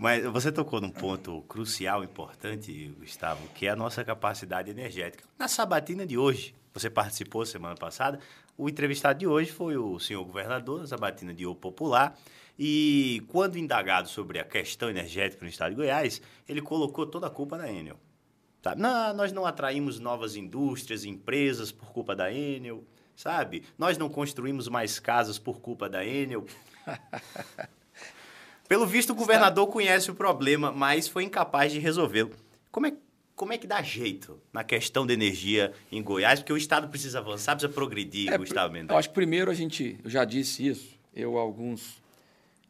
Mas 0.00 0.24
você 0.24 0.50
tocou 0.50 0.80
num 0.80 0.88
ponto 0.88 1.42
crucial, 1.42 2.02
importante, 2.02 2.88
Gustavo, 2.98 3.46
que 3.48 3.66
é 3.66 3.68
a 3.68 3.76
nossa 3.76 4.02
capacidade 4.02 4.70
energética. 4.70 5.22
Na 5.38 5.46
sabatina 5.46 6.06
de 6.06 6.16
hoje, 6.16 6.54
você 6.72 6.88
participou 6.88 7.44
semana 7.44 7.74
passada, 7.74 8.18
o 8.56 8.66
entrevistado 8.66 9.18
de 9.18 9.26
hoje 9.26 9.52
foi 9.52 9.76
o 9.76 9.98
senhor 9.98 10.24
governador 10.24 10.80
da 10.80 10.86
sabatina 10.86 11.34
de 11.34 11.44
O 11.44 11.54
Popular, 11.54 12.18
e 12.58 13.22
quando 13.28 13.58
indagado 13.58 14.08
sobre 14.08 14.38
a 14.38 14.44
questão 14.44 14.88
energética 14.88 15.44
no 15.44 15.50
estado 15.50 15.72
de 15.72 15.76
Goiás, 15.76 16.22
ele 16.48 16.62
colocou 16.62 17.04
toda 17.04 17.26
a 17.26 17.30
culpa 17.30 17.58
na 17.58 17.70
Enel. 17.70 17.98
Sabe? 18.62 18.80
Não, 18.80 19.12
nós 19.12 19.32
não 19.32 19.44
atraímos 19.44 20.00
novas 20.00 20.34
indústrias, 20.34 21.04
empresas 21.04 21.70
por 21.70 21.92
culpa 21.92 22.16
da 22.16 22.32
Enel, 22.32 22.82
sabe? 23.14 23.64
Nós 23.76 23.98
não 23.98 24.08
construímos 24.08 24.66
mais 24.66 24.98
casas 24.98 25.38
por 25.38 25.60
culpa 25.60 25.90
da 25.90 26.02
Enel. 26.02 26.46
Pelo 28.70 28.86
visto, 28.86 29.10
o 29.10 29.16
governador 29.16 29.66
conhece 29.66 30.12
o 30.12 30.14
problema, 30.14 30.70
mas 30.70 31.08
foi 31.08 31.24
incapaz 31.24 31.72
de 31.72 31.80
resolvê-lo. 31.80 32.30
Como 32.70 32.86
é, 32.86 32.92
como 33.34 33.52
é 33.52 33.58
que 33.58 33.66
dá 33.66 33.82
jeito 33.82 34.40
na 34.52 34.62
questão 34.62 35.04
da 35.04 35.12
energia 35.12 35.72
em 35.90 36.00
Goiás? 36.00 36.38
Porque 36.38 36.52
o 36.52 36.56
Estado 36.56 36.88
precisa 36.88 37.18
avançar, 37.18 37.56
precisa 37.56 37.72
progredir, 37.72 38.32
é, 38.32 38.38
Gustavo 38.38 38.72
Mendes. 38.72 38.90
Eu 38.90 38.96
acho 38.96 39.08
que 39.08 39.14
primeiro 39.16 39.50
a 39.50 39.54
gente, 39.54 39.98
eu 40.04 40.08
já 40.08 40.24
disse 40.24 40.64
isso, 40.68 40.96
eu 41.12 41.36
alguns, 41.36 42.00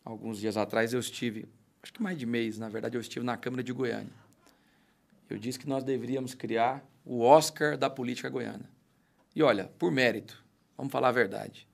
alguns 0.02 0.40
dias 0.40 0.56
atrás 0.56 0.94
eu 0.94 1.00
estive, 1.00 1.46
acho 1.82 1.92
que 1.92 2.02
mais 2.02 2.16
de 2.16 2.24
mês, 2.24 2.58
na 2.58 2.70
verdade, 2.70 2.96
eu 2.96 3.00
estive 3.02 3.22
na 3.22 3.36
Câmara 3.36 3.62
de 3.62 3.70
Goiânia. 3.70 4.14
Eu 5.28 5.36
disse 5.36 5.58
que 5.58 5.68
nós 5.68 5.84
deveríamos 5.84 6.32
criar 6.32 6.82
o 7.04 7.20
Oscar 7.20 7.76
da 7.76 7.90
política 7.90 8.30
goiana. 8.30 8.70
E 9.36 9.42
olha, 9.42 9.70
por 9.78 9.92
mérito, 9.92 10.42
vamos 10.78 10.90
falar 10.90 11.08
a 11.08 11.12
verdade. 11.12 11.68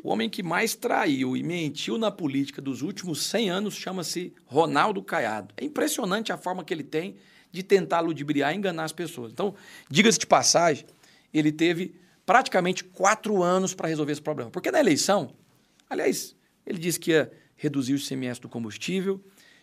O 0.00 0.10
homem 0.10 0.30
que 0.30 0.42
mais 0.42 0.74
traiu 0.74 1.36
e 1.36 1.42
mentiu 1.42 1.98
na 1.98 2.10
política 2.10 2.62
dos 2.62 2.82
últimos 2.82 3.22
100 3.24 3.50
anos 3.50 3.74
chama-se 3.74 4.32
Ronaldo 4.46 5.02
Caiado. 5.02 5.52
É 5.56 5.64
impressionante 5.64 6.32
a 6.32 6.36
forma 6.36 6.64
que 6.64 6.72
ele 6.72 6.84
tem 6.84 7.16
de 7.50 7.62
tentar 7.62 8.00
ludibriar 8.00 8.52
e 8.54 8.56
enganar 8.56 8.84
as 8.84 8.92
pessoas. 8.92 9.32
Então, 9.32 9.54
diga-se 9.90 10.18
de 10.18 10.26
passagem, 10.26 10.86
ele 11.34 11.50
teve 11.50 11.94
praticamente 12.24 12.84
quatro 12.84 13.42
anos 13.42 13.74
para 13.74 13.88
resolver 13.88 14.12
esse 14.12 14.22
problema. 14.22 14.50
Porque 14.50 14.70
na 14.70 14.78
eleição, 14.78 15.34
aliás, 15.88 16.36
ele 16.66 16.78
disse 16.78 17.00
que 17.00 17.10
ia 17.10 17.32
reduzir 17.56 17.94
o 17.94 17.96
ICMS 17.96 18.40
do 18.40 18.48
combustível, 18.48 19.20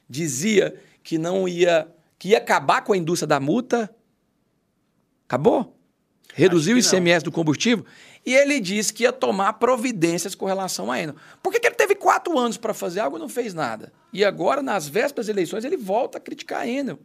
dizia 0.09 0.75
que 1.01 1.17
não 1.17 1.47
ia, 1.47 1.87
que 2.19 2.29
ia 2.29 2.39
acabar 2.39 2.81
com 2.81 2.91
a 2.91 2.97
indústria 2.97 3.27
da 3.27 3.39
multa, 3.39 3.89
Acabou? 5.27 5.75
Reduziu 6.33 6.75
o 6.75 6.79
ICMS 6.79 7.23
do 7.23 7.31
combustível 7.31 7.85
e 8.25 8.33
ele 8.33 8.59
disse 8.59 8.91
que 8.91 9.03
ia 9.03 9.13
tomar 9.13 9.53
providências 9.53 10.33
com 10.33 10.45
relação 10.45 10.91
a 10.91 10.99
Enel. 10.99 11.15
Por 11.43 11.51
que, 11.53 11.59
que 11.59 11.67
ele 11.67 11.75
teve 11.75 11.93
quatro 11.93 12.37
anos 12.37 12.57
para 12.57 12.73
fazer 12.73 12.99
algo 12.99 13.17
e 13.17 13.19
não 13.19 13.29
fez 13.29 13.53
nada? 13.53 13.93
E 14.11 14.25
agora, 14.25 14.63
nas 14.63 14.87
vésperas 14.87 15.27
das 15.27 15.35
eleições, 15.35 15.63
ele 15.63 15.77
volta 15.77 16.17
a 16.17 16.21
criticar 16.21 16.61
a 16.61 16.67
Enel. 16.67 16.99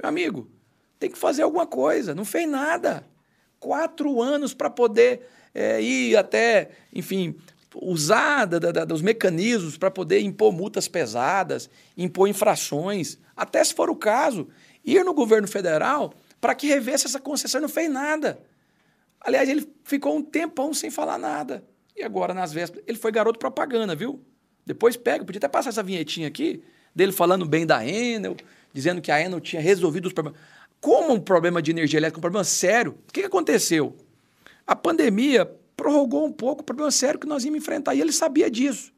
Meu 0.00 0.08
amigo, 0.08 0.50
tem 0.98 1.10
que 1.10 1.18
fazer 1.18 1.42
alguma 1.42 1.66
coisa. 1.66 2.14
Não 2.14 2.24
fez 2.24 2.48
nada. 2.48 3.06
Quatro 3.60 4.20
anos 4.20 4.52
para 4.52 4.68
poder 4.68 5.28
é, 5.54 5.80
ir 5.80 6.16
até, 6.16 6.70
enfim, 6.92 7.36
usar 7.76 8.44
da, 8.46 8.58
da, 8.58 8.84
dos 8.84 9.02
mecanismos 9.02 9.76
para 9.76 9.90
poder 9.90 10.20
impor 10.20 10.52
multas 10.52 10.88
pesadas, 10.88 11.70
impor 11.96 12.28
infrações, 12.28 13.18
até 13.36 13.62
se 13.62 13.74
for 13.74 13.90
o 13.90 13.96
caso, 13.96 14.48
ir 14.84 15.04
no 15.04 15.14
governo 15.14 15.46
federal 15.46 16.12
para 16.40 16.54
que 16.54 16.66
revesse 16.66 17.06
essa 17.06 17.20
concessão 17.20 17.60
não 17.60 17.68
fez 17.68 17.90
nada. 17.90 18.40
Aliás, 19.20 19.48
ele 19.48 19.68
ficou 19.84 20.16
um 20.16 20.22
tempão 20.22 20.72
sem 20.72 20.90
falar 20.90 21.18
nada. 21.18 21.64
E 21.96 22.02
agora, 22.02 22.32
nas 22.32 22.52
vésperas, 22.52 22.84
ele 22.86 22.98
foi 22.98 23.10
garoto 23.10 23.38
propaganda, 23.38 23.94
viu? 23.94 24.24
Depois 24.64 24.96
pega, 24.96 25.24
podia 25.24 25.38
até 25.38 25.48
passar 25.48 25.70
essa 25.70 25.82
vinhetinha 25.82 26.28
aqui, 26.28 26.62
dele 26.94 27.10
falando 27.10 27.44
bem 27.44 27.66
da 27.66 27.84
Enel, 27.86 28.36
dizendo 28.72 29.00
que 29.00 29.10
a 29.10 29.20
Enel 29.20 29.40
tinha 29.40 29.60
resolvido 29.60 30.06
os 30.06 30.12
problemas. 30.12 30.40
Como 30.80 31.12
um 31.14 31.20
problema 31.20 31.60
de 31.60 31.70
energia 31.70 31.98
elétrica, 31.98 32.18
um 32.18 32.20
problema 32.20 32.44
sério, 32.44 32.96
o 33.08 33.12
que 33.12 33.22
aconteceu? 33.22 33.96
A 34.66 34.76
pandemia 34.76 35.50
prorrogou 35.76 36.24
um 36.24 36.32
pouco 36.32 36.62
o 36.62 36.64
problema 36.64 36.90
sério 36.90 37.18
que 37.18 37.26
nós 37.26 37.44
íamos 37.44 37.58
enfrentar, 37.58 37.94
e 37.94 38.00
ele 38.00 38.12
sabia 38.12 38.50
disso. 38.50 38.92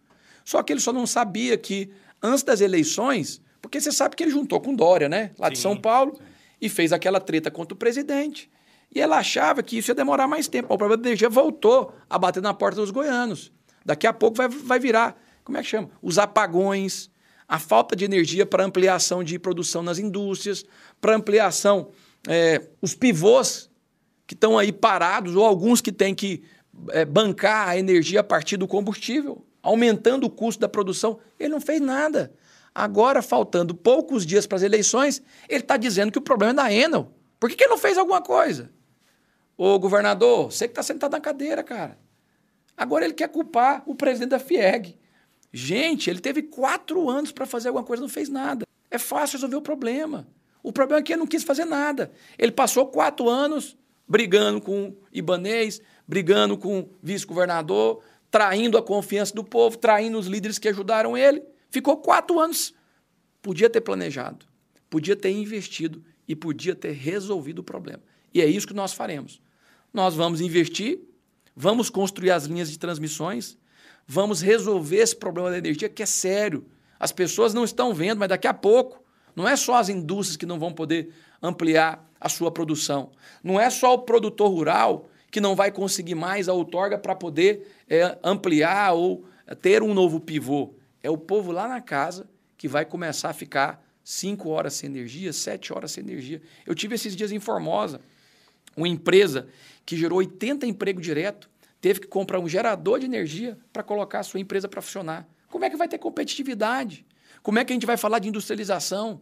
Só 0.45 0.63
que 0.63 0.73
ele 0.73 0.81
só 0.81 0.93
não 0.93 1.07
sabia 1.07 1.57
que, 1.57 1.91
antes 2.23 2.43
das 2.43 2.61
eleições, 2.61 3.41
porque 3.63 3.81
você 3.81 3.93
sabe 3.93 4.17
que 4.17 4.23
ele 4.23 4.31
juntou 4.31 4.61
com 4.61 4.75
Dória, 4.75 5.09
né? 5.09 5.31
Lá 5.39 5.49
sim, 5.49 5.53
de 5.55 5.59
São 5.59 5.77
Paulo, 5.77 6.17
sim. 6.17 6.23
e 6.61 6.69
fez 6.69 6.93
aquela 6.93 7.21
treta 7.21 7.51
contra 7.51 7.75
o 7.75 7.77
presidente. 7.77 8.51
E 8.95 9.01
ela 9.01 9.19
achava 9.19 9.63
que 9.63 9.79
isso 9.79 9.91
ia 9.91 9.95
demorar 9.95 10.27
mais 10.27 10.49
tempo. 10.49 10.73
O 10.73 10.79
problema 10.79 11.03
da 11.03 11.09
energia 11.09 11.29
voltou 11.29 11.95
a 12.09 12.19
bater 12.19 12.43
na 12.43 12.53
porta 12.53 12.81
dos 12.81 12.91
goianos. 12.91 13.53
Daqui 13.85 14.07
a 14.07 14.13
pouco 14.13 14.37
vai, 14.37 14.49
vai 14.49 14.79
virar, 14.79 15.17
como 15.45 15.57
é 15.59 15.63
que 15.63 15.69
chama? 15.69 15.91
Os 16.03 16.19
apagões, 16.19 17.11
a 17.49 17.59
falta 17.59 17.95
de 17.97 18.05
energia 18.05 18.45
para 18.45 18.65
ampliação 18.65 19.23
de 19.25 19.39
produção 19.39 19.83
nas 19.83 19.99
indústrias, 19.99 20.65
para 21.01 21.17
ampliação, 21.17 21.91
é, 22.29 22.69
os 22.83 22.95
pivôs 22.95 23.71
que 24.27 24.35
estão 24.35 24.59
aí 24.59 24.73
parados, 24.73 25.35
ou 25.35 25.45
alguns 25.45 25.81
que 25.81 25.91
têm 25.91 26.15
que 26.15 26.45
é, 26.91 27.05
bancar 27.05 27.69
a 27.69 27.77
energia 27.77 28.21
a 28.21 28.25
partir 28.25 28.57
do 28.57 28.69
combustível, 28.69 29.45
aumentando 29.63 30.25
o 30.25 30.31
custo 30.31 30.61
da 30.61 30.69
produção. 30.69 31.19
Ele 31.39 31.49
não 31.49 31.61
fez 31.61 31.81
nada. 31.81 32.33
Agora, 32.75 33.23
faltando 33.23 33.75
poucos 33.75 34.25
dias 34.25 34.47
para 34.47 34.57
as 34.57 34.63
eleições, 34.63 35.21
ele 35.49 35.61
está 35.61 35.77
dizendo 35.77 36.13
que 36.13 36.19
o 36.19 36.23
problema 36.23 36.53
é 36.53 36.55
da 36.55 36.73
Enel. 36.73 37.13
Por 37.41 37.51
que, 37.51 37.57
que 37.57 37.65
ele 37.65 37.71
não 37.71 37.79
fez 37.79 37.99
alguma 37.99 38.23
coisa? 38.23 38.71
Ô, 39.63 39.79
governador, 39.79 40.51
você 40.51 40.67
que 40.67 40.73
está 40.73 40.83
sentado 40.83 41.13
na 41.13 41.21
cadeira, 41.21 41.63
cara. 41.63 41.99
Agora 42.75 43.05
ele 43.05 43.13
quer 43.13 43.29
culpar 43.29 43.83
o 43.85 43.95
presidente 43.95 44.31
da 44.31 44.39
FIEG. 44.39 44.97
Gente, 45.53 46.09
ele 46.09 46.19
teve 46.19 46.45
quatro 46.45 47.11
anos 47.11 47.31
para 47.31 47.45
fazer 47.45 47.69
alguma 47.69 47.85
coisa, 47.85 48.01
não 48.01 48.09
fez 48.09 48.31
nada. 48.31 48.65
É 48.91 48.97
fácil 48.97 49.37
resolver 49.37 49.57
o 49.57 49.61
problema. 49.61 50.27
O 50.63 50.73
problema 50.73 51.01
é 51.01 51.03
que 51.03 51.13
ele 51.13 51.21
não 51.21 51.27
quis 51.27 51.45
fazer 51.45 51.67
nada. 51.67 52.11
Ele 52.39 52.53
passou 52.53 52.87
quatro 52.87 53.29
anos 53.29 53.77
brigando 54.09 54.63
com 54.63 54.85
o 54.89 54.97
Ibanês, 55.13 55.83
brigando 56.09 56.57
com 56.57 56.79
o 56.79 56.91
vice-governador, 57.03 58.03
traindo 58.31 58.79
a 58.79 58.83
confiança 58.83 59.35
do 59.35 59.45
povo, 59.45 59.77
traindo 59.77 60.19
os 60.19 60.27
líderes 60.27 60.59
que 60.59 60.71
ajudaram 60.71 61.19
ele. 61.19 61.43
Ficou 61.69 61.99
quatro 61.99 62.41
anos. 62.41 62.73
Podia 63.43 63.69
ter 63.69 63.83
planejado, 63.83 64.47
podia 64.89 65.15
ter 65.15 65.33
investido 65.33 66.03
e 66.27 66.35
podia 66.35 66.75
ter 66.75 66.93
resolvido 66.93 67.59
o 67.59 67.63
problema. 67.63 68.03
E 68.33 68.41
é 68.41 68.47
isso 68.47 68.67
que 68.67 68.73
nós 68.73 68.95
faremos. 68.95 69.39
Nós 69.93 70.15
vamos 70.15 70.41
investir, 70.41 71.01
vamos 71.55 71.91
construir 71.91 72.31
as 72.31 72.45
linhas 72.45 72.71
de 72.71 72.79
transmissões, 72.79 73.59
vamos 74.07 74.41
resolver 74.41 74.97
esse 74.97 75.17
problema 75.17 75.51
da 75.51 75.59
energia 75.59 75.89
que 75.89 76.03
é 76.03 76.07
sério. 76.07 76.65
As 76.99 77.13
pessoas 77.13 77.53
não 77.53 77.65
estão 77.65 77.93
vendo, 77.93 78.19
mas 78.19 78.29
daqui 78.29 78.47
a 78.47 78.55
pouco 78.55 79.03
não 79.35 79.49
é 79.49 79.57
só 79.57 79.77
as 79.77 79.89
indústrias 79.89 80.37
que 80.37 80.47
não 80.47 80.59
vão 80.59 80.73
poder 80.73 81.13
ampliar 81.43 82.09
a 82.21 82.29
sua 82.29 82.51
produção. 82.51 83.11
Não 83.43 83.59
é 83.59 83.71
só 83.71 83.95
o 83.95 83.99
produtor 84.01 84.51
rural 84.51 85.09
que 85.31 85.41
não 85.41 85.55
vai 85.55 85.71
conseguir 85.71 86.15
mais 86.15 86.49
a 86.49 86.53
outorga 86.53 86.99
para 86.99 87.15
poder 87.15 87.69
é, 87.89 88.19
ampliar 88.23 88.93
ou 88.93 89.25
ter 89.63 89.83
um 89.83 89.95
novo 89.95 90.21
pivô. 90.21 90.75
É 91.03 91.09
o 91.09 91.17
povo 91.17 91.53
lá 91.53 91.67
na 91.67 91.81
casa 91.81 92.29
que 92.59 92.69
vai 92.69 92.85
começar 92.85 93.31
a 93.31 93.33
ficar 93.33 93.83
cinco 94.05 94.51
horas 94.51 94.75
sem 94.75 94.91
energia, 94.91 95.33
sete 95.33 95.73
horas 95.73 95.93
sem 95.93 96.05
energia. 96.05 96.43
Eu 96.67 96.75
tive 96.75 96.95
esses 96.97 97.17
dias 97.17 97.33
em 97.33 97.41
Formosa 97.41 98.01
uma 98.77 98.89
empresa 98.89 99.49
que 99.85 99.97
gerou 99.97 100.19
80 100.19 100.67
emprego 100.67 101.01
direto, 101.01 101.51
teve 101.81 102.01
que 102.01 102.07
comprar 102.07 102.39
um 102.39 102.49
gerador 102.49 103.01
de 103.01 103.07
energia 103.07 103.59
para 103.73 103.83
colocar 103.83 104.21
a 104.21 104.23
sua 104.23 104.41
empresa 104.41 104.69
para 104.69 104.83
funcionar. 104.83 105.27
Como 105.49 105.65
é 105.65 105.71
que 105.71 105.77
vai 105.77 105.89
ter 105.89 105.99
competitividade? 105.99 107.05
Como 107.43 107.59
é 107.59 107.65
que 107.65 107.73
a 107.73 107.75
gente 107.75 107.87
vai 107.87 107.97
falar 107.97 108.19
de 108.19 108.29
industrialização? 108.29 109.21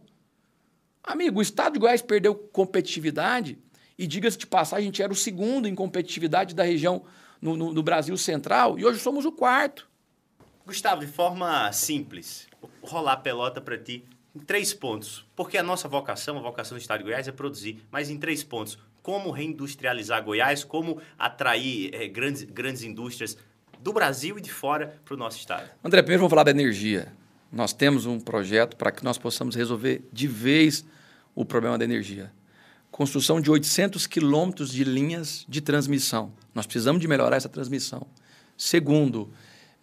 Amigo, 1.03 1.39
o 1.39 1.41
estado 1.41 1.73
de 1.73 1.79
Goiás 1.79 2.01
perdeu 2.01 2.35
competitividade 2.35 3.57
e, 3.97 4.05
diga-se 4.05 4.37
de 4.37 4.45
passagem, 4.45 4.83
a 4.83 4.85
gente 4.85 5.01
era 5.01 5.11
o 5.11 5.15
segundo 5.15 5.67
em 5.67 5.73
competitividade 5.73 6.53
da 6.53 6.63
região 6.63 7.03
no, 7.41 7.55
no, 7.55 7.73
no 7.73 7.83
Brasil 7.83 8.15
Central 8.17 8.77
e 8.77 8.85
hoje 8.85 8.99
somos 8.99 9.25
o 9.25 9.31
quarto. 9.31 9.89
Gustavo, 10.65 11.01
de 11.01 11.07
forma 11.07 11.71
simples, 11.71 12.47
rolar 12.81 13.17
pelota 13.17 13.59
para 13.59 13.77
ti 13.77 14.05
em 14.35 14.39
três 14.39 14.73
pontos. 14.73 15.25
Porque 15.35 15.57
a 15.57 15.63
nossa 15.63 15.87
vocação, 15.87 16.37
a 16.37 16.41
vocação 16.41 16.77
do 16.77 16.81
Estado 16.81 16.99
de 16.99 17.05
Goiás 17.05 17.27
é 17.27 17.31
produzir, 17.31 17.81
mas 17.89 18.09
em 18.09 18.17
três 18.17 18.43
pontos 18.43 18.77
como 19.01 19.31
reindustrializar 19.31 20.23
Goiás, 20.23 20.63
como 20.63 21.01
atrair 21.17 21.93
é, 21.93 22.07
grandes, 22.07 22.43
grandes 22.43 22.83
indústrias 22.83 23.37
do 23.79 23.93
Brasil 23.93 24.37
e 24.37 24.41
de 24.41 24.51
fora 24.51 24.99
para 25.05 25.13
o 25.13 25.17
nosso 25.17 25.37
estado. 25.37 25.69
André, 25.83 26.01
primeiro 26.01 26.21
vamos 26.21 26.31
falar 26.31 26.43
da 26.43 26.51
energia. 26.51 27.11
Nós 27.51 27.73
temos 27.73 28.05
um 28.05 28.19
projeto 28.19 28.75
para 28.75 28.91
que 28.91 29.03
nós 29.03 29.17
possamos 29.17 29.55
resolver 29.55 30.07
de 30.11 30.27
vez 30.27 30.85
o 31.33 31.43
problema 31.43 31.77
da 31.77 31.85
energia. 31.85 32.31
Construção 32.91 33.39
de 33.39 33.49
800 33.49 34.05
quilômetros 34.05 34.71
de 34.71 34.83
linhas 34.83 35.45
de 35.47 35.61
transmissão. 35.61 36.33
Nós 36.53 36.65
precisamos 36.65 37.01
de 37.01 37.07
melhorar 37.07 37.37
essa 37.37 37.49
transmissão. 37.49 38.05
Segundo, 38.57 39.31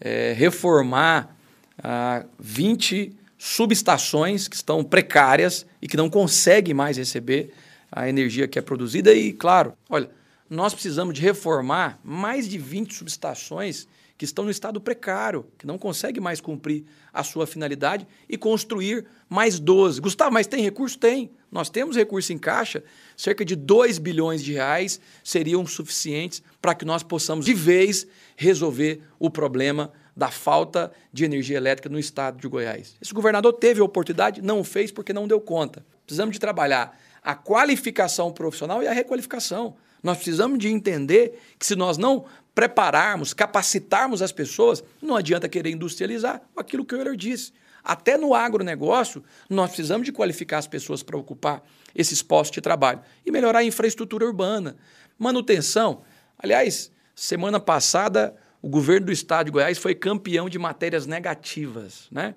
é, 0.01 0.33
reformar 0.33 1.35
ah, 1.83 2.25
20 2.39 3.17
subestações 3.39 4.49
que 4.49 4.57
estão 4.57 4.83
precárias 4.85 5.67
e 5.81 5.89
que 5.89 5.97
não 5.97 6.09
conseguem 6.09 6.75
mais 6.75 6.97
receber 6.97 7.53
a 7.91 8.09
energia 8.09 8.49
que 8.49 8.59
é 8.59 8.63
produzida. 8.63 9.13
E, 9.13 9.33
claro, 9.33 9.75
olha, 9.89 10.11
nós 10.49 10.73
precisamos 10.73 11.15
de 11.15 11.21
reformar 11.21 11.99
mais 12.05 12.49
de 12.49 12.59
20 12.59 12.95
subestações 12.95 13.89
que 14.19 14.25
estão 14.25 14.45
no 14.45 14.51
estado 14.51 14.81
precário, 14.81 15.47
que 15.59 15.67
não 15.67 15.77
conseguem 15.77 16.23
mais 16.23 16.41
cumprir 16.41 16.85
a 17.13 17.23
sua 17.23 17.47
finalidade 17.47 18.07
e 18.29 18.39
construir 18.39 19.05
mais 19.29 19.59
12. 19.59 20.01
Gustavo, 20.01 20.33
mas 20.33 20.47
tem 20.47 20.63
recurso? 20.63 20.99
Tem. 20.99 21.31
Nós 21.51 21.69
temos 21.69 21.97
recurso 21.97 22.33
em 22.33 22.39
caixa, 22.39 22.83
cerca 23.17 23.45
de 23.45 23.55
2 23.55 23.99
bilhões 23.99 24.43
de 24.43 24.53
reais 24.53 25.01
seriam 25.23 25.67
suficientes 25.67 26.43
para 26.61 26.75
que 26.75 26.85
nós 26.85 27.03
possamos, 27.03 27.45
de 27.45 27.55
vez, 27.55 28.07
resolver 28.37 29.03
o 29.19 29.31
problema 29.31 29.93
da 30.17 30.31
falta 30.31 30.91
de 31.13 31.25
energia 31.25 31.59
elétrica 31.59 31.89
no 31.89 31.99
estado 31.99 32.41
de 32.41 32.49
Goiás. 32.49 32.97
Esse 33.01 33.13
governador 33.13 33.53
teve 33.53 33.81
a 33.81 33.85
oportunidade, 33.85 34.41
não 34.41 34.65
fez 34.65 34.91
porque 34.91 35.13
não 35.13 35.29
deu 35.29 35.41
conta. 35.41 35.85
Precisamos 36.07 36.33
de 36.33 36.41
trabalhar 36.41 36.99
a 37.27 37.35
qualificação 37.35 38.31
profissional 38.31 38.85
e 38.85 38.87
a 38.87 38.93
requalificação. 38.93 39.75
Nós 40.01 40.19
precisamos 40.19 40.61
de 40.61 40.69
entender 40.69 41.43
que 41.59 41.67
se 41.67 41.75
nós 41.75 41.99
não 41.99 42.25
prepararmos, 42.55 43.35
capacitarmos 43.35 44.23
as 44.23 44.31
pessoas, 44.31 44.85
não 45.03 45.17
adianta 45.17 45.49
querer 45.49 45.71
industrializar 45.71 46.41
aquilo 46.57 46.85
que 46.85 46.95
o 46.95 46.99
Euler 46.99 47.17
disse. 47.17 47.53
Até 47.83 48.17
no 48.17 48.33
agronegócio, 48.33 49.25
nós 49.51 49.71
precisamos 49.71 50.07
de 50.07 50.13
qualificar 50.13 50.59
as 50.59 50.69
pessoas 50.69 51.03
para 51.03 51.17
ocupar 51.17 51.65
esses 51.97 52.23
postos 52.23 52.55
de 52.55 52.61
trabalho 52.61 53.01
e 53.25 53.33
melhorar 53.33 53.59
a 53.59 53.65
infraestrutura 53.65 54.25
urbana. 54.25 54.77
Manutenção. 55.19 56.03
Aliás, 56.39 56.93
semana 57.13 57.59
passada, 57.59 58.37
o 58.63 58.69
governo 58.69 59.07
do 59.07 59.13
estado 59.13 59.47
de 59.47 59.51
Goiás 59.51 59.79
foi 59.79 59.97
campeão 59.97 60.49
de 60.49 60.61
matérias 60.61 61.07
negativas, 61.07 62.07
né? 62.09 62.37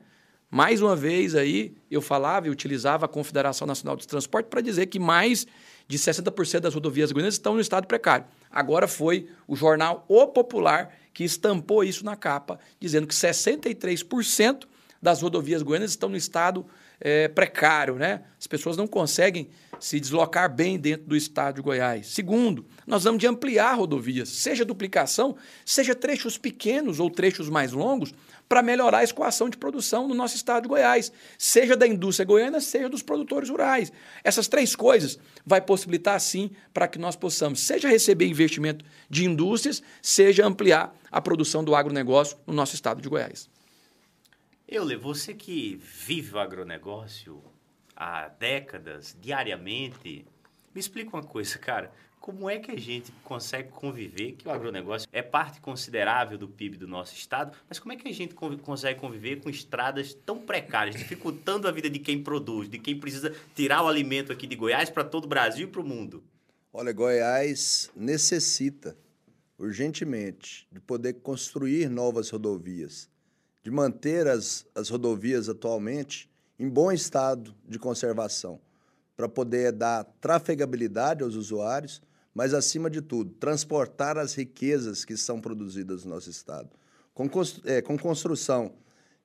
Mais 0.50 0.82
uma 0.82 0.96
vez 0.96 1.36
aí, 1.36 1.76
eu 1.92 2.02
falava 2.02 2.48
e 2.48 2.50
utilizava 2.50 3.06
a 3.06 3.10
Confederação 3.10 3.68
Nacional 3.68 3.96
dos 3.96 4.08
Transportes 4.08 4.50
para 4.50 4.62
dizer 4.62 4.88
que 4.88 4.98
mais 4.98 5.46
de 5.88 5.98
60% 5.98 6.60
das 6.60 6.74
rodovias 6.74 7.12
goianas 7.12 7.36
estão 7.36 7.54
no 7.54 7.62
estado 7.62 7.86
precário. 7.86 8.26
Agora 8.50 8.88
foi 8.88 9.30
o 9.48 9.56
jornal 9.56 10.06
O 10.08 10.28
Popular 10.28 10.92
que 11.14 11.24
estampou 11.24 11.84
isso 11.84 12.04
na 12.04 12.16
capa, 12.16 12.60
dizendo 12.80 13.06
que 13.06 13.14
63% 13.14 14.66
das 15.02 15.22
rodovias 15.22 15.62
goianas 15.62 15.92
estão 15.92 16.10
no 16.10 16.18
estado 16.18 16.66
é, 17.00 17.28
precário, 17.28 17.96
né? 17.96 18.22
As 18.40 18.48
pessoas 18.48 18.78
não 18.78 18.88
conseguem 18.88 19.50
se 19.80 20.00
deslocar 20.00 20.54
bem 20.54 20.78
dentro 20.78 21.08
do 21.08 21.16
estado 21.16 21.56
de 21.56 21.62
Goiás. 21.62 22.08
Segundo, 22.08 22.66
nós 22.86 23.04
vamos 23.04 23.20
de 23.20 23.28
ampliar 23.28 23.74
rodovias, 23.76 24.30
seja 24.30 24.66
duplicação, 24.66 25.36
seja 25.66 25.96
trechos 25.96 26.38
pequenos 26.38 27.00
ou 27.00 27.10
trechos 27.10 27.50
mais 27.50 27.72
longos, 27.72 28.14
para 28.50 28.64
melhorar 28.64 29.00
a 29.00 29.04
escoação 29.04 29.48
de 29.48 29.58
produção 29.58 30.08
no 30.08 30.16
nosso 30.16 30.36
estado 30.36 30.64
de 30.64 30.70
Goiás, 30.70 31.12
seja 31.38 31.78
da 31.78 31.86
indústria 31.86 32.26
goiana, 32.26 32.60
seja 32.60 32.90
dos 32.90 33.04
produtores 33.04 33.48
rurais. 33.48 33.92
Essas 34.24 34.48
três 34.48 34.76
coisas 34.76 35.20
vai 35.46 35.62
possibilitar, 35.62 36.20
sim, 36.20 36.50
para 36.74 36.88
que 36.88 36.98
nós 36.98 37.16
possamos, 37.16 37.60
seja 37.60 37.88
receber 37.88 38.26
investimento 38.26 38.84
de 39.08 39.24
indústrias, 39.24 39.84
seja 40.02 40.48
ampliar 40.48 40.96
a 41.12 41.22
produção 41.22 41.64
do 41.64 41.76
agronegócio 41.76 42.38
no 42.48 42.54
nosso 42.54 42.74
estado 42.74 43.02
de 43.02 43.08
Goiás. 43.08 43.48
Euler, 44.72 45.00
você 45.00 45.34
que 45.34 45.78
vive 45.78 46.36
o 46.36 46.40
agronegócio 46.40 47.42
há 47.96 48.28
décadas, 48.28 49.18
diariamente, 49.20 50.24
me 50.76 50.80
explica 50.80 51.18
uma 51.18 51.24
coisa, 51.24 51.58
cara. 51.58 51.92
Como 52.20 52.48
é 52.48 52.60
que 52.60 52.70
a 52.70 52.80
gente 52.80 53.12
consegue 53.24 53.70
conviver, 53.70 54.34
que 54.34 54.48
o 54.48 54.52
agronegócio 54.52 55.10
é 55.12 55.24
parte 55.24 55.60
considerável 55.60 56.38
do 56.38 56.48
PIB 56.48 56.78
do 56.78 56.88
nosso 56.88 57.16
estado, 57.16 57.58
mas 57.68 57.80
como 57.80 57.94
é 57.94 57.96
que 57.96 58.08
a 58.08 58.14
gente 58.14 58.36
consegue 58.36 59.00
conviver 59.00 59.42
com 59.42 59.50
estradas 59.50 60.14
tão 60.14 60.38
precárias, 60.38 60.96
dificultando 60.96 61.68
a 61.68 61.72
vida 61.72 61.90
de 61.90 61.98
quem 61.98 62.22
produz, 62.22 62.70
de 62.70 62.78
quem 62.78 63.00
precisa 63.00 63.34
tirar 63.56 63.82
o 63.82 63.88
alimento 63.88 64.32
aqui 64.32 64.46
de 64.46 64.56
Goiás 64.56 64.92
para 64.92 65.04
todo 65.04 65.26
o 65.26 65.30
Brasil 65.30 65.68
e 65.68 65.72
para 65.72 65.82
o 65.82 65.84
mundo? 65.84 66.24
Olha, 66.72 66.94
Goiás 66.94 67.90
necessita 67.96 68.96
urgentemente 69.58 70.68
de 70.72 70.80
poder 70.80 71.14
construir 71.14 71.90
novas 71.90 72.30
rodovias, 72.30 73.10
de 73.64 73.72
manter 73.72 74.28
as, 74.28 74.66
as 74.74 74.90
rodovias 74.90 75.50
atualmente 75.50 76.30
em 76.58 76.68
bom 76.68 76.92
estado 76.92 77.56
de 77.68 77.80
conservação, 77.80 78.60
para 79.16 79.28
poder 79.30 79.72
dar 79.72 80.04
trafegabilidade 80.22 81.24
aos 81.24 81.36
usuários 81.36 82.02
mas, 82.34 82.54
acima 82.54 82.90
de 82.90 83.02
tudo, 83.02 83.34
transportar 83.34 84.18
as 84.18 84.34
riquezas 84.34 85.04
que 85.04 85.18
são 85.18 85.42
produzidas 85.42 86.06
no 86.06 86.12
nosso 86.12 86.30
Estado. 86.30 86.70
Com, 87.14 87.30
é, 87.66 87.82
com 87.82 87.98
construção 87.98 88.74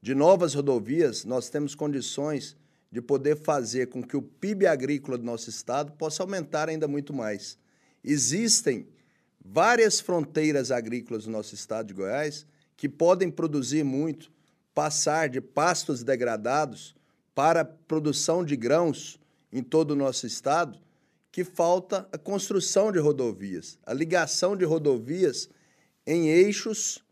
de 0.01 0.15
novas 0.15 0.55
rodovias, 0.55 1.25
nós 1.25 1.49
temos 1.49 1.75
condições 1.75 2.57
de 2.91 3.01
poder 3.01 3.37
fazer 3.37 3.87
com 3.87 4.03
que 4.03 4.17
o 4.17 4.23
PIB 4.23 4.67
agrícola 4.67 5.19
do 5.19 5.25
nosso 5.25 5.49
Estado 5.49 5.93
possa 5.93 6.23
aumentar 6.23 6.69
ainda 6.69 6.89
muito 6.89 7.13
mais. 7.13 7.59
Existem 8.03 8.89
várias 9.45 10.01
fronteiras 10.01 10.71
agrícolas 10.71 11.27
no 11.27 11.33
nosso 11.33 11.55
Estado 11.55 11.87
de 11.87 11.95
Goiás 11.95 12.47
que 12.77 12.89
podem 12.89 13.31
produzir 13.31 13.85
muito, 13.85 14.31
passar 14.75 15.29
de 15.29 15.41
pastos 15.41 16.03
degradados 16.03 16.95
para 17.35 17.65
produção 17.65 18.45
de 18.45 18.57
grãos 18.57 19.19
em 19.53 19.63
todo 19.63 19.93
o 19.93 19.97
nosso 19.97 20.27
Estado, 20.27 20.79
que 21.31 21.45
falta 21.45 22.09
a 22.13 22.19
construção 22.19 22.93
de 22.93 22.99
rodovias, 22.99 23.79
a 23.85 23.93
ligação 23.93 24.57
de 24.57 24.65
rodovias 24.65 25.49
em 26.07 26.29
eixos 26.29 27.05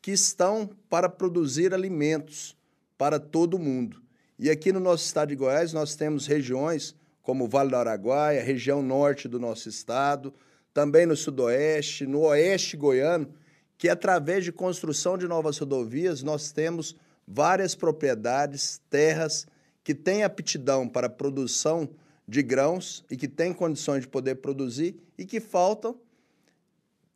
que 0.00 0.12
estão 0.12 0.70
para 0.88 1.08
produzir 1.08 1.74
alimentos 1.74 2.56
para 2.96 3.18
todo 3.18 3.58
mundo. 3.58 4.02
E 4.38 4.50
aqui 4.50 4.72
no 4.72 4.80
nosso 4.80 5.04
estado 5.04 5.30
de 5.30 5.36
Goiás 5.36 5.72
nós 5.72 5.94
temos 5.94 6.26
regiões 6.26 6.94
como 7.22 7.44
o 7.44 7.48
Vale 7.48 7.70
do 7.70 7.76
Araguaia, 7.76 8.42
região 8.42 8.82
norte 8.82 9.26
do 9.26 9.40
nosso 9.40 9.68
estado, 9.68 10.32
também 10.72 11.06
no 11.06 11.16
sudoeste, 11.16 12.06
no 12.06 12.20
oeste 12.20 12.76
goiano, 12.76 13.34
que 13.78 13.88
através 13.88 14.44
de 14.44 14.52
construção 14.52 15.18
de 15.18 15.26
novas 15.26 15.58
rodovias 15.58 16.22
nós 16.22 16.52
temos 16.52 16.96
várias 17.26 17.74
propriedades, 17.74 18.80
terras 18.88 19.46
que 19.82 19.94
têm 19.94 20.22
aptidão 20.22 20.88
para 20.88 21.08
produção 21.08 21.88
de 22.26 22.42
grãos 22.42 23.04
e 23.10 23.16
que 23.16 23.28
tem 23.28 23.52
condições 23.52 24.02
de 24.02 24.08
poder 24.08 24.36
produzir 24.36 24.96
e 25.16 25.24
que 25.24 25.40
faltam 25.40 25.96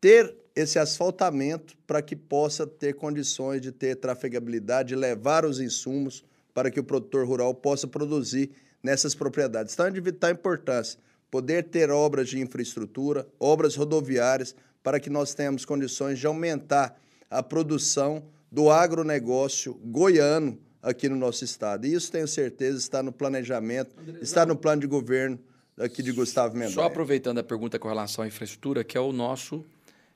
ter 0.01 0.35
esse 0.55 0.79
asfaltamento 0.79 1.77
para 1.87 2.03
que 2.03 2.17
possa 2.17 2.67
ter 2.67 2.95
condições 2.95 3.61
de 3.61 3.73
ter 3.73 3.97
trafegabilidade, 3.97 4.91
de 4.91 4.97
levar 4.97 5.45
os 5.45 5.61
insumos 5.61 6.25
para 6.55 6.71
que 6.71 6.81
o 6.81 6.85
produtor 6.85 7.27
rural 7.27 7.55
possa 7.55 7.87
produzir 7.87 8.51
nessas 8.83 9.15
propriedades. 9.15 9.75
Então, 9.75 9.87
é 9.87 9.91
de 9.91 10.01
vital 10.01 10.31
importância 10.31 10.99
poder 11.31 11.65
ter 11.65 11.91
obras 11.91 12.29
de 12.29 12.41
infraestrutura, 12.41 13.27
obras 13.39 13.77
rodoviárias, 13.77 14.55
para 14.83 14.99
que 14.99 15.11
nós 15.11 15.35
tenhamos 15.35 15.65
condições 15.65 16.19
de 16.19 16.27
aumentar 16.27 16.99
a 17.31 17.43
produção 17.43 18.25
do 18.51 18.71
agronegócio 18.71 19.75
goiano 19.85 20.59
aqui 20.83 21.09
no 21.09 21.17
nosso 21.17 21.45
estado. 21.45 21.87
E 21.87 21.95
isso 21.95 22.11
tenho 22.11 22.27
certeza 22.27 22.79
está 22.79 23.03
no 23.03 23.13
planejamento, 23.13 23.95
está 24.21 24.45
no 24.45 24.57
plano 24.57 24.81
de 24.81 24.87
governo 24.87 25.39
aqui 25.79 26.03
de 26.03 26.13
Gustavo 26.13 26.57
Mendes. 26.57 26.75
Só 26.75 26.85
aproveitando 26.85 27.39
a 27.39 27.43
pergunta 27.43 27.79
com 27.79 27.89
relação 27.89 28.25
à 28.25 28.27
infraestrutura, 28.27 28.83
que 28.83 28.97
é 28.97 29.01
o 29.01 29.13
nosso 29.13 29.65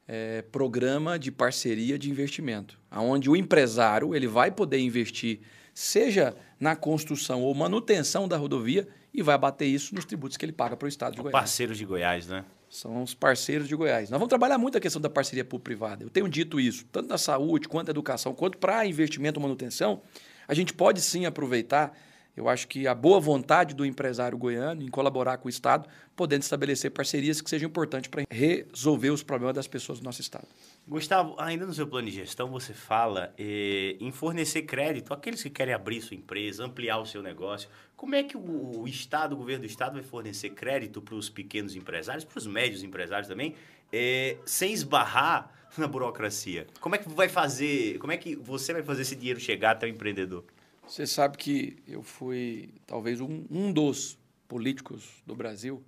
é, 0.07 0.43
programa 0.43 1.19
de 1.19 1.31
parceria 1.31 1.99
de 1.99 2.11
investimento, 2.11 2.79
onde 2.91 3.31
o 3.31 3.37
empresário 3.37 4.15
ele 4.15 4.27
vai 4.27 4.51
poder 4.51 4.79
investir, 4.79 5.41
seja 5.73 6.37
na 6.59 6.77
construção 6.77 7.43
ou 7.43 7.55
manutenção 7.55 8.29
da 8.29 8.37
rodovia, 8.37 8.87
e 9.13 9.23
vai 9.23 9.39
bater 9.39 9.67
isso 9.67 9.95
nos 9.95 10.05
tributos 10.05 10.37
que 10.37 10.45
ele 10.45 10.53
paga 10.53 10.77
para 10.77 10.87
o 10.87 10.89
Estado 10.89 11.15
de 11.15 11.23
Goiás. 11.23 11.33
Parceiros 11.33 11.79
de 11.79 11.85
Goiás, 11.85 12.27
né? 12.27 12.45
São 12.75 13.05
os 13.05 13.15
parceiros 13.15 13.69
de 13.69 13.77
Goiás. 13.77 14.11
Nós 14.11 14.19
vamos 14.19 14.29
trabalhar 14.29 14.59
muito 14.59 14.77
a 14.77 14.81
questão 14.81 15.01
da 15.01 15.09
parceria 15.09 15.45
público-privada. 15.45 16.03
Eu 16.03 16.11
tenho 16.11 16.29
dito 16.29 16.59
isso, 16.59 16.85
tanto 16.91 17.09
na 17.09 17.17
saúde, 17.17 17.69
quanto 17.69 17.87
na 17.87 17.93
educação, 17.93 18.35
quanto 18.35 18.59
para 18.59 18.85
investimento 18.85 19.39
e 19.39 19.43
manutenção. 19.43 20.03
A 20.49 20.55
gente 20.55 20.75
pode 20.75 21.01
sim 21.01 21.25
aproveitar, 21.25 21.97
eu 22.37 22.49
acho 22.49 22.67
que 22.67 22.87
a 22.87 22.95
boa 22.95 23.21
vontade 23.21 23.75
do 23.75 23.87
empresário 23.87 24.37
goiano 24.37 24.83
em 24.83 24.89
colaborar 24.89 25.39
com 25.39 25.47
o 25.47 25.51
Estado, 25.51 25.89
podendo 26.17 26.43
estabelecer 26.43 26.91
parcerias 26.91 27.41
que 27.41 27.49
sejam 27.49 27.69
importantes 27.69 28.11
para 28.11 28.25
resolver 28.31 29.11
os 29.11 29.23
problemas 29.23 29.55
das 29.55 29.69
pessoas 29.69 30.01
do 30.01 30.05
nosso 30.05 30.21
Estado. 30.21 30.47
Gustavo, 30.87 31.35
ainda 31.39 31.65
no 31.65 31.73
seu 31.73 31.87
plano 31.87 32.09
de 32.09 32.15
gestão, 32.15 32.51
você 32.51 32.75
fala 32.75 33.33
eh, 33.39 33.97
em 34.01 34.11
fornecer 34.11 34.63
crédito 34.63 35.15
àqueles 35.15 35.43
que 35.43 35.51
querem 35.51 35.73
abrir 35.73 36.01
sua 36.01 36.17
empresa, 36.17 36.65
ampliar 36.65 36.99
o 36.99 37.07
seu 37.07 37.23
negócio. 37.23 37.69
Como 37.97 38.15
é 38.15 38.23
que 38.23 38.37
o, 38.37 38.81
o 38.81 38.89
Estado, 38.89 39.35
o 39.35 39.37
governo 39.37 39.63
do 39.63 39.67
Estado, 39.67 39.95
vai 39.95 40.03
fornecer 40.03 40.51
crédito 40.51 41.01
para 41.01 41.15
os 41.15 41.31
pequenos 41.31 41.77
empresários, 41.77 42.25
para 42.25 42.39
os 42.39 42.47
médios 42.47 42.83
empresários 42.83 43.29
também, 43.29 43.55
eh, 43.93 44.37
sem 44.45 44.73
esbarrar 44.73 45.53
na 45.79 45.87
burocracia. 45.87 46.67
Como 46.81 46.95
é 46.95 46.99
que 46.99 47.09
vai 47.09 47.29
fazer, 47.29 47.99
como 47.99 48.13
é 48.13 48.17
que 48.17 48.37
você 48.37 48.73
vai 48.73 48.83
fazer 48.83 49.03
esse 49.03 49.17
dinheiro 49.17 49.41
chegar 49.41 49.73
até 49.73 49.87
o 49.87 49.89
empreendedor? 49.89 50.45
Você 50.87 51.07
sabe 51.07 51.39
que 51.39 51.83
eu 51.87 52.03
fui 52.03 52.75
talvez 52.87 53.21
um, 53.21 53.45
um 53.51 53.73
dos 53.73 54.19
políticos 54.47 55.23
do 55.27 55.35
Brasil 55.35 55.83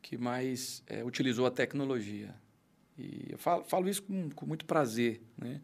que 0.00 0.16
mais 0.16 0.82
é, 0.86 1.04
utilizou 1.04 1.44
a 1.44 1.50
tecnologia. 1.50 2.34
E 2.96 3.26
eu 3.30 3.38
falo, 3.38 3.64
falo 3.64 3.88
isso 3.88 4.02
com, 4.02 4.30
com, 4.30 4.46
muito 4.46 4.64
prazer. 4.64 5.20
Né? 5.36 5.60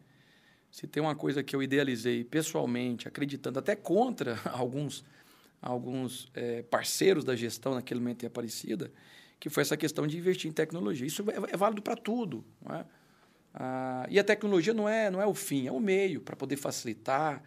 Se 0.69 0.85
tem 0.85 1.01
uma 1.01 1.15
coisa 1.15 1.41
que 1.41 1.55
eu 1.55 1.63
idealizei 1.63 2.23
pessoalmente, 2.23 3.07
acreditando 3.07 3.59
até 3.59 3.75
contra 3.75 4.37
alguns, 4.51 5.05
alguns 5.61 6.29
é, 6.33 6.61
parceiros 6.63 7.23
da 7.23 7.35
gestão 7.35 7.75
naquele 7.75 8.01
momento 8.01 8.23
em 8.23 8.27
Aparecida, 8.27 8.91
que 9.39 9.49
foi 9.49 9.61
essa 9.61 9.77
questão 9.77 10.05
de 10.05 10.17
investir 10.17 10.49
em 10.49 10.53
tecnologia. 10.53 11.07
Isso 11.07 11.23
é, 11.31 11.53
é 11.53 11.57
válido 11.57 11.81
para 11.81 11.95
tudo. 11.95 12.43
Não 12.61 12.75
é? 12.75 12.85
Ah, 13.53 14.05
e 14.09 14.19
a 14.19 14.23
tecnologia 14.23 14.73
não 14.73 14.87
é, 14.87 15.09
não 15.09 15.21
é 15.21 15.25
o 15.25 15.33
fim, 15.33 15.65
é 15.65 15.71
o 15.71 15.79
meio 15.79 16.19
para 16.19 16.35
poder 16.35 16.57
facilitar, 16.57 17.41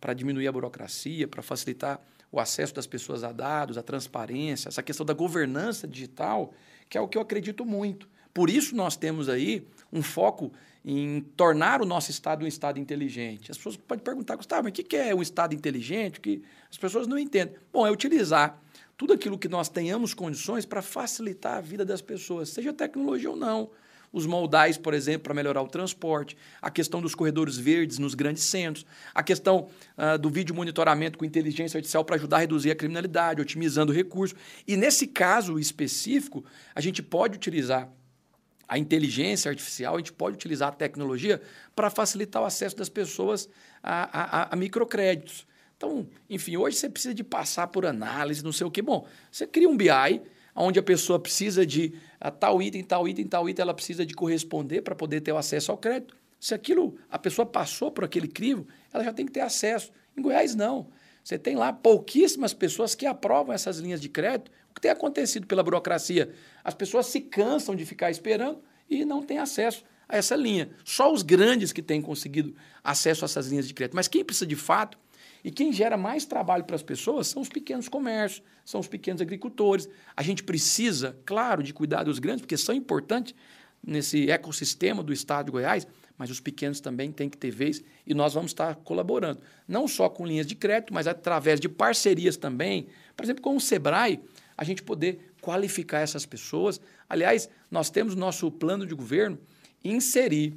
para 0.00 0.14
diminuir 0.14 0.48
a 0.48 0.52
burocracia, 0.52 1.28
para 1.28 1.42
facilitar 1.42 2.00
o 2.30 2.40
acesso 2.40 2.74
das 2.74 2.86
pessoas 2.86 3.22
a 3.22 3.32
dados, 3.32 3.78
a 3.78 3.82
transparência, 3.82 4.68
essa 4.68 4.82
questão 4.82 5.06
da 5.06 5.14
governança 5.14 5.86
digital, 5.86 6.52
que 6.88 6.98
é 6.98 7.00
o 7.00 7.06
que 7.06 7.16
eu 7.16 7.22
acredito 7.22 7.64
muito. 7.64 8.08
Por 8.32 8.50
isso 8.50 8.74
nós 8.74 8.96
temos 8.96 9.28
aí 9.28 9.66
um 9.92 10.02
foco 10.02 10.52
em 10.84 11.20
tornar 11.36 11.80
o 11.80 11.86
nosso 11.86 12.10
Estado 12.10 12.44
um 12.44 12.48
Estado 12.48 12.80
inteligente. 12.80 13.50
As 13.50 13.56
pessoas 13.56 13.76
podem 13.76 14.02
perguntar, 14.02 14.36
Gustavo, 14.36 14.64
mas 14.64 14.72
o 14.72 14.74
que 14.74 14.96
é 14.96 15.14
um 15.14 15.22
Estado 15.22 15.54
inteligente? 15.54 16.20
Que 16.20 16.42
as 16.68 16.76
pessoas 16.76 17.06
não 17.06 17.16
entendem. 17.16 17.54
Bom, 17.72 17.86
é 17.86 17.90
utilizar 17.92 18.60
tudo 18.96 19.12
aquilo 19.12 19.38
que 19.38 19.48
nós 19.48 19.68
tenhamos 19.68 20.12
condições 20.12 20.66
para 20.66 20.82
facilitar 20.82 21.58
a 21.58 21.60
vida 21.60 21.84
das 21.84 22.02
pessoas, 22.02 22.48
seja 22.48 22.72
tecnologia 22.72 23.30
ou 23.30 23.36
não 23.36 23.70
os 24.14 24.26
moldais, 24.26 24.78
por 24.78 24.94
exemplo, 24.94 25.24
para 25.24 25.34
melhorar 25.34 25.60
o 25.60 25.66
transporte, 25.66 26.36
a 26.62 26.70
questão 26.70 27.02
dos 27.02 27.16
corredores 27.16 27.58
verdes 27.58 27.98
nos 27.98 28.14
grandes 28.14 28.44
centros, 28.44 28.86
a 29.12 29.24
questão 29.24 29.68
uh, 29.98 30.16
do 30.16 30.30
vídeo 30.30 30.54
monitoramento 30.54 31.18
com 31.18 31.24
inteligência 31.24 31.76
artificial 31.76 32.04
para 32.04 32.14
ajudar 32.14 32.36
a 32.36 32.40
reduzir 32.40 32.70
a 32.70 32.76
criminalidade, 32.76 33.40
otimizando 33.40 33.92
o 33.92 33.94
recurso. 33.94 34.36
E 34.68 34.76
nesse 34.76 35.08
caso 35.08 35.58
específico, 35.58 36.44
a 36.76 36.80
gente 36.80 37.02
pode 37.02 37.34
utilizar 37.34 37.90
a 38.68 38.78
inteligência 38.78 39.48
artificial, 39.50 39.96
a 39.96 39.98
gente 39.98 40.12
pode 40.12 40.36
utilizar 40.36 40.68
a 40.68 40.72
tecnologia 40.72 41.42
para 41.74 41.90
facilitar 41.90 42.40
o 42.40 42.44
acesso 42.44 42.76
das 42.76 42.88
pessoas 42.88 43.48
a, 43.82 44.42
a, 44.42 44.54
a 44.54 44.56
microcréditos. 44.56 45.44
Então, 45.76 46.06
enfim, 46.30 46.56
hoje 46.56 46.76
você 46.76 46.88
precisa 46.88 47.12
de 47.12 47.24
passar 47.24 47.66
por 47.66 47.84
análise, 47.84 48.44
não 48.44 48.52
sei 48.52 48.64
o 48.64 48.70
quê. 48.70 48.80
Bom, 48.80 49.08
você 49.30 49.44
cria 49.44 49.68
um 49.68 49.76
BI 49.76 50.22
onde 50.54 50.78
a 50.78 50.82
pessoa 50.82 51.18
precisa 51.18 51.66
de 51.66 51.94
a, 52.20 52.30
tal 52.30 52.62
item, 52.62 52.82
tal 52.82 53.08
item, 53.08 53.26
tal 53.26 53.48
item, 53.48 53.62
ela 53.62 53.74
precisa 53.74 54.06
de 54.06 54.14
corresponder 54.14 54.82
para 54.82 54.94
poder 54.94 55.20
ter 55.20 55.32
o 55.32 55.36
acesso 55.36 55.72
ao 55.72 55.78
crédito. 55.78 56.16
Se 56.38 56.54
aquilo, 56.54 56.96
a 57.10 57.18
pessoa 57.18 57.46
passou 57.46 57.90
por 57.90 58.04
aquele 58.04 58.28
crivo, 58.28 58.66
ela 58.92 59.02
já 59.02 59.12
tem 59.12 59.26
que 59.26 59.32
ter 59.32 59.40
acesso. 59.40 59.90
Em 60.16 60.22
Goiás, 60.22 60.54
não. 60.54 60.88
Você 61.22 61.38
tem 61.38 61.56
lá 61.56 61.72
pouquíssimas 61.72 62.52
pessoas 62.52 62.94
que 62.94 63.06
aprovam 63.06 63.54
essas 63.54 63.78
linhas 63.78 64.00
de 64.00 64.10
crédito. 64.10 64.50
O 64.70 64.74
que 64.74 64.80
tem 64.80 64.90
acontecido 64.90 65.46
pela 65.46 65.62
burocracia? 65.62 66.32
As 66.62 66.74
pessoas 66.74 67.06
se 67.06 67.20
cansam 67.20 67.74
de 67.74 67.86
ficar 67.86 68.10
esperando 68.10 68.60
e 68.90 69.04
não 69.04 69.22
têm 69.22 69.38
acesso 69.38 69.82
a 70.06 70.18
essa 70.18 70.36
linha. 70.36 70.68
Só 70.84 71.10
os 71.10 71.22
grandes 71.22 71.72
que 71.72 71.80
têm 71.80 72.02
conseguido 72.02 72.54
acesso 72.82 73.24
a 73.24 73.26
essas 73.26 73.46
linhas 73.46 73.66
de 73.66 73.72
crédito. 73.72 73.96
Mas 73.96 74.06
quem 74.06 74.22
precisa 74.22 74.46
de 74.46 74.56
fato 74.56 74.98
e 75.44 75.50
quem 75.50 75.70
gera 75.70 75.96
mais 75.98 76.24
trabalho 76.24 76.64
para 76.64 76.74
as 76.74 76.82
pessoas 76.82 77.26
são 77.26 77.42
os 77.42 77.50
pequenos 77.50 77.86
comércios, 77.86 78.42
são 78.64 78.80
os 78.80 78.88
pequenos 78.88 79.20
agricultores. 79.20 79.86
A 80.16 80.22
gente 80.22 80.42
precisa, 80.42 81.18
claro, 81.26 81.62
de 81.62 81.74
cuidar 81.74 82.02
dos 82.02 82.18
grandes, 82.18 82.40
porque 82.40 82.56
são 82.56 82.74
importantes 82.74 83.34
nesse 83.86 84.30
ecossistema 84.30 85.02
do 85.02 85.12
estado 85.12 85.46
de 85.46 85.52
Goiás, 85.52 85.86
mas 86.16 86.30
os 86.30 86.40
pequenos 86.40 86.80
também 86.80 87.12
têm 87.12 87.28
que 87.28 87.36
ter 87.36 87.50
vez 87.50 87.84
e 88.06 88.14
nós 88.14 88.32
vamos 88.32 88.52
estar 88.52 88.74
colaborando. 88.76 89.40
Não 89.68 89.86
só 89.86 90.08
com 90.08 90.26
linhas 90.26 90.46
de 90.46 90.54
crédito, 90.54 90.94
mas 90.94 91.06
através 91.06 91.60
de 91.60 91.68
parcerias 91.68 92.38
também. 92.38 92.86
Por 93.14 93.24
exemplo, 93.24 93.42
com 93.42 93.54
o 93.54 93.60
Sebrae, 93.60 94.20
a 94.56 94.64
gente 94.64 94.82
poder 94.82 95.34
qualificar 95.42 96.00
essas 96.00 96.24
pessoas. 96.24 96.80
Aliás, 97.06 97.50
nós 97.70 97.90
temos 97.90 98.14
nosso 98.14 98.50
plano 98.50 98.86
de 98.86 98.94
governo 98.94 99.38
inserir 99.84 100.56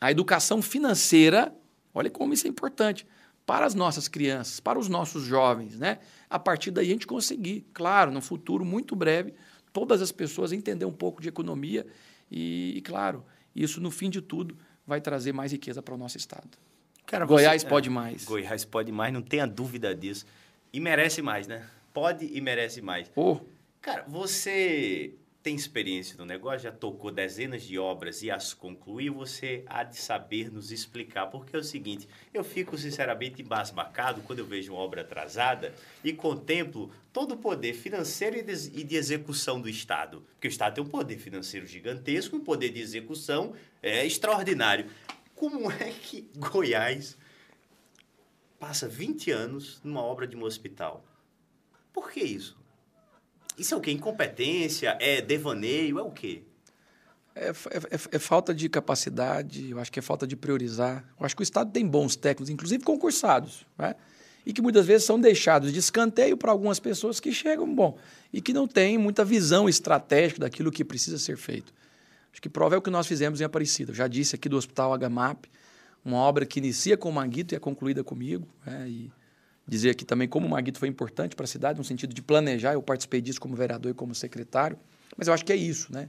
a 0.00 0.12
educação 0.12 0.62
financeira, 0.62 1.52
olha 1.92 2.10
como 2.10 2.32
isso 2.32 2.46
é 2.46 2.50
importante, 2.50 3.04
para 3.46 3.66
as 3.66 3.74
nossas 3.74 4.08
crianças, 4.08 4.60
para 4.60 4.78
os 4.78 4.88
nossos 4.88 5.24
jovens, 5.24 5.78
né? 5.78 5.98
A 6.30 6.38
partir 6.38 6.70
daí 6.70 6.86
a 6.86 6.90
gente 6.90 7.06
conseguir, 7.06 7.66
claro, 7.74 8.10
no 8.10 8.20
futuro 8.20 8.64
muito 8.64 8.96
breve, 8.96 9.34
todas 9.72 10.00
as 10.00 10.10
pessoas 10.10 10.52
entender 10.52 10.84
um 10.84 10.92
pouco 10.92 11.20
de 11.20 11.28
economia 11.28 11.86
e, 12.30 12.74
e 12.76 12.80
claro, 12.80 13.24
isso 13.54 13.80
no 13.80 13.90
fim 13.90 14.08
de 14.08 14.20
tudo 14.20 14.56
vai 14.86 15.00
trazer 15.00 15.32
mais 15.32 15.52
riqueza 15.52 15.82
para 15.82 15.94
o 15.94 15.98
nosso 15.98 16.16
estado. 16.16 16.48
Cara, 17.06 17.26
Goiás 17.26 17.62
você, 17.62 17.68
pode 17.68 17.88
é, 17.88 17.92
mais. 17.92 18.24
Goiás 18.24 18.64
pode 18.64 18.90
mais, 18.90 19.12
não 19.12 19.22
tenha 19.22 19.46
dúvida 19.46 19.94
disso. 19.94 20.24
E 20.72 20.80
merece 20.80 21.20
mais, 21.20 21.46
né? 21.46 21.66
Pode 21.92 22.26
e 22.26 22.40
merece 22.40 22.80
mais. 22.80 23.10
Oh. 23.14 23.40
Cara, 23.80 24.04
você 24.08 25.14
tem 25.44 25.54
experiência 25.54 26.16
no 26.16 26.24
negócio, 26.24 26.60
já 26.60 26.72
tocou 26.72 27.10
dezenas 27.10 27.62
de 27.62 27.78
obras 27.78 28.22
e 28.22 28.30
as 28.30 28.54
concluiu, 28.54 29.12
você 29.12 29.62
há 29.66 29.84
de 29.84 29.98
saber 29.98 30.50
nos 30.50 30.72
explicar. 30.72 31.26
Porque 31.26 31.54
é 31.54 31.58
o 31.58 31.62
seguinte, 31.62 32.08
eu 32.32 32.42
fico 32.42 32.78
sinceramente 32.78 33.42
embasbacado 33.42 34.22
quando 34.22 34.38
eu 34.38 34.46
vejo 34.46 34.72
uma 34.72 34.80
obra 34.80 35.02
atrasada 35.02 35.74
e 36.02 36.14
contemplo 36.14 36.90
todo 37.12 37.34
o 37.34 37.36
poder 37.36 37.74
financeiro 37.74 38.38
e 38.38 38.82
de 38.82 38.96
execução 38.96 39.60
do 39.60 39.68
Estado. 39.68 40.22
Porque 40.32 40.48
o 40.48 40.50
Estado 40.50 40.76
tem 40.76 40.84
um 40.84 40.88
poder 40.88 41.18
financeiro 41.18 41.66
gigantesco, 41.66 42.36
um 42.36 42.40
poder 42.40 42.70
de 42.70 42.80
execução 42.80 43.52
é, 43.82 44.06
extraordinário. 44.06 44.90
Como 45.34 45.70
é 45.70 45.90
que 45.90 46.26
Goiás 46.38 47.18
passa 48.58 48.88
20 48.88 49.30
anos 49.30 49.78
numa 49.84 50.00
obra 50.00 50.26
de 50.26 50.34
um 50.34 50.42
hospital? 50.42 51.04
Por 51.92 52.10
que 52.10 52.20
isso? 52.20 52.63
Isso 53.56 53.74
é 53.74 53.76
o 53.76 53.80
quê? 53.80 53.90
Incompetência? 53.90 54.96
É 55.00 55.20
devaneio? 55.20 55.98
É 55.98 56.02
o 56.02 56.10
quê? 56.10 56.42
É, 57.34 57.48
é, 57.48 57.50
é, 57.50 58.00
é, 58.12 58.18
falta 58.18 58.54
de 58.54 58.68
capacidade, 58.68 59.70
eu 59.70 59.80
acho 59.80 59.90
que 59.90 59.98
é 59.98 60.02
falta 60.02 60.26
de 60.26 60.36
priorizar. 60.36 61.04
Eu 61.18 61.26
acho 61.26 61.34
que 61.34 61.42
o 61.42 61.44
Estado 61.44 61.72
tem 61.72 61.86
bons 61.86 62.14
técnicos, 62.14 62.48
inclusive 62.48 62.84
concursados, 62.84 63.66
né? 63.76 63.94
e 64.46 64.52
que 64.52 64.62
muitas 64.62 64.86
vezes 64.86 65.04
são 65.04 65.18
deixados 65.18 65.72
de 65.72 65.78
escanteio 65.78 66.36
para 66.36 66.52
algumas 66.52 66.78
pessoas 66.78 67.18
que 67.18 67.32
chegam, 67.32 67.72
bom, 67.74 67.98
e 68.32 68.40
que 68.40 68.52
não 68.52 68.68
têm 68.68 68.98
muita 68.98 69.24
visão 69.24 69.68
estratégica 69.68 70.40
daquilo 70.40 70.70
que 70.70 70.84
precisa 70.84 71.18
ser 71.18 71.36
feito. 71.36 71.72
Acho 72.30 72.42
que 72.42 72.48
prova 72.48 72.74
é 72.74 72.78
o 72.78 72.82
que 72.82 72.90
nós 72.90 73.06
fizemos 73.06 73.40
em 73.40 73.44
Aparecida. 73.44 73.90
Eu 73.90 73.96
já 73.96 74.06
disse 74.06 74.36
aqui 74.36 74.48
do 74.48 74.56
Hospital 74.56 74.96
HMAP, 74.98 75.46
uma 76.04 76.18
obra 76.18 76.44
que 76.44 76.58
inicia 76.58 76.96
com 76.96 77.08
o 77.08 77.12
Maguito 77.12 77.54
e 77.54 77.56
é 77.56 77.58
concluída 77.58 78.04
comigo, 78.04 78.46
né? 78.66 78.86
e 78.88 79.10
dizer 79.66 79.90
aqui 79.90 80.04
também 80.04 80.28
como 80.28 80.46
o 80.46 80.50
Maguito 80.50 80.78
foi 80.78 80.88
importante 80.88 81.34
para 81.34 81.44
a 81.44 81.46
cidade, 81.46 81.78
no 81.78 81.84
sentido 81.84 82.14
de 82.14 82.22
planejar. 82.22 82.74
Eu 82.74 82.82
participei 82.82 83.20
disso 83.20 83.40
como 83.40 83.56
vereador 83.56 83.90
e 83.90 83.94
como 83.94 84.14
secretário. 84.14 84.78
Mas 85.16 85.28
eu 85.28 85.34
acho 85.34 85.44
que 85.44 85.52
é 85.52 85.56
isso, 85.56 85.92
né? 85.92 86.08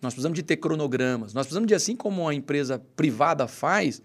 Nós 0.00 0.12
precisamos 0.12 0.36
de 0.36 0.42
ter 0.42 0.56
cronogramas. 0.56 1.32
Nós 1.32 1.46
precisamos 1.46 1.66
de, 1.66 1.74
assim 1.74 1.96
como 1.96 2.28
a 2.28 2.34
empresa 2.34 2.78
privada 2.96 3.46
faz, 3.46 4.02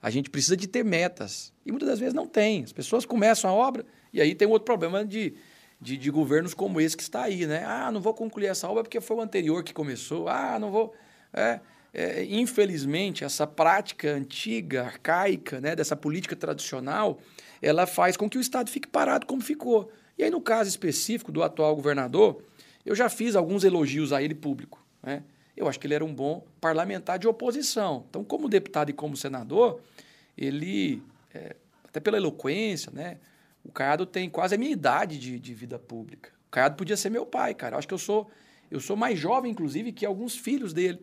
a 0.00 0.10
gente 0.10 0.30
precisa 0.30 0.56
de 0.56 0.66
ter 0.66 0.84
metas. 0.84 1.52
E 1.64 1.70
muitas 1.70 1.88
das 1.88 1.98
vezes 1.98 2.14
não 2.14 2.26
tem. 2.26 2.64
As 2.64 2.72
pessoas 2.72 3.04
começam 3.04 3.50
a 3.50 3.52
obra 3.52 3.84
e 4.12 4.20
aí 4.20 4.34
tem 4.34 4.46
outro 4.48 4.64
problema 4.64 5.04
de, 5.04 5.34
de, 5.80 5.96
de 5.96 6.10
governos 6.10 6.54
como 6.54 6.80
esse 6.80 6.96
que 6.96 7.02
está 7.02 7.22
aí, 7.22 7.46
né? 7.46 7.64
Ah, 7.66 7.90
não 7.90 8.00
vou 8.00 8.14
concluir 8.14 8.46
essa 8.46 8.68
obra 8.68 8.82
porque 8.82 9.00
foi 9.00 9.16
o 9.16 9.20
anterior 9.20 9.62
que 9.62 9.72
começou. 9.72 10.28
Ah, 10.28 10.58
não 10.58 10.70
vou... 10.70 10.94
É, 11.32 11.60
é, 11.92 12.24
infelizmente, 12.24 13.24
essa 13.24 13.46
prática 13.46 14.10
antiga, 14.10 14.84
arcaica, 14.84 15.60
né, 15.60 15.74
dessa 15.74 15.96
política 15.96 16.36
tradicional, 16.36 17.18
ela 17.60 17.86
faz 17.86 18.16
com 18.16 18.28
que 18.28 18.38
o 18.38 18.40
Estado 18.40 18.70
fique 18.70 18.88
parado 18.88 19.26
como 19.26 19.40
ficou. 19.40 19.90
E 20.16 20.24
aí, 20.24 20.30
no 20.30 20.40
caso 20.40 20.68
específico 20.68 21.30
do 21.30 21.42
atual 21.42 21.74
governador, 21.76 22.42
eu 22.84 22.94
já 22.94 23.08
fiz 23.08 23.36
alguns 23.36 23.64
elogios 23.64 24.12
a 24.12 24.22
ele 24.22 24.34
público. 24.34 24.84
Né? 25.02 25.22
Eu 25.56 25.68
acho 25.68 25.78
que 25.78 25.86
ele 25.86 25.94
era 25.94 26.04
um 26.04 26.14
bom 26.14 26.44
parlamentar 26.60 27.18
de 27.18 27.28
oposição. 27.28 28.04
Então, 28.08 28.24
como 28.24 28.48
deputado 28.48 28.90
e 28.90 28.92
como 28.92 29.16
senador, 29.16 29.80
ele, 30.36 31.02
é, 31.34 31.56
até 31.84 32.00
pela 32.00 32.16
eloquência, 32.16 32.90
né? 32.92 33.18
o 33.64 33.70
Caiado 33.70 34.06
tem 34.06 34.30
quase 34.30 34.54
a 34.54 34.58
minha 34.58 34.72
idade 34.72 35.18
de, 35.18 35.38
de 35.38 35.54
vida 35.54 35.78
pública. 35.78 36.30
O 36.48 36.50
Caiado 36.50 36.76
podia 36.76 36.96
ser 36.96 37.10
meu 37.10 37.26
pai, 37.26 37.54
cara. 37.54 37.74
Eu 37.74 37.78
acho 37.78 37.88
que 37.88 37.94
eu 37.94 37.98
sou, 37.98 38.30
eu 38.70 38.80
sou 38.80 38.96
mais 38.96 39.18
jovem, 39.18 39.50
inclusive, 39.52 39.92
que 39.92 40.06
alguns 40.06 40.36
filhos 40.36 40.72
dele. 40.72 41.00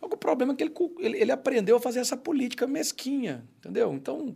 O 0.00 0.08
problema 0.16 0.52
é 0.52 0.56
que 0.56 0.64
ele, 0.64 0.72
ele, 0.98 1.18
ele 1.18 1.32
aprendeu 1.32 1.76
a 1.76 1.80
fazer 1.80 2.00
essa 2.00 2.16
política 2.16 2.66
mesquinha, 2.66 3.44
entendeu? 3.58 3.92
Então, 3.92 4.34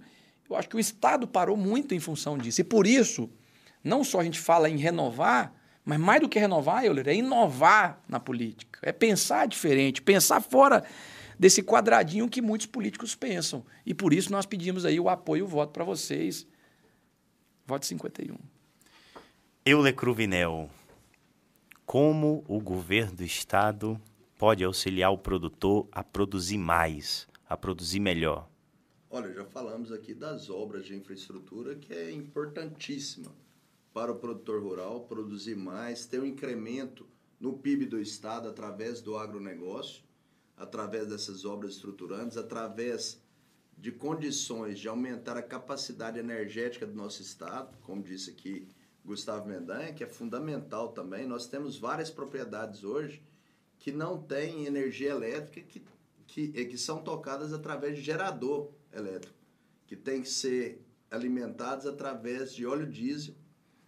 eu 0.49 0.57
acho 0.57 0.69
que 0.69 0.77
o 0.77 0.81
Estado 0.81 1.27
parou 1.27 1.57
muito 1.57 1.95
em 1.95 2.01
função 2.01 2.37
disso. 2.37 2.61
E 2.61 2.65
por 2.65 2.87
isso, 2.87 3.31
não 3.83 4.05
só 4.05 4.21
a 4.21 4.25
gente 4.25 4.39
fala 4.39 4.69
em 4.69 4.77
renovar, 4.77 5.53
mas 5.85 5.99
mais 5.99 6.21
do 6.21 6.29
que 6.29 6.39
renovar, 6.39 6.85
Euler, 6.85 7.09
é 7.09 7.15
inovar 7.15 8.03
na 8.09 8.19
política. 8.19 8.81
É 8.83 8.93
pensar 8.93 9.47
diferente, 9.47 10.01
pensar 10.01 10.41
fora 10.41 10.85
desse 11.39 11.63
quadradinho 11.63 12.29
que 12.29 12.41
muitos 12.41 12.67
políticos 12.67 13.15
pensam. 13.15 13.65
E 13.85 13.93
por 13.93 14.15
isso 14.15 14.33
nós 14.33 14.47
pedimos 14.47 14.85
aí 14.85 14.99
o 14.99 15.09
apoio 15.09 15.41
e 15.41 15.43
o 15.43 15.49
voto 15.49 15.73
para 15.73 15.85
vocês. 15.85 16.47
Voto 17.67 17.87
51. 17.87 18.37
Euler 19.67 19.95
Cruvinel, 19.95 20.71
como 21.87 22.45
o 22.47 22.61
governo 22.61 23.17
do 23.17 23.25
Estado 23.25 24.01
pode 24.39 24.65
auxiliar 24.65 25.11
o 25.11 25.19
produtor 25.19 25.87
a 25.91 26.03
produzir 26.03 26.59
mais, 26.59 27.27
a 27.49 27.57
produzir 27.57 28.01
melhor? 28.01 28.49
Olha, 29.17 29.33
já 29.33 29.45
falamos 29.45 29.93
aqui 29.93 30.13
das 30.13 30.51
obras 30.51 30.87
de 30.87 30.97
infraestrutura 30.97 31.77
que 31.77 31.93
é 31.93 32.11
importantíssima 32.11 33.31
para 33.93 34.11
o 34.11 34.17
produtor 34.17 34.61
rural 34.61 35.05
produzir 35.05 35.55
mais, 35.55 36.05
ter 36.05 36.19
um 36.19 36.27
incremento 36.27 37.07
no 37.39 37.57
PIB 37.57 37.87
do 37.87 38.01
estado 38.01 38.49
através 38.49 39.01
do 39.01 39.17
agronegócio, 39.17 40.03
através 40.57 41.07
dessas 41.07 41.45
obras 41.45 41.75
estruturantes, 41.75 42.37
através 42.37 43.23
de 43.79 43.93
condições 43.93 44.81
de 44.81 44.89
aumentar 44.89 45.37
a 45.37 45.43
capacidade 45.43 46.19
energética 46.19 46.85
do 46.85 46.95
nosso 46.95 47.23
estado, 47.23 47.79
como 47.83 48.03
disse 48.03 48.31
aqui 48.31 48.67
Gustavo 49.05 49.47
Mendanha, 49.47 49.95
que 49.95 50.03
é 50.03 50.09
fundamental 50.09 50.89
também. 50.89 51.25
Nós 51.25 51.47
temos 51.47 51.79
várias 51.79 52.11
propriedades 52.11 52.83
hoje 52.83 53.23
que 53.79 53.93
não 53.93 54.21
têm 54.21 54.67
energia 54.67 55.11
elétrica, 55.11 55.65
que, 55.69 55.85
que, 56.27 56.65
que 56.65 56.77
são 56.77 57.01
tocadas 57.01 57.53
através 57.53 57.97
de 57.97 58.03
gerador 58.03 58.73
elétrico, 58.95 59.35
que 59.87 59.97
tem 59.97 60.23
que 60.23 60.29
ser 60.29 60.85
alimentados 61.11 61.87
através 61.87 62.55
de 62.55 62.67
óleo 62.67 62.87
diesel. 62.87 63.35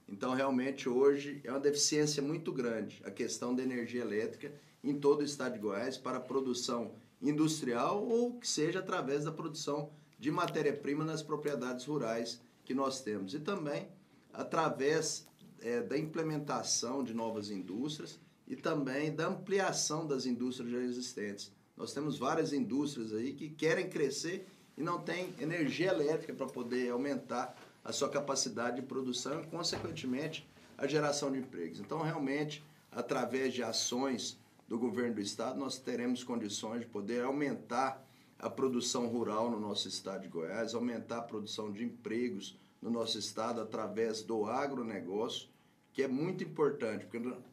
Então, 0.09 0.35
realmente, 0.35 0.89
hoje 0.89 1.41
é 1.45 1.51
uma 1.51 1.61
deficiência 1.61 2.23
muito 2.23 2.53
grande 2.53 3.01
a 3.05 3.11
questão 3.11 3.55
da 3.55 3.63
energia 3.63 4.03
elétrica 4.03 4.53
em 4.83 4.99
todo 4.99 5.21
o 5.21 5.25
estado 5.25 5.55
de 5.55 5.59
Goiás 5.59 5.97
para 5.97 6.19
a 6.19 6.21
produção 6.21 6.95
industrial 7.21 8.07
ou 8.07 8.39
que 8.39 8.49
seja 8.49 8.79
através 8.79 9.25
da 9.25 9.33
produção 9.33 9.91
de 10.19 10.31
matéria-prima 10.31 11.05
nas 11.05 11.23
propriedades 11.23 11.85
rurais 11.85 12.41
que 12.65 12.75
nós 12.75 13.01
temos. 13.01 13.35
E 13.35 13.41
também 13.41 13.89
através 14.33 15.27
é, 15.61 15.83
da 15.83 15.99
implementação 15.99 17.03
de 17.03 17.15
novas 17.15 17.51
indústrias 17.51 18.21
e 18.47 18.55
também 18.55 19.15
da 19.15 19.29
ampliação 19.29 20.07
das 20.07 20.27
indústrias 20.27 20.71
já 20.71 20.79
existentes. 20.79 21.53
Nós 21.77 21.93
temos 21.93 22.19
várias 22.19 22.53
indústrias 22.53 23.13
aí 23.13 23.33
que 23.33 23.51
querem 23.51 23.89
crescer 23.89 24.47
e 24.77 24.83
não 24.83 25.01
tem 25.01 25.33
energia 25.39 25.89
elétrica 25.89 26.35
para 26.35 26.47
poder 26.47 26.91
aumentar 26.91 27.57
a 27.85 27.93
sua 27.93 28.09
capacidade 28.09 28.77
de 28.77 28.83
produção 28.83 29.41
e, 29.41 29.47
consequentemente, 29.47 30.47
a 30.77 30.87
geração 30.87 31.33
de 31.33 31.39
empregos. 31.39 31.81
Então, 31.81 32.03
realmente, 32.03 32.63
através 32.93 33.55
de 33.55 33.63
ações 33.63 34.39
do 34.69 34.79
governo 34.79 35.15
do 35.15 35.21
estado, 35.21 35.59
nós 35.59 35.79
teremos 35.79 36.23
condições 36.23 36.81
de 36.81 36.87
poder 36.87 37.25
aumentar 37.25 38.05
a 38.39 38.51
produção 38.51 39.07
rural 39.07 39.51
no 39.51 39.59
nosso 39.59 39.89
estado 39.89 40.23
de 40.23 40.29
Goiás, 40.29 40.75
aumentar 40.75 41.19
a 41.19 41.23
produção 41.23 41.73
de 41.73 41.85
empregos 41.85 42.59
no 42.83 42.91
nosso 42.91 43.19
estado 43.19 43.61
através 43.61 44.23
do 44.23 44.45
agronegócio, 44.45 45.49
que 45.93 46.03
é 46.03 46.09
muito 46.09 46.45
importante, 46.45 47.07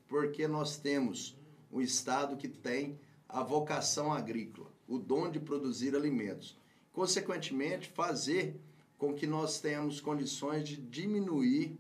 porque, 0.08 0.48
nós 0.48 0.76
temos 0.76 1.38
um 1.72 1.80
estado 1.80 2.36
que 2.36 2.50
tem 2.50 3.00
a 3.30 3.42
vocação 3.42 4.12
agrícola, 4.12 4.68
o 4.88 5.00
dom 5.00 5.32
de 5.32 5.40
produzir 5.40 5.96
alimentos 5.96 6.58
consequentemente, 6.94 7.90
fazer 7.90 8.56
com 8.98 9.14
que 9.14 9.28
nós 9.28 9.60
tenhamos 9.60 10.00
condições 10.00 10.66
de 10.66 10.78
diminuir 10.78 11.78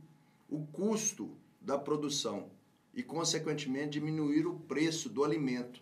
o 0.49 0.65
custo 0.65 1.31
da 1.61 1.77
produção 1.77 2.49
e, 2.93 3.01
consequentemente, 3.01 3.91
diminuir 3.91 4.45
o 4.45 4.59
preço 4.59 5.07
do 5.07 5.23
alimento, 5.23 5.81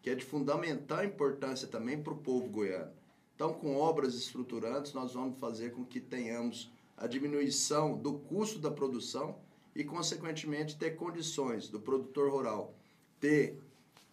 que 0.00 0.10
é 0.10 0.14
de 0.14 0.24
fundamental 0.24 1.04
importância 1.04 1.66
também 1.66 2.00
para 2.00 2.12
o 2.12 2.18
povo 2.18 2.48
goiano. 2.48 2.92
Então, 3.34 3.52
com 3.52 3.76
obras 3.76 4.14
estruturantes, 4.14 4.92
nós 4.92 5.14
vamos 5.14 5.38
fazer 5.40 5.72
com 5.72 5.84
que 5.84 6.00
tenhamos 6.00 6.70
a 6.96 7.06
diminuição 7.06 7.98
do 7.98 8.14
custo 8.14 8.58
da 8.58 8.70
produção 8.70 9.38
e, 9.74 9.82
consequentemente, 9.84 10.76
ter 10.76 10.92
condições 10.92 11.68
do 11.68 11.80
produtor 11.80 12.30
rural 12.30 12.74
ter 13.20 13.58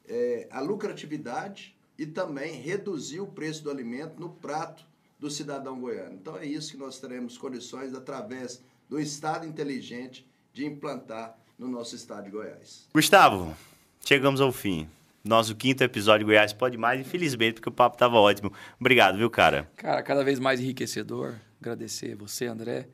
é, 0.06 0.48
a 0.52 0.60
lucratividade 0.60 1.73
e 1.98 2.06
também 2.06 2.62
reduzir 2.62 3.20
o 3.20 3.28
preço 3.28 3.64
do 3.64 3.70
alimento 3.70 4.20
no 4.20 4.30
prato 4.30 4.86
do 5.20 5.30
cidadão 5.30 5.80
goiano. 5.80 6.16
Então, 6.16 6.38
é 6.38 6.46
isso 6.46 6.72
que 6.72 6.78
nós 6.78 7.00
teremos 7.00 7.38
condições, 7.38 7.94
através 7.94 8.62
do 8.90 9.00
Estado 9.00 9.46
inteligente, 9.46 10.28
de 10.54 10.66
implantar 10.66 11.38
no 11.58 11.68
nosso 11.68 11.96
estado 11.96 12.26
de 12.26 12.32
Goiás. 12.32 12.88
Gustavo, 12.94 13.56
chegamos 14.04 14.42
ao 14.42 14.52
fim. 14.52 14.88
Nosso 15.24 15.56
quinto 15.56 15.82
episódio 15.84 16.26
de 16.26 16.34
Goiás 16.34 16.52
Pode 16.52 16.78
Mais, 16.78 17.00
infelizmente, 17.00 17.56
porque 17.56 17.70
o 17.70 17.72
papo 17.72 17.96
estava 17.96 18.18
ótimo. 18.18 18.52
Obrigado, 18.78 19.18
viu, 19.18 19.30
cara? 19.30 19.70
Cara, 19.78 20.04
cada 20.04 20.24
vez 20.24 20.38
mais 20.38 20.60
enriquecedor. 20.60 21.36
Agradecer 21.62 22.14
você, 22.16 22.48
André, 22.48 22.90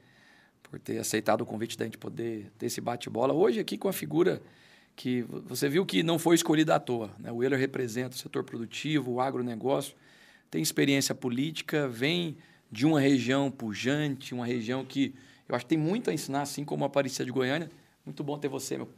por 0.62 0.80
ter 0.80 1.00
aceitado 1.00 1.42
o 1.42 1.46
convite 1.46 1.76
da 1.76 1.86
gente 1.86 1.98
poder 1.98 2.52
ter 2.60 2.68
esse 2.68 2.80
bate-bola. 2.80 3.34
Hoje 3.34 3.60
aqui 3.60 3.78
com 3.78 3.88
a 3.88 3.94
figura 3.94 4.40
que 5.00 5.22
você 5.46 5.70
viu 5.70 5.86
que 5.86 6.04
não 6.04 6.20
foi 6.20 6.36
escolhida 6.36 6.76
à 6.76 6.80
toa. 6.80 7.10
Né? 7.18 7.32
O 7.32 7.42
Euler 7.42 7.58
representa 7.58 8.18
o 8.18 8.20
setor 8.20 8.44
produtivo, 8.44 9.14
o 9.14 9.22
agronegócio, 9.22 9.96
tem 10.52 10.62
experiência 10.62 11.16
política, 11.16 11.88
vem 11.88 12.36
de 12.70 12.86
uma 12.86 13.00
região 13.00 13.50
pujante, 13.50 14.34
uma 14.34 14.46
região 14.46 14.84
que 14.84 15.16
eu 15.48 15.56
acho 15.56 15.64
que 15.64 15.70
tem 15.70 15.78
muito 15.78 16.10
a 16.10 16.14
ensinar, 16.14 16.42
assim 16.42 16.66
como 16.66 16.84
a 16.84 16.88
Aparecida 16.88 17.24
de 17.24 17.32
Goiânia. 17.32 17.72
Muito 18.06 18.26
bom 18.26 18.38
ter 18.38 18.50
você, 18.50 18.76
meu. 18.76 18.90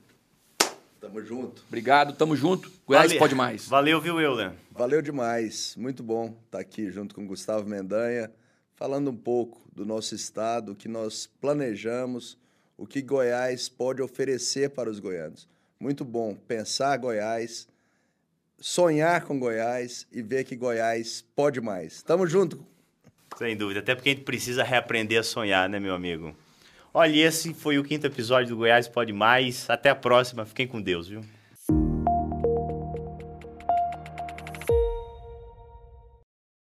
Tamo 1.00 1.22
junto. 1.24 1.64
Obrigado, 1.68 2.14
tamo 2.14 2.36
junto. 2.36 2.72
Goiás 2.88 3.06
Valeu. 3.06 3.20
pode 3.20 3.36
mais. 3.36 3.68
Valeu, 3.68 4.02
viu, 4.02 4.20
Euler? 4.20 4.54
Valeu 4.72 5.04
demais. 5.04 5.76
Muito 5.78 6.02
bom 6.02 6.36
estar 6.46 6.62
aqui 6.62 6.90
junto 6.90 7.14
com 7.14 7.26
o 7.26 7.28
Gustavo 7.28 7.70
Mendanha, 7.70 8.32
falando 8.74 9.12
um 9.12 9.16
pouco 9.16 9.62
do 9.72 9.86
nosso 9.86 10.16
estado, 10.16 10.72
o 10.72 10.76
que 10.76 10.88
nós 10.88 11.30
planejamos, 11.40 12.40
o 12.76 12.88
que 12.88 13.04
Goiás 13.04 13.70
pode 13.70 14.02
oferecer 14.02 14.72
para 14.72 14.90
os 14.90 15.00
goianos. 15.00 15.48
Muito 15.82 16.06
bom 16.06 16.36
pensar 16.36 16.96
Goiás, 16.98 17.68
sonhar 18.60 19.26
com 19.26 19.40
Goiás 19.40 20.06
e 20.12 20.22
ver 20.22 20.44
que 20.44 20.56
Goiás 20.56 21.26
pode 21.36 21.60
mais. 21.60 22.04
Tamo 22.04 22.28
junto. 22.28 22.64
Sem 23.36 23.58
dúvida, 23.58 23.80
até 23.80 23.96
porque 23.96 24.10
a 24.10 24.14
gente 24.14 24.24
precisa 24.24 24.64
reaprender 24.64 25.20
a 25.20 25.24
sonhar, 25.24 25.68
né, 25.68 25.80
meu 25.80 25.96
amigo? 25.96 26.36
Olha, 26.94 27.16
esse 27.16 27.52
foi 27.56 27.80
o 27.80 27.84
quinto 27.84 28.06
episódio 28.06 28.50
do 28.50 28.58
Goiás 28.58 28.88
Pode 28.88 29.12
Mais. 29.12 29.68
Até 29.72 29.90
a 29.90 29.96
próxima. 29.96 30.46
Fiquem 30.46 30.68
com 30.68 30.80
Deus, 30.80 31.08
viu? 31.08 31.26